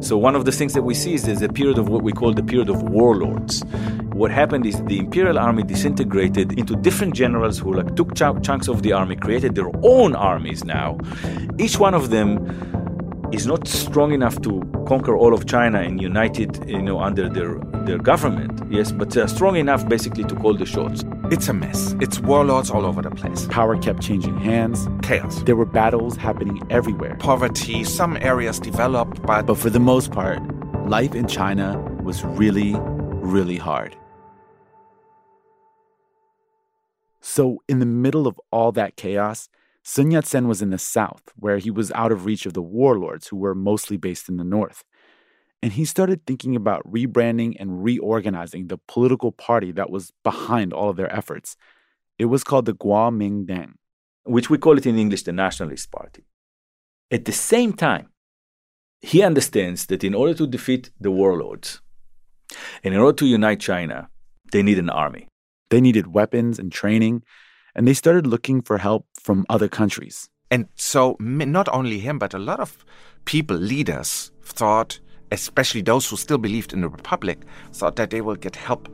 So 0.00 0.16
one 0.16 0.36
of 0.36 0.44
the 0.44 0.52
things 0.52 0.74
that 0.74 0.82
we 0.82 0.94
see 0.94 1.14
is 1.14 1.24
there's 1.24 1.42
a 1.42 1.48
period 1.48 1.76
of 1.76 1.88
what 1.88 2.02
we 2.02 2.12
call 2.12 2.32
the 2.32 2.42
period 2.42 2.70
of 2.70 2.82
warlords. 2.82 3.64
What 4.12 4.30
happened 4.30 4.64
is 4.64 4.80
the 4.84 4.98
imperial 4.98 5.38
army 5.38 5.64
disintegrated 5.64 6.58
into 6.58 6.76
different 6.76 7.14
generals 7.14 7.58
who 7.58 7.74
like 7.74 7.96
took 7.96 8.14
ch- 8.14 8.42
chunks 8.42 8.68
of 8.68 8.82
the 8.82 8.92
army, 8.92 9.16
created 9.16 9.56
their 9.56 9.70
own 9.82 10.14
armies 10.14 10.64
now. 10.64 10.98
Each 11.58 11.78
one 11.78 11.94
of 11.94 12.10
them 12.10 12.38
is 13.32 13.46
not 13.46 13.68
strong 13.68 14.12
enough 14.12 14.40
to 14.42 14.62
conquer 14.86 15.16
all 15.16 15.34
of 15.34 15.46
China 15.46 15.80
and 15.80 16.00
unite 16.00 16.38
it, 16.40 16.66
you 16.66 16.82
know, 16.82 17.00
under 17.00 17.28
their 17.28 17.58
their 17.84 17.98
government. 17.98 18.60
Yes, 18.70 18.92
but 18.92 19.10
they're 19.10 19.28
strong 19.28 19.56
enough 19.56 19.88
basically 19.88 20.24
to 20.24 20.34
call 20.34 20.54
the 20.54 20.66
shots. 20.66 21.04
It's 21.30 21.48
a 21.48 21.54
mess. 21.54 21.94
It's 22.00 22.20
warlords 22.20 22.70
all 22.70 22.84
over 22.84 23.02
the 23.02 23.10
place. 23.10 23.46
Power 23.46 23.76
kept 23.76 24.02
changing 24.02 24.38
hands. 24.38 24.88
Chaos. 25.02 25.42
There 25.42 25.56
were 25.56 25.66
battles 25.66 26.16
happening 26.16 26.60
everywhere. 26.70 27.16
Poverty. 27.16 27.84
Some 27.84 28.16
areas 28.20 28.58
developed, 28.60 29.22
but 29.22 29.46
but 29.46 29.56
for 29.56 29.70
the 29.70 29.80
most 29.80 30.10
part, 30.12 30.40
life 30.88 31.14
in 31.14 31.26
China 31.26 31.78
was 32.02 32.24
really, 32.24 32.74
really 32.76 33.56
hard. 33.56 33.96
So, 37.20 37.62
in 37.68 37.78
the 37.78 37.86
middle 37.86 38.26
of 38.26 38.40
all 38.50 38.72
that 38.72 38.96
chaos, 38.96 39.48
Sun 39.90 40.10
Yat 40.10 40.26
sen 40.26 40.46
was 40.46 40.60
in 40.60 40.68
the 40.68 40.76
south, 40.76 41.22
where 41.36 41.56
he 41.56 41.70
was 41.70 41.90
out 41.92 42.12
of 42.12 42.26
reach 42.26 42.44
of 42.44 42.52
the 42.52 42.60
warlords 42.60 43.28
who 43.28 43.38
were 43.38 43.54
mostly 43.54 43.96
based 43.96 44.28
in 44.28 44.36
the 44.36 44.44
north. 44.44 44.84
And 45.62 45.72
he 45.72 45.86
started 45.86 46.26
thinking 46.26 46.54
about 46.54 46.82
rebranding 46.84 47.56
and 47.58 47.82
reorganizing 47.82 48.66
the 48.66 48.76
political 48.76 49.32
party 49.32 49.72
that 49.72 49.88
was 49.88 50.12
behind 50.22 50.74
all 50.74 50.90
of 50.90 50.98
their 50.98 51.10
efforts. 51.10 51.56
It 52.18 52.26
was 52.26 52.44
called 52.44 52.66
the 52.66 52.74
Kuomintang, 52.74 53.76
which 54.24 54.50
we 54.50 54.58
call 54.58 54.76
it 54.76 54.84
in 54.84 54.98
English 54.98 55.22
the 55.22 55.32
Nationalist 55.32 55.90
Party. 55.90 56.26
At 57.10 57.24
the 57.24 57.32
same 57.32 57.72
time, 57.72 58.10
he 59.00 59.22
understands 59.22 59.86
that 59.86 60.04
in 60.04 60.14
order 60.14 60.34
to 60.34 60.46
defeat 60.46 60.90
the 61.00 61.10
warlords 61.10 61.80
and 62.84 62.92
in 62.92 63.00
order 63.00 63.16
to 63.16 63.26
unite 63.26 63.60
China, 63.60 64.10
they 64.52 64.62
need 64.62 64.78
an 64.78 64.90
army. 64.90 65.28
They 65.70 65.80
needed 65.80 66.12
weapons 66.12 66.58
and 66.58 66.70
training, 66.70 67.22
and 67.74 67.86
they 67.86 67.94
started 67.94 68.26
looking 68.26 68.62
for 68.62 68.78
help 68.78 69.06
from 69.20 69.46
other 69.48 69.68
countries. 69.68 70.28
And 70.50 70.66
so, 70.76 71.16
not 71.20 71.68
only 71.68 71.98
him, 71.98 72.18
but 72.18 72.34
a 72.34 72.38
lot 72.38 72.60
of 72.60 72.84
people, 73.24 73.56
leaders, 73.56 74.30
thought, 74.42 74.98
especially 75.30 75.82
those 75.82 76.08
who 76.08 76.16
still 76.16 76.38
believed 76.38 76.72
in 76.72 76.80
the 76.80 76.88
Republic, 76.88 77.44
thought 77.72 77.96
that 77.96 78.10
they 78.10 78.22
will 78.22 78.36
get 78.36 78.56
help 78.56 78.88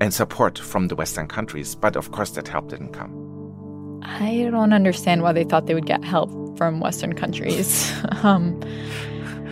and 0.00 0.12
support 0.12 0.58
from 0.58 0.88
the 0.88 0.96
Western 0.96 1.28
countries. 1.28 1.74
But 1.74 1.96
of 1.96 2.10
course, 2.10 2.30
that 2.32 2.48
help 2.48 2.68
didn't 2.68 2.92
come. 2.92 4.00
I 4.02 4.48
don't 4.50 4.72
understand 4.72 5.22
why 5.22 5.32
they 5.32 5.44
thought 5.44 5.66
they 5.66 5.74
would 5.74 5.86
get 5.86 6.04
help 6.04 6.30
from 6.56 6.80
Western 6.80 7.14
countries. 7.14 7.92
um, 8.22 8.60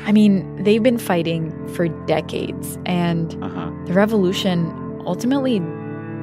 I 0.07 0.13
mean, 0.13 0.63
they've 0.63 0.83
been 0.83 0.99
fighting 0.99 1.53
for 1.75 1.89
decades, 2.07 2.79
and 2.87 3.35
uh-huh. 3.43 3.71
the 3.87 3.93
revolution 3.93 4.73
ultimately 5.05 5.61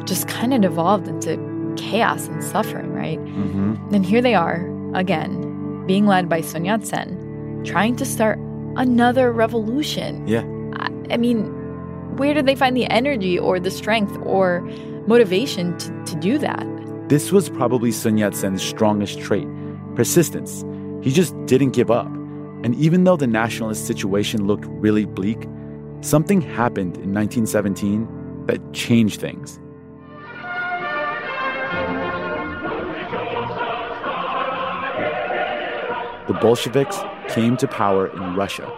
just 0.05 0.27
kind 0.27 0.53
of 0.53 0.61
devolved 0.61 1.07
into 1.07 1.37
chaos 1.75 2.27
and 2.27 2.43
suffering, 2.43 2.93
right? 2.93 3.19
Mm-hmm. 3.19 3.93
And 3.93 4.05
here 4.05 4.21
they 4.21 4.35
are 4.35 4.73
again, 4.93 5.85
being 5.85 6.05
led 6.07 6.29
by 6.29 6.41
Sun 6.41 6.65
Yat 6.65 6.85
sen, 6.85 7.61
trying 7.65 7.95
to 7.97 8.05
start 8.05 8.39
another 8.75 9.31
revolution. 9.31 10.25
Yeah. 10.27 10.43
I, 10.79 11.13
I, 11.13 11.17
mean, 11.17 11.45
where 12.17 12.33
did 12.33 12.45
they 12.45 12.55
find 12.55 12.75
the 12.75 12.85
energy 12.87 13.37
or 13.37 13.59
the 13.59 13.71
strength 13.71 14.15
or 14.23 14.61
motivation 15.07 15.77
to, 15.79 16.03
to 16.05 16.15
do 16.15 16.37
that? 16.37 16.65
This 17.09 17.31
was 17.31 17.49
probably 17.49 17.91
Sun 17.91 18.17
Yat 18.17 18.35
sen's 18.35 18.61
strongest 18.61 19.19
trait 19.19 19.47
persistence. 19.95 20.63
He 21.03 21.11
just 21.11 21.35
didn't 21.45 21.71
give 21.71 21.91
up. 21.91 22.07
And 22.63 22.73
even 22.75 23.03
though 23.03 23.17
the 23.17 23.27
nationalist 23.27 23.85
situation 23.85 24.47
looked 24.47 24.65
really 24.67 25.05
bleak, 25.05 25.47
something 26.01 26.41
happened 26.41 26.95
in 26.97 27.13
1917 27.13 28.45
that 28.47 28.73
changed 28.73 29.19
things. 29.19 29.59
The 36.27 36.33
Bolsheviks 36.33 36.97
came 37.29 37.57
to 37.57 37.67
power 37.67 38.07
in 38.07 38.35
Russia. 38.35 38.71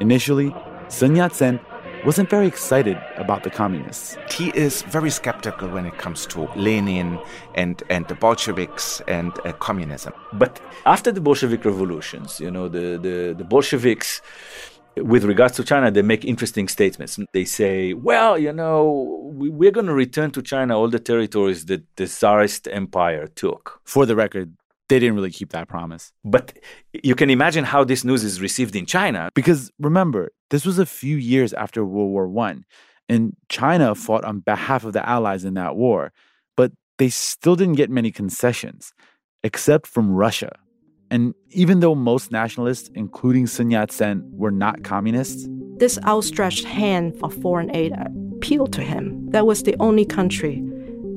Initially, 0.00 0.54
Sun 0.88 1.16
Yat 1.16 1.34
sen 1.34 1.60
wasn't 2.04 2.30
very 2.30 2.46
excited 2.46 2.96
about 3.16 3.42
the 3.42 3.50
communists. 3.50 4.16
He 4.30 4.50
is 4.50 4.82
very 4.82 5.10
skeptical 5.10 5.68
when 5.68 5.86
it 5.86 5.98
comes 5.98 6.24
to 6.26 6.48
Lenin 6.54 7.18
and, 7.54 7.82
and 7.90 8.06
the 8.06 8.14
Bolsheviks 8.14 9.02
and 9.08 9.32
uh, 9.44 9.52
communism. 9.54 10.12
But 10.32 10.60
after 10.84 11.10
the 11.10 11.20
Bolshevik 11.20 11.64
revolutions, 11.64 12.38
you 12.40 12.50
know, 12.50 12.68
the, 12.68 12.98
the, 13.02 13.34
the 13.36 13.44
Bolsheviks 13.44 14.22
with 14.96 15.24
regards 15.24 15.56
to 15.56 15.64
China, 15.64 15.90
they 15.90 16.02
make 16.02 16.24
interesting 16.24 16.68
statements. 16.68 17.18
They 17.32 17.44
say, 17.44 17.92
well, 17.92 18.38
you 18.38 18.52
know, 18.52 19.32
we, 19.34 19.68
are 19.68 19.72
going 19.72 19.86
to 19.86 19.94
return 19.94 20.30
to 20.32 20.42
China 20.42 20.78
all 20.78 20.88
the 20.88 20.98
territories 20.98 21.66
that 21.66 21.84
the 21.96 22.06
Tsarist 22.06 22.68
Empire 22.70 23.26
took. 23.26 23.80
For 23.84 24.06
the 24.06 24.16
record, 24.16 24.54
they 24.88 24.98
didn't 24.98 25.16
really 25.16 25.30
keep 25.30 25.50
that 25.50 25.68
promise. 25.68 26.12
But 26.24 26.58
you 26.92 27.14
can 27.14 27.30
imagine 27.30 27.64
how 27.64 27.84
this 27.84 28.04
news 28.04 28.22
is 28.24 28.40
received 28.40 28.76
in 28.76 28.86
China. 28.86 29.30
Because 29.34 29.70
remember, 29.78 30.30
this 30.50 30.64
was 30.64 30.78
a 30.78 30.86
few 30.86 31.16
years 31.16 31.52
after 31.52 31.84
World 31.84 32.10
War 32.10 32.46
I, 32.46 32.56
and 33.08 33.36
China 33.48 33.94
fought 33.94 34.24
on 34.24 34.40
behalf 34.40 34.84
of 34.84 34.92
the 34.92 35.08
Allies 35.08 35.44
in 35.44 35.54
that 35.54 35.76
war, 35.76 36.12
but 36.56 36.72
they 36.98 37.08
still 37.08 37.56
didn't 37.56 37.74
get 37.74 37.90
many 37.90 38.10
concessions, 38.10 38.92
except 39.42 39.86
from 39.86 40.10
Russia. 40.10 40.52
And 41.10 41.34
even 41.50 41.80
though 41.80 41.94
most 41.94 42.32
nationalists, 42.32 42.90
including 42.94 43.46
Sun 43.46 43.70
Yat 43.70 43.92
sen, 43.92 44.28
were 44.32 44.50
not 44.50 44.82
communists, 44.82 45.48
this 45.78 45.98
outstretched 46.04 46.64
hand 46.64 47.16
of 47.22 47.34
foreign 47.34 47.74
aid 47.74 47.92
appealed 48.36 48.72
to 48.72 48.82
him. 48.82 49.30
That 49.30 49.46
was 49.46 49.62
the 49.62 49.76
only 49.78 50.04
country 50.04 50.64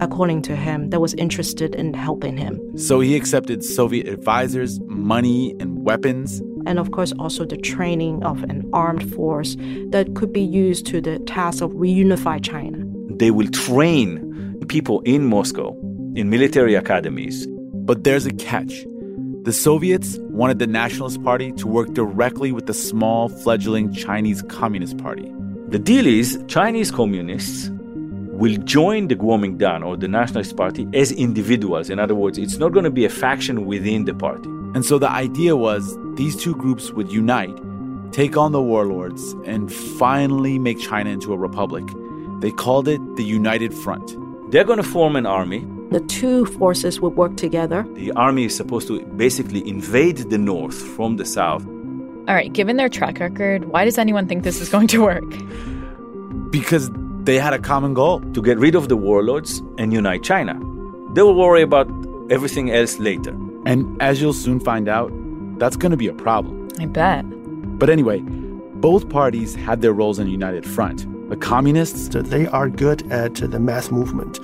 according 0.01 0.41
to 0.43 0.55
him, 0.55 0.89
that 0.89 0.99
was 0.99 1.13
interested 1.15 1.75
in 1.75 1.93
helping 1.93 2.37
him. 2.37 2.59
So 2.77 2.99
he 2.99 3.15
accepted 3.15 3.63
Soviet 3.63 4.07
advisors, 4.07 4.79
money, 4.81 5.55
and 5.59 5.83
weapons. 5.83 6.41
And 6.65 6.79
of 6.79 6.91
course, 6.91 7.13
also 7.19 7.45
the 7.45 7.57
training 7.57 8.23
of 8.23 8.43
an 8.43 8.69
armed 8.73 9.13
force 9.13 9.55
that 9.89 10.15
could 10.15 10.33
be 10.33 10.41
used 10.41 10.85
to 10.87 11.01
the 11.01 11.19
task 11.19 11.61
of 11.61 11.71
reunify 11.71 12.43
China. 12.43 12.83
They 13.17 13.31
will 13.31 13.49
train 13.49 14.25
people 14.69 15.01
in 15.01 15.25
Moscow 15.25 15.71
in 16.15 16.29
military 16.29 16.75
academies. 16.75 17.47
But 17.73 18.03
there's 18.03 18.25
a 18.25 18.33
catch. 18.33 18.85
The 19.43 19.51
Soviets 19.51 20.17
wanted 20.21 20.59
the 20.59 20.67
Nationalist 20.67 21.23
Party 21.23 21.51
to 21.53 21.67
work 21.67 21.93
directly 21.93 22.51
with 22.51 22.67
the 22.67 22.73
small, 22.73 23.29
fledgling 23.29 23.91
Chinese 23.93 24.43
Communist 24.43 24.97
Party. 24.97 25.33
The 25.69 25.79
deal 25.79 26.05
is 26.05 26.41
Chinese 26.47 26.91
communists 26.91 27.71
will 28.39 28.55
join 28.63 29.09
the 29.09 29.17
Kuomintang 29.17 29.85
or 29.85 29.97
the 29.97 30.07
Nationalist 30.07 30.55
Party 30.55 30.87
as 30.93 31.11
individuals. 31.11 31.89
In 31.89 31.99
other 31.99 32.15
words, 32.15 32.37
it's 32.37 32.57
not 32.57 32.71
going 32.71 32.85
to 32.85 32.89
be 32.89 33.03
a 33.03 33.09
faction 33.09 33.65
within 33.65 34.05
the 34.05 34.13
party. 34.13 34.49
And 34.73 34.85
so 34.85 34.97
the 34.97 35.09
idea 35.09 35.57
was 35.57 35.97
these 36.15 36.37
two 36.37 36.55
groups 36.55 36.91
would 36.91 37.11
unite, 37.11 37.53
take 38.13 38.37
on 38.37 38.53
the 38.53 38.61
warlords, 38.61 39.33
and 39.43 39.71
finally 39.73 40.57
make 40.57 40.79
China 40.79 41.09
into 41.09 41.33
a 41.33 41.37
republic. 41.37 41.83
They 42.39 42.51
called 42.51 42.87
it 42.87 43.01
the 43.17 43.25
United 43.25 43.73
Front. 43.73 44.15
They're 44.51 44.63
going 44.63 44.77
to 44.77 44.89
form 44.89 45.17
an 45.17 45.25
army. 45.25 45.67
The 45.91 45.99
two 45.99 46.45
forces 46.45 47.01
will 47.01 47.09
work 47.09 47.35
together. 47.35 47.85
The 47.95 48.13
army 48.13 48.45
is 48.45 48.55
supposed 48.55 48.87
to 48.87 49.01
basically 49.17 49.67
invade 49.67 50.29
the 50.29 50.37
north 50.37 50.81
from 50.95 51.17
the 51.17 51.25
south. 51.25 51.67
All 51.67 52.35
right, 52.35 52.53
given 52.53 52.77
their 52.77 52.87
track 52.87 53.19
record, 53.19 53.65
why 53.65 53.83
does 53.83 53.97
anyone 53.97 54.27
think 54.27 54.45
this 54.45 54.61
is 54.61 54.69
going 54.69 54.87
to 54.87 55.01
work? 55.01 55.29
Because 56.51 56.89
they 57.29 57.37
had 57.37 57.53
a 57.53 57.59
common 57.59 57.93
goal 57.93 58.21
to 58.33 58.41
get 58.41 58.57
rid 58.57 58.73
of 58.73 58.89
the 58.89 58.97
warlords 58.97 59.61
and 59.77 59.93
unite 59.93 60.23
China. 60.23 60.55
They 61.13 61.21
will 61.21 61.35
worry 61.35 61.61
about 61.61 61.87
everything 62.31 62.71
else 62.71 62.97
later. 62.97 63.37
And 63.67 64.01
as 64.01 64.19
you'll 64.19 64.33
soon 64.33 64.59
find 64.59 64.89
out, 64.89 65.11
that's 65.59 65.77
going 65.77 65.91
to 65.91 65.97
be 65.97 66.07
a 66.07 66.13
problem. 66.13 66.67
I 66.79 66.87
bet. 66.87 67.23
But 67.77 67.91
anyway, 67.91 68.21
both 68.87 69.09
parties 69.09 69.53
had 69.53 69.83
their 69.83 69.93
roles 69.93 70.17
in 70.17 70.25
the 70.25 70.31
united 70.31 70.65
front. 70.65 71.05
The 71.29 71.37
communists, 71.37 72.09
they 72.09 72.47
are 72.47 72.67
good 72.67 73.03
at 73.11 73.35
the 73.35 73.59
mass 73.59 73.91
movement 73.91 74.39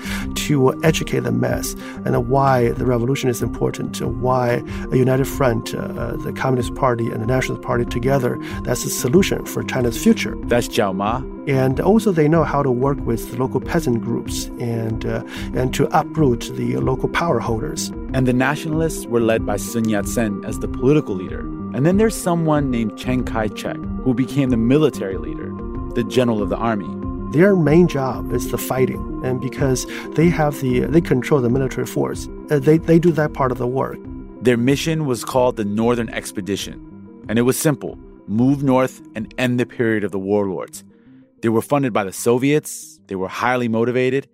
to 0.46 0.80
educate 0.84 1.22
the 1.22 1.32
mass 1.32 1.74
and 2.06 2.30
why 2.30 2.70
the 2.70 2.86
revolution 2.86 3.32
is 3.32 3.42
important, 3.42 4.00
why 4.00 4.62
a 4.92 4.96
united 4.96 5.26
front, 5.26 5.74
uh, 5.74 6.18
the 6.18 6.34
Communist 6.34 6.76
Party 6.76 7.10
and 7.10 7.20
the 7.20 7.26
Nationalist 7.26 7.66
Party 7.66 7.86
together, 7.86 8.38
that's 8.62 8.84
the 8.84 8.92
solution 8.92 9.44
for 9.44 9.64
China's 9.64 9.98
future. 9.98 10.36
That's 10.44 10.68
Jiao 10.68 10.96
Ma. 10.96 11.24
And 11.48 11.80
also 11.80 12.12
they 12.12 12.28
know 12.28 12.44
how 12.44 12.64
to 12.64 12.72
work 12.72 13.00
with 13.06 13.38
local 13.38 13.60
peasant 13.60 14.02
groups 14.02 14.46
and, 14.60 15.06
uh, 15.06 15.24
and 15.54 15.74
to 15.76 15.88
uproot 15.98 16.52
the 16.56 16.78
local 16.78 17.10
power 17.10 17.40
holders. 17.40 17.90
And 18.14 18.28
the 18.28 18.34
nationalists 18.34 19.06
were 19.06 19.22
led 19.22 19.46
by 19.46 19.58
Sun 19.58 19.90
Yat-sen 19.90 20.44
as 20.46 20.60
the 20.60 20.68
political 20.68 21.14
leader. 21.16 21.42
And 21.76 21.86
then 21.86 21.98
there's 21.98 22.16
someone 22.16 22.72
named 22.72 22.98
Chiang 22.98 23.24
Kai-shek, 23.24 23.78
who 24.04 24.14
became 24.14 24.50
the 24.50 24.58
military 24.58 25.18
leader 25.18 25.52
the 25.96 26.04
general 26.04 26.42
of 26.42 26.50
the 26.50 26.58
army. 26.58 26.90
Their 27.32 27.56
main 27.56 27.88
job 27.88 28.32
is 28.34 28.52
the 28.52 28.58
fighting, 28.58 29.22
and 29.24 29.42
because 29.42 29.86
they 30.12 30.30
have 30.30 30.60
the 30.62 30.82
they 30.82 31.02
control 31.02 31.42
the 31.42 31.50
military 31.50 31.88
force, 31.88 32.30
uh, 32.50 32.60
they 32.60 32.78
they 32.78 33.00
do 33.00 33.12
that 33.14 33.34
part 33.34 33.52
of 33.52 33.58
the 33.58 33.68
work. 33.68 33.98
Their 34.42 34.58
mission 34.58 35.06
was 35.06 35.26
called 35.26 35.56
the 35.56 35.66
Northern 35.66 36.10
Expedition, 36.10 36.76
and 37.28 37.40
it 37.40 37.44
was 37.44 37.58
simple: 37.58 37.98
move 38.28 38.62
north 38.62 39.02
and 39.16 39.34
end 39.38 39.60
the 39.60 39.66
period 39.66 40.04
of 40.04 40.12
the 40.12 40.20
warlords. 40.20 40.84
They 41.46 41.50
were 41.50 41.62
funded 41.62 41.94
by 41.94 42.04
the 42.04 42.12
Soviets. 42.12 43.00
They 43.06 43.14
were 43.14 43.28
highly 43.28 43.68
motivated, 43.68 44.28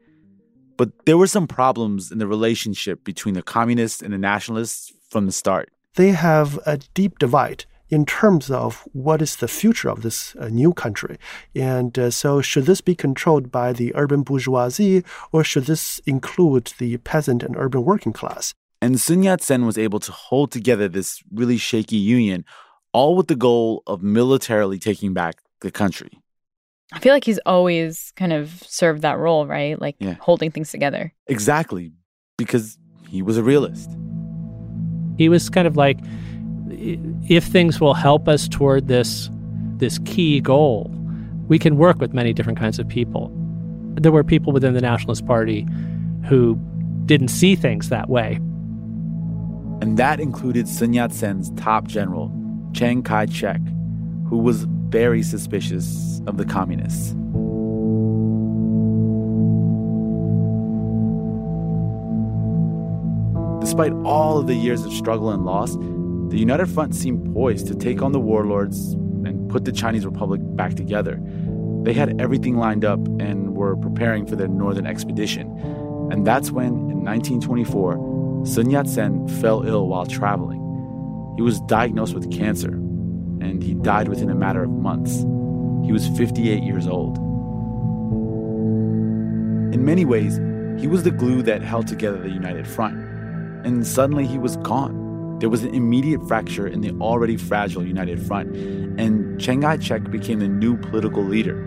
but 0.78 0.92
there 1.06 1.18
were 1.18 1.28
some 1.28 1.46
problems 1.46 2.10
in 2.10 2.20
the 2.20 2.26
relationship 2.26 3.04
between 3.04 3.34
the 3.34 3.42
communists 3.42 4.02
and 4.02 4.14
the 4.14 4.18
nationalists 4.18 4.94
from 5.10 5.26
the 5.26 5.34
start. 5.34 5.68
They 5.96 6.12
have 6.12 6.58
a 6.66 6.78
deep 6.94 7.20
divide 7.20 7.66
in 7.90 8.06
terms 8.06 8.50
of 8.50 8.88
what 8.94 9.22
is 9.22 9.36
the 9.36 9.50
future 9.50 9.90
of 9.90 10.04
this 10.04 10.38
uh, 10.38 10.48
new 10.48 10.72
country. 10.72 11.18
And 11.54 12.00
uh, 12.00 12.12
so, 12.12 12.40
should 12.40 12.66
this 12.66 12.80
be 12.80 12.96
controlled 12.96 13.52
by 13.52 13.74
the 13.74 13.94
urban 13.94 14.22
bourgeoisie, 14.22 15.04
or 15.34 15.44
should 15.44 15.66
this 15.66 16.00
include 16.06 16.72
the 16.78 16.96
peasant 17.00 17.44
and 17.44 17.58
urban 17.58 17.84
working 17.84 18.14
class? 18.14 18.54
And 18.82 19.02
Sun 19.02 19.24
Yat 19.24 19.42
sen 19.42 19.66
was 19.66 19.78
able 19.78 20.00
to 20.00 20.14
hold 20.14 20.54
together 20.54 20.88
this 20.88 21.22
really 21.30 21.58
shaky 21.58 21.98
union, 21.98 22.46
all 22.94 23.18
with 23.18 23.28
the 23.28 23.36
goal 23.36 23.84
of 23.86 24.02
militarily 24.02 24.80
taking 24.80 25.14
back 25.14 25.42
the 25.60 25.72
country. 25.72 26.21
I 26.92 27.00
feel 27.00 27.14
like 27.14 27.24
he's 27.24 27.40
always 27.46 28.12
kind 28.16 28.34
of 28.34 28.64
served 28.68 29.02
that 29.04 29.18
role, 29.18 29.48
right? 29.48 29.80
Like 29.80 29.96
yeah. 30.00 30.16
holding 30.20 30.52
things 30.52 30.72
together. 30.72 31.14
Exactly, 31.28 31.94
because 32.38 32.78
he 33.08 33.22
was 33.22 33.38
a 33.38 33.44
realist. 33.44 33.90
He 35.18 35.30
was 35.30 35.50
kind 35.50 35.68
of 35.68 35.78
like 35.78 36.00
if 37.30 37.46
things 37.46 37.80
will 37.80 37.94
help 37.94 38.28
us 38.28 38.48
toward 38.48 38.88
this 38.88 39.30
this 39.78 40.00
key 40.06 40.40
goal, 40.40 40.92
we 41.48 41.58
can 41.58 41.78
work 41.78 42.00
with 42.00 42.14
many 42.14 42.34
different 42.34 42.60
kinds 42.60 42.80
of 42.80 42.88
people. 42.88 43.32
There 43.96 44.12
were 44.12 44.24
people 44.24 44.54
within 44.54 44.74
the 44.74 44.82
Nationalist 44.82 45.26
Party 45.26 45.68
who 46.28 46.60
didn't 47.06 47.30
see 47.30 47.56
things 47.56 47.90
that 47.90 48.10
way. 48.10 48.36
And 49.82 49.98
that 49.98 50.20
included 50.20 50.68
Sun 50.68 50.94
Yat 50.94 51.12
sen's 51.12 51.50
top 51.52 51.88
general, 51.88 52.32
Chiang 52.74 53.02
Kai 53.02 53.26
shek, 53.26 53.60
who 54.30 54.38
was 54.38 54.68
very 54.92 55.24
suspicious 55.24 56.22
of 56.28 56.38
the 56.38 56.46
communists. 56.46 57.16
Despite 63.62 63.94
all 64.06 64.38
of 64.38 64.48
the 64.48 64.54
years 64.54 64.84
of 64.84 64.92
struggle 64.92 65.32
and 65.32 65.46
loss, 65.46 65.76
the 66.30 66.38
United 66.38 66.70
Front 66.70 66.94
seemed 66.94 67.34
poised 67.34 67.68
to 67.68 67.76
take 67.76 68.02
on 68.02 68.12
the 68.12 68.20
warlords 68.20 68.94
and 69.26 69.50
put 69.50 69.64
the 69.64 69.72
Chinese 69.72 70.06
Republic 70.06 70.42
back 70.44 70.74
together. 70.74 71.20
They 71.84 71.94
had 71.94 72.20
everything 72.20 72.58
lined 72.58 72.84
up 72.84 73.00
and 73.20 73.56
were 73.56 73.78
preparing 73.78 74.26
for 74.26 74.36
their 74.36 74.50
northern 74.50 74.86
expedition. 74.86 75.48
And 76.12 76.28
that's 76.28 76.52
when, 76.52 76.68
in 76.68 77.04
1924, 77.06 78.46
Sun 78.46 78.70
Yat 78.72 78.90
sen 78.90 79.28
fell 79.40 79.64
ill 79.64 79.88
while 79.88 80.06
traveling. 80.06 80.60
He 81.38 81.42
was 81.42 81.62
diagnosed 81.62 82.14
with 82.14 82.30
cancer, 82.32 82.81
and 83.42 83.64
he 83.64 83.74
died 83.74 84.08
within 84.08 84.30
a 84.30 84.36
matter 84.36 84.64
of 84.64 84.70
months. 84.70 85.26
He 85.86 85.92
was 85.92 86.08
58 86.18 86.64
years 86.64 86.88
old. 86.88 87.18
In 89.74 89.84
many 89.84 90.06
ways, 90.06 90.40
he 90.80 90.88
was 90.88 91.04
the 91.04 91.12
glue 91.12 91.42
that 91.44 91.62
held 91.62 91.88
together 91.88 92.18
the 92.18 92.30
United 92.30 92.68
Front. 92.68 92.98
And 93.66 93.86
suddenly 93.86 94.26
he 94.26 94.38
was 94.38 94.58
gone. 94.58 95.38
There 95.40 95.50
was 95.50 95.64
an 95.64 95.74
immediate 95.74 96.28
fracture 96.28 96.68
in 96.68 96.82
the 96.82 96.92
already 97.02 97.36
fragile 97.36 97.84
United 97.84 98.22
Front, 98.22 98.56
and 99.00 99.40
Chiang 99.42 99.62
Kai 99.62 99.80
shek 99.80 100.12
became 100.12 100.40
the 100.40 100.48
new 100.48 100.78
political 100.78 101.24
leader. 101.24 101.60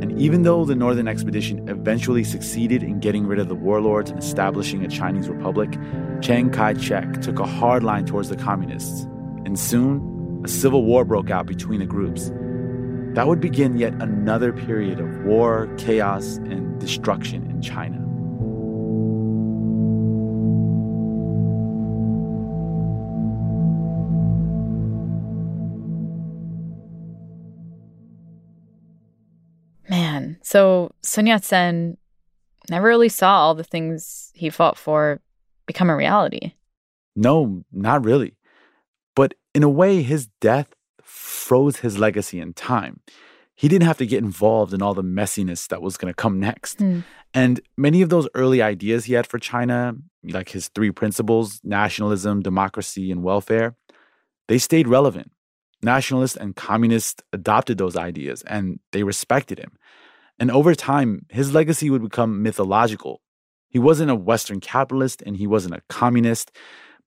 And 0.00 0.18
even 0.18 0.42
though 0.42 0.64
the 0.64 0.74
Northern 0.74 1.06
Expedition 1.06 1.68
eventually 1.68 2.24
succeeded 2.24 2.82
in 2.82 3.00
getting 3.00 3.26
rid 3.26 3.40
of 3.40 3.48
the 3.48 3.54
warlords 3.54 4.10
and 4.10 4.18
establishing 4.18 4.84
a 4.84 4.88
Chinese 4.88 5.28
republic, 5.28 5.76
Chiang 6.22 6.50
Kai 6.50 6.78
shek 6.78 7.20
took 7.20 7.38
a 7.38 7.46
hard 7.46 7.82
line 7.82 8.06
towards 8.06 8.30
the 8.30 8.36
communists. 8.36 9.02
And 9.44 9.58
soon, 9.58 10.00
a 10.44 10.48
civil 10.48 10.84
war 10.84 11.04
broke 11.04 11.30
out 11.30 11.46
between 11.46 11.80
the 11.80 11.86
groups. 11.86 12.30
That 13.14 13.26
would 13.26 13.40
begin 13.40 13.76
yet 13.76 13.94
another 13.94 14.52
period 14.52 15.00
of 15.00 15.24
war, 15.24 15.68
chaos, 15.78 16.36
and 16.36 16.78
destruction 16.78 17.50
in 17.50 17.60
China. 17.60 17.96
Man, 29.90 30.38
so 30.42 30.90
Sun 31.02 31.26
Yat 31.26 31.44
sen 31.44 31.96
never 32.70 32.86
really 32.86 33.08
saw 33.08 33.38
all 33.38 33.54
the 33.54 33.64
things 33.64 34.30
he 34.34 34.50
fought 34.50 34.76
for 34.76 35.20
become 35.66 35.90
a 35.90 35.96
reality. 35.96 36.52
No, 37.16 37.64
not 37.72 38.04
really. 38.04 38.34
In 39.58 39.64
a 39.64 39.68
way, 39.68 40.02
his 40.02 40.28
death 40.40 40.72
froze 41.02 41.78
his 41.78 41.98
legacy 41.98 42.38
in 42.38 42.54
time. 42.54 43.00
He 43.56 43.66
didn't 43.66 43.88
have 43.88 43.98
to 43.98 44.06
get 44.06 44.22
involved 44.22 44.72
in 44.72 44.82
all 44.82 44.94
the 44.94 45.02
messiness 45.02 45.66
that 45.66 45.82
was 45.82 45.96
going 45.96 46.14
to 46.14 46.16
come 46.16 46.38
next. 46.38 46.78
Mm. 46.78 47.02
And 47.34 47.60
many 47.76 48.00
of 48.00 48.08
those 48.08 48.28
early 48.36 48.62
ideas 48.62 49.06
he 49.06 49.14
had 49.14 49.26
for 49.26 49.40
China, 49.40 49.96
like 50.22 50.50
his 50.50 50.68
three 50.68 50.92
principles 50.92 51.60
nationalism, 51.64 52.40
democracy, 52.40 53.10
and 53.10 53.24
welfare 53.24 53.74
they 54.46 54.58
stayed 54.58 54.86
relevant. 54.86 55.32
Nationalists 55.82 56.36
and 56.36 56.54
communists 56.54 57.20
adopted 57.32 57.78
those 57.78 57.96
ideas 57.96 58.44
and 58.46 58.78
they 58.92 59.02
respected 59.02 59.58
him. 59.58 59.72
And 60.38 60.52
over 60.52 60.72
time, 60.76 61.26
his 61.30 61.52
legacy 61.52 61.90
would 61.90 62.02
become 62.02 62.44
mythological. 62.44 63.22
He 63.68 63.80
wasn't 63.80 64.12
a 64.12 64.14
Western 64.14 64.60
capitalist 64.60 65.20
and 65.26 65.36
he 65.36 65.48
wasn't 65.48 65.74
a 65.74 65.82
communist, 65.88 66.52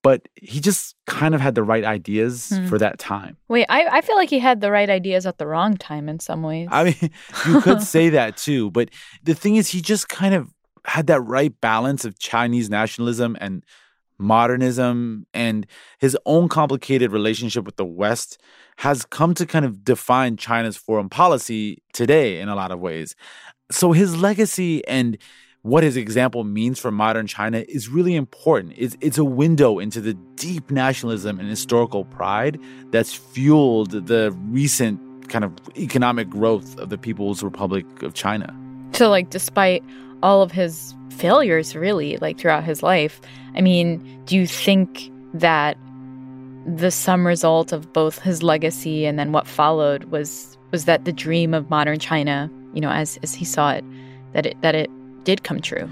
but 0.04 0.28
he 0.36 0.60
just 0.60 0.96
kind 1.06 1.36
of 1.36 1.42
had 1.42 1.56
the 1.56 1.64
right 1.64 1.84
ideas 1.84 2.50
hmm. 2.50 2.68
for 2.68 2.78
that 2.80 3.00
time. 3.00 3.38
Wait, 3.48 3.66
I, 3.70 3.86
I 3.98 4.02
feel 4.02 4.16
like 4.16 4.30
he 4.30 4.40
had 4.40 4.62
the 4.62 4.72
right 4.72 4.90
ideas 4.90 5.26
at 5.26 5.38
the 5.38 5.48
wrong 5.48 5.78
time 5.78 6.10
in 6.10 6.20
some 6.20 6.42
ways. 6.44 6.68
I 6.72 6.84
mean, 6.86 7.12
you 7.48 7.62
could 7.62 7.82
say 7.82 8.10
that 8.18 8.38
too, 8.38 8.72
but 8.72 8.90
the 9.24 9.36
thing 9.36 9.56
is, 9.56 9.70
he 9.70 9.82
just 9.82 10.10
kind 10.10 10.34
of 10.34 10.54
had 10.86 11.08
that 11.08 11.22
right 11.22 11.54
balance 11.62 12.06
of 12.06 12.18
Chinese 12.18 12.70
nationalism 12.70 13.38
and 13.40 13.64
modernism 14.18 15.26
and 15.34 15.66
his 16.00 16.18
own 16.26 16.48
complicated 16.48 17.12
relationship 17.12 17.66
with 17.66 17.76
the 17.76 17.86
West 17.86 18.40
has 18.78 19.06
come 19.06 19.34
to 19.34 19.46
kind 19.46 19.66
of 19.66 19.84
define 19.84 20.38
China's 20.38 20.78
foreign 20.78 21.10
policy 21.10 21.82
today 21.94 22.40
in 22.40 22.50
a 22.50 22.56
lot 22.56 22.72
of 22.72 22.80
ways. 22.80 23.16
So 23.72 23.92
his 23.92 24.18
legacy 24.18 24.86
and 24.88 25.18
what 25.64 25.84
his 25.84 25.96
example 25.96 26.44
means 26.44 26.80
for 26.80 26.92
modern 26.92 27.28
China 27.28 27.64
is 27.68 27.88
really 27.88 28.16
important. 28.16 28.74
It's, 28.78 28.98
it's 29.00 29.18
a 29.18 29.26
window 29.26 29.78
into 29.78 30.02
the 30.02 30.14
deep 30.36 30.72
nationalism 30.72 31.40
and 31.40 31.48
historical 31.48 32.06
pride 32.06 32.60
that's 32.90 33.14
fueled 33.14 33.92
the 33.92 34.32
recent 34.50 35.30
kind 35.30 35.46
of 35.46 35.54
economic 35.78 36.30
growth 36.30 36.78
of 36.80 36.90
the 36.90 36.98
People's 36.98 37.44
Republic 37.44 37.86
of 38.02 38.14
China. 38.14 38.56
So, 38.94 39.10
like, 39.10 39.30
despite 39.30 39.84
all 40.24 40.42
of 40.42 40.52
his 40.52 40.96
failures, 41.12 41.76
really, 41.76 42.18
like 42.18 42.40
throughout 42.40 42.64
his 42.64 42.82
life, 42.82 43.22
I 43.56 43.62
mean, 43.62 44.24
do 44.26 44.36
you 44.36 44.48
think 44.48 45.12
that 45.34 45.78
the 46.66 46.92
sum 46.92 47.26
result 47.26 47.72
of 47.72 47.94
both 47.94 48.20
his 48.20 48.44
legacy 48.44 49.06
and 49.06 49.18
then 49.18 49.32
what 49.32 49.48
followed 49.48 50.06
was 50.06 50.58
was 50.72 50.86
that 50.86 51.06
the 51.06 51.12
dream 51.12 51.54
of 51.54 51.70
modern 51.70 52.00
China, 52.00 52.50
you 52.74 52.82
know, 52.82 52.92
as 52.92 53.18
as 53.24 53.34
he 53.34 53.46
saw 53.46 53.72
it, 53.72 53.86
that 54.34 54.46
it 54.46 54.62
that 54.62 54.76
it 54.76 54.90
did 55.24 55.44
come 55.44 55.62
true? 55.62 55.90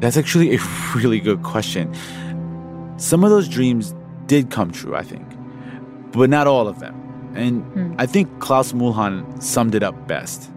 That's 0.00 0.16
actually 0.16 0.54
a 0.56 0.58
really 0.94 1.20
good 1.20 1.42
question. 1.42 1.94
Some 2.96 3.24
of 3.24 3.30
those 3.30 3.48
dreams 3.48 3.94
did 4.26 4.50
come 4.50 4.70
true, 4.70 4.94
I 4.96 5.02
think, 5.02 5.26
but 6.12 6.30
not 6.30 6.46
all 6.46 6.68
of 6.68 6.80
them. 6.80 6.96
And 7.34 7.62
hmm. 7.64 7.94
I 7.98 8.06
think 8.06 8.40
Klaus 8.40 8.72
Mühlhahn 8.72 9.42
summed 9.42 9.74
it 9.74 9.82
up 9.82 10.08
best. 10.08 10.50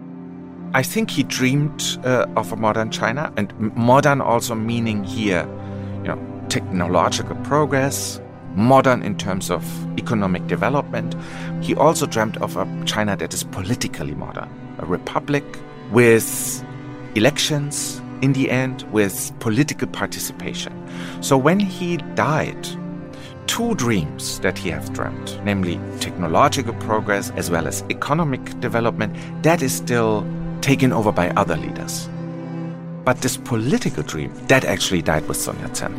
I 0.74 0.82
think 0.82 1.10
he 1.10 1.22
dreamed 1.22 1.98
uh, 2.04 2.26
of 2.36 2.52
a 2.52 2.56
modern 2.56 2.90
China, 2.90 3.32
and 3.36 3.52
modern 3.76 4.20
also 4.20 4.54
meaning 4.54 5.04
here, 5.04 5.46
you 6.02 6.08
know, 6.08 6.46
technological 6.48 7.36
progress, 7.36 8.20
modern 8.56 9.02
in 9.02 9.16
terms 9.16 9.50
of 9.50 9.64
economic 9.98 10.46
development. 10.46 11.14
He 11.62 11.74
also 11.74 12.06
dreamt 12.06 12.36
of 12.38 12.56
a 12.56 12.66
China 12.84 13.16
that 13.16 13.32
is 13.32 13.44
politically 13.44 14.14
modern, 14.14 14.48
a 14.78 14.86
republic 14.86 15.44
with 15.92 16.64
elections 17.14 18.00
in 18.22 18.32
the 18.32 18.50
end, 18.50 18.82
with 18.92 19.32
political 19.40 19.88
participation. 19.88 20.72
So 21.20 21.36
when 21.36 21.60
he 21.60 21.98
died, 22.14 22.68
two 23.46 23.74
dreams 23.74 24.40
that 24.40 24.56
he 24.56 24.70
had 24.70 24.92
dreamt, 24.92 25.38
namely 25.44 25.78
technological 26.00 26.74
progress 26.74 27.30
as 27.36 27.50
well 27.50 27.66
as 27.66 27.84
economic 27.90 28.58
development, 28.60 29.16
that 29.42 29.62
is 29.62 29.74
still 29.74 30.26
taken 30.60 30.92
over 30.92 31.12
by 31.12 31.28
other 31.30 31.56
leaders. 31.56 32.08
But 33.04 33.20
this 33.20 33.36
political 33.36 34.02
dream, 34.02 34.32
that 34.48 34.64
actually 34.64 35.02
died 35.02 35.28
with 35.28 35.36
Sun 35.36 35.58
Yat-sen. 35.60 35.92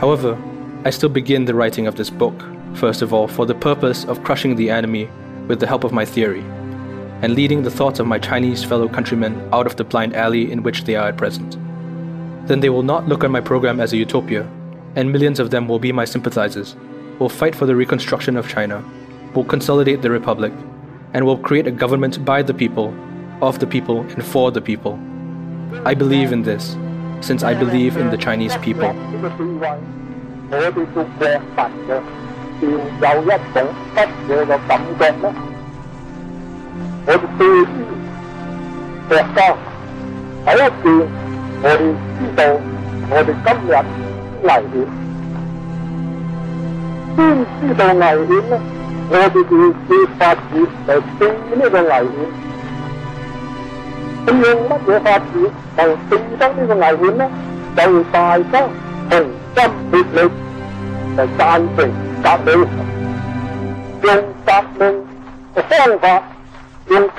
However, 0.00 0.36
I 0.84 0.90
still 0.90 1.08
begin 1.08 1.44
the 1.44 1.54
writing 1.54 1.86
of 1.86 1.96
this 1.96 2.10
book, 2.10 2.34
first 2.74 3.02
of 3.02 3.12
all, 3.12 3.28
for 3.28 3.46
the 3.46 3.54
purpose 3.54 4.04
of 4.04 4.24
crushing 4.24 4.56
the 4.56 4.70
enemy 4.70 5.08
with 5.46 5.60
the 5.60 5.66
help 5.66 5.84
of 5.84 5.92
my 5.92 6.04
theory, 6.04 6.44
and 7.22 7.34
leading 7.34 7.62
the 7.62 7.70
thoughts 7.70 7.98
of 7.98 8.06
my 8.06 8.18
Chinese 8.18 8.62
fellow 8.62 8.88
countrymen 8.88 9.48
out 9.52 9.66
of 9.66 9.76
the 9.76 9.84
blind 9.84 10.14
alley 10.14 10.50
in 10.52 10.62
which 10.62 10.84
they 10.84 10.94
are 10.94 11.08
at 11.08 11.16
present. 11.16 11.56
Then 12.46 12.60
they 12.60 12.70
will 12.70 12.82
not 12.82 13.08
look 13.08 13.24
on 13.24 13.32
my 13.32 13.40
program 13.40 13.80
as 13.80 13.92
a 13.92 13.96
utopia, 13.96 14.48
and 14.94 15.12
millions 15.12 15.40
of 15.40 15.50
them 15.50 15.68
will 15.68 15.78
be 15.78 15.92
my 15.92 16.04
sympathizers, 16.04 16.76
will 17.18 17.28
fight 17.28 17.54
for 17.54 17.66
the 17.66 17.76
reconstruction 17.76 18.36
of 18.36 18.48
China, 18.48 18.84
will 19.34 19.44
consolidate 19.44 20.02
the 20.02 20.10
republic, 20.10 20.52
and 21.12 21.26
will 21.26 21.38
create 21.38 21.66
a 21.66 21.72
government 21.72 22.24
by 22.24 22.42
the 22.42 22.54
people, 22.54 22.94
of 23.42 23.58
the 23.58 23.66
people, 23.66 24.00
and 24.00 24.24
for 24.24 24.50
the 24.50 24.60
people. 24.60 24.98
I 25.84 25.94
believe 25.94 26.32
in 26.32 26.42
this, 26.42 26.76
since 27.20 27.42
I 27.42 27.54
believe 27.54 27.96
in 27.96 28.10
the 28.10 28.16
Chinese 28.16 28.56
people. 28.58 28.94
một 37.16 37.28
từ 37.38 37.64
thuộc 39.10 39.26
con 39.36 39.58
phải 40.44 40.56
là 40.56 40.70
từ 40.84 41.06
ngồi 41.62 41.78
đi 41.78 42.26
tổ 42.36 42.60
ngồi 43.10 43.24
được 43.24 43.34
công 43.44 43.56
nhận 43.66 43.86
lại 44.42 44.62
đến 44.72 44.86
tin 47.16 47.44
đi 47.62 47.74
tổ 47.78 47.92
lại 47.92 48.16
đến 48.28 48.60
ngồi 49.10 49.28
được 49.28 49.50
đi 49.50 49.56
đi 49.88 49.96
phát 50.18 50.38
triển 50.52 50.64
để 50.86 51.00
tin 51.18 51.32
đi 51.50 51.68
tổ 51.72 51.82
lại 51.82 52.04
đến. 52.04 52.30
Tin 54.26 54.40
nhưng 54.40 54.68
mắt 54.68 54.80
để 54.86 54.98
phát 55.04 55.22
triển 55.34 55.50
bằng 55.76 55.96
tin 56.10 56.20
trong 56.40 56.56
đi 56.56 56.62
tổ 56.68 56.74
lại 56.74 56.96
đến 56.96 57.18
đầu 57.76 58.02
tài 58.12 58.44
có 58.52 58.68
phần 59.10 59.38
trăm 59.54 59.70
biệt 59.92 60.06
lực 60.12 60.32
để 61.16 61.26
cho 61.38 61.44
anh 61.44 61.68
chị 61.76 61.84
cảm 62.22 62.40
ơn 62.46 62.66
Dùng 64.02 64.32
tạm 64.44 64.64
mình 64.78 65.06
để 65.54 65.62
phong 65.70 65.98
pháp 65.98 66.37
What 66.88 67.02
is 67.02 67.10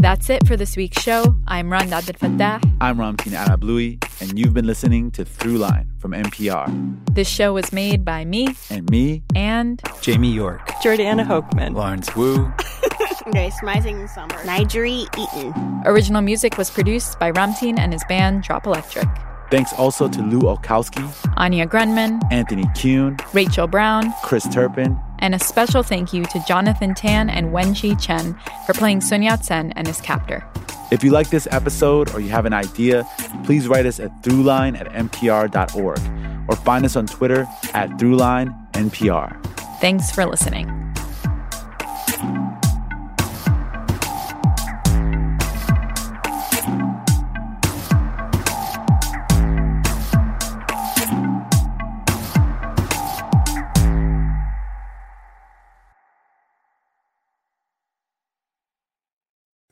That's 0.00 0.30
it 0.30 0.46
for 0.46 0.56
this 0.56 0.76
week's 0.76 1.02
show. 1.02 1.36
I'm 1.46 1.70
Rund 1.70 1.90
Abdelfatah. 1.90 2.76
I'm 2.80 2.96
Ramtin 2.96 3.32
Arablouei, 3.32 4.02
and 4.22 4.38
you've 4.38 4.54
been 4.54 4.66
listening 4.66 5.10
to 5.12 5.24
Throughline 5.24 5.86
from 5.98 6.12
NPR. 6.12 7.14
This 7.14 7.28
show 7.28 7.52
was 7.52 7.72
made 7.72 8.04
by 8.06 8.24
me. 8.24 8.54
And 8.70 8.88
me. 8.90 9.22
And 9.34 9.82
Jamie 10.00 10.32
York. 10.32 10.66
Jordana 10.82 11.26
Hochman. 11.26 11.74
Lawrence 11.74 12.14
Wu. 12.16 12.52
Grace 13.30 13.62
Rising 13.62 14.06
Summer. 14.08 14.34
Nigeri 14.44 15.06
Eaton. 15.16 15.82
Original 15.86 16.22
music 16.22 16.58
was 16.58 16.70
produced 16.70 17.18
by 17.18 17.32
Ramtin 17.32 17.78
and 17.78 17.92
his 17.92 18.04
band 18.08 18.42
Drop 18.42 18.66
Electric. 18.66 19.08
Thanks 19.50 19.72
also 19.74 20.08
to 20.08 20.22
Lou 20.22 20.40
Olkowski, 20.40 21.04
Anya 21.36 21.66
Grundmann, 21.66 22.20
Anthony 22.32 22.64
Kuhn, 22.74 23.16
Rachel 23.32 23.66
Brown, 23.66 24.12
Chris 24.22 24.48
Turpin, 24.48 24.98
and 25.20 25.34
a 25.34 25.38
special 25.38 25.82
thank 25.82 26.12
you 26.12 26.24
to 26.24 26.42
Jonathan 26.46 26.94
Tan 26.94 27.30
and 27.30 27.52
Wenqi 27.52 28.00
Chen 28.00 28.38
for 28.66 28.72
playing 28.72 29.00
Sun 29.00 29.22
Yat-sen 29.22 29.72
and 29.72 29.86
his 29.86 30.00
captor. 30.00 30.46
If 30.90 31.04
you 31.04 31.10
like 31.10 31.30
this 31.30 31.46
episode 31.50 32.12
or 32.14 32.20
you 32.20 32.30
have 32.30 32.46
an 32.46 32.52
idea, 32.52 33.06
please 33.44 33.68
write 33.68 33.86
us 33.86 34.00
at 34.00 34.22
throughline 34.22 34.78
at 34.78 34.88
npr.org 34.88 36.00
or 36.48 36.56
find 36.56 36.84
us 36.84 36.96
on 36.96 37.06
Twitter 37.06 37.46
at 37.72 37.90
throughlinenpr. 37.90 39.44
Thanks 39.80 40.10
for 40.10 40.26
listening. 40.26 40.93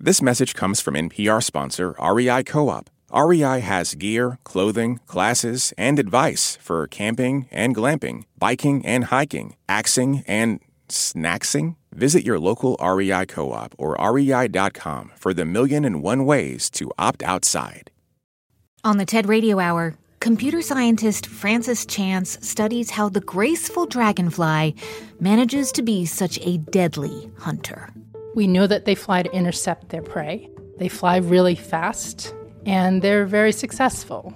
This 0.05 0.21
message 0.21 0.55
comes 0.55 0.81
from 0.81 0.97
NPR 0.97 1.41
sponsor 1.41 1.95
REI 2.03 2.43
Co 2.43 2.69
op. 2.71 2.91
REI 3.15 3.61
has 3.61 3.95
gear, 3.95 4.37
clothing, 4.43 4.99
classes, 5.07 5.73
and 5.79 5.97
advice 5.97 6.59
for 6.61 6.89
camping 6.89 7.47
and 7.53 7.73
glamping, 7.73 8.25
biking 8.37 8.85
and 8.85 9.05
hiking, 9.05 9.55
axing 9.69 10.25
and 10.27 10.59
snacksing. 10.89 11.77
Visit 11.93 12.25
your 12.25 12.41
local 12.41 12.77
REI 12.83 13.27
co 13.27 13.53
op 13.53 13.77
or 13.79 13.95
rei.com 13.95 15.13
for 15.17 15.33
the 15.33 15.45
million 15.45 15.85
and 15.85 16.03
one 16.03 16.27
ways 16.27 16.69
to 16.71 16.91
opt 16.99 17.23
outside. 17.23 17.93
On 18.83 18.97
the 18.97 19.07
TED 19.07 19.29
Radio 19.29 19.61
Hour, 19.61 19.95
computer 20.19 20.63
scientist 20.63 21.27
Frances 21.27 21.87
Chance 21.87 22.39
studies 22.45 22.91
how 22.91 23.09
the 23.09 23.21
graceful 23.21 23.87
dragonfly 23.87 24.75
manages 25.21 25.71
to 25.71 25.83
be 25.83 26.07
such 26.07 26.41
a 26.41 26.59
deadly 26.59 27.31
hunter. 27.39 27.89
We 28.35 28.47
know 28.47 28.67
that 28.67 28.85
they 28.85 28.95
fly 28.95 29.23
to 29.23 29.33
intercept 29.33 29.91
their 29.91 30.03
prey. 30.03 30.49
They 30.79 30.89
fly 30.89 31.19
really 31.19 31.55
fast, 31.55 32.35
and 32.65 33.03
they're 33.03 33.27
very 33.27 33.53
successful. 33.53 34.33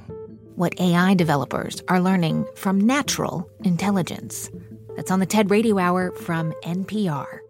What 0.57 0.79
AI 0.81 1.15
developers 1.15 1.83
are 1.89 2.01
learning 2.01 2.47
from 2.55 2.81
natural 2.81 3.49
intelligence. 3.65 4.51
That's 4.97 5.11
on 5.11 5.21
the 5.21 5.27
TED 5.27 5.51
Radio 5.51 5.79
Hour 5.79 6.13
from 6.13 6.53
NPR. 6.63 7.41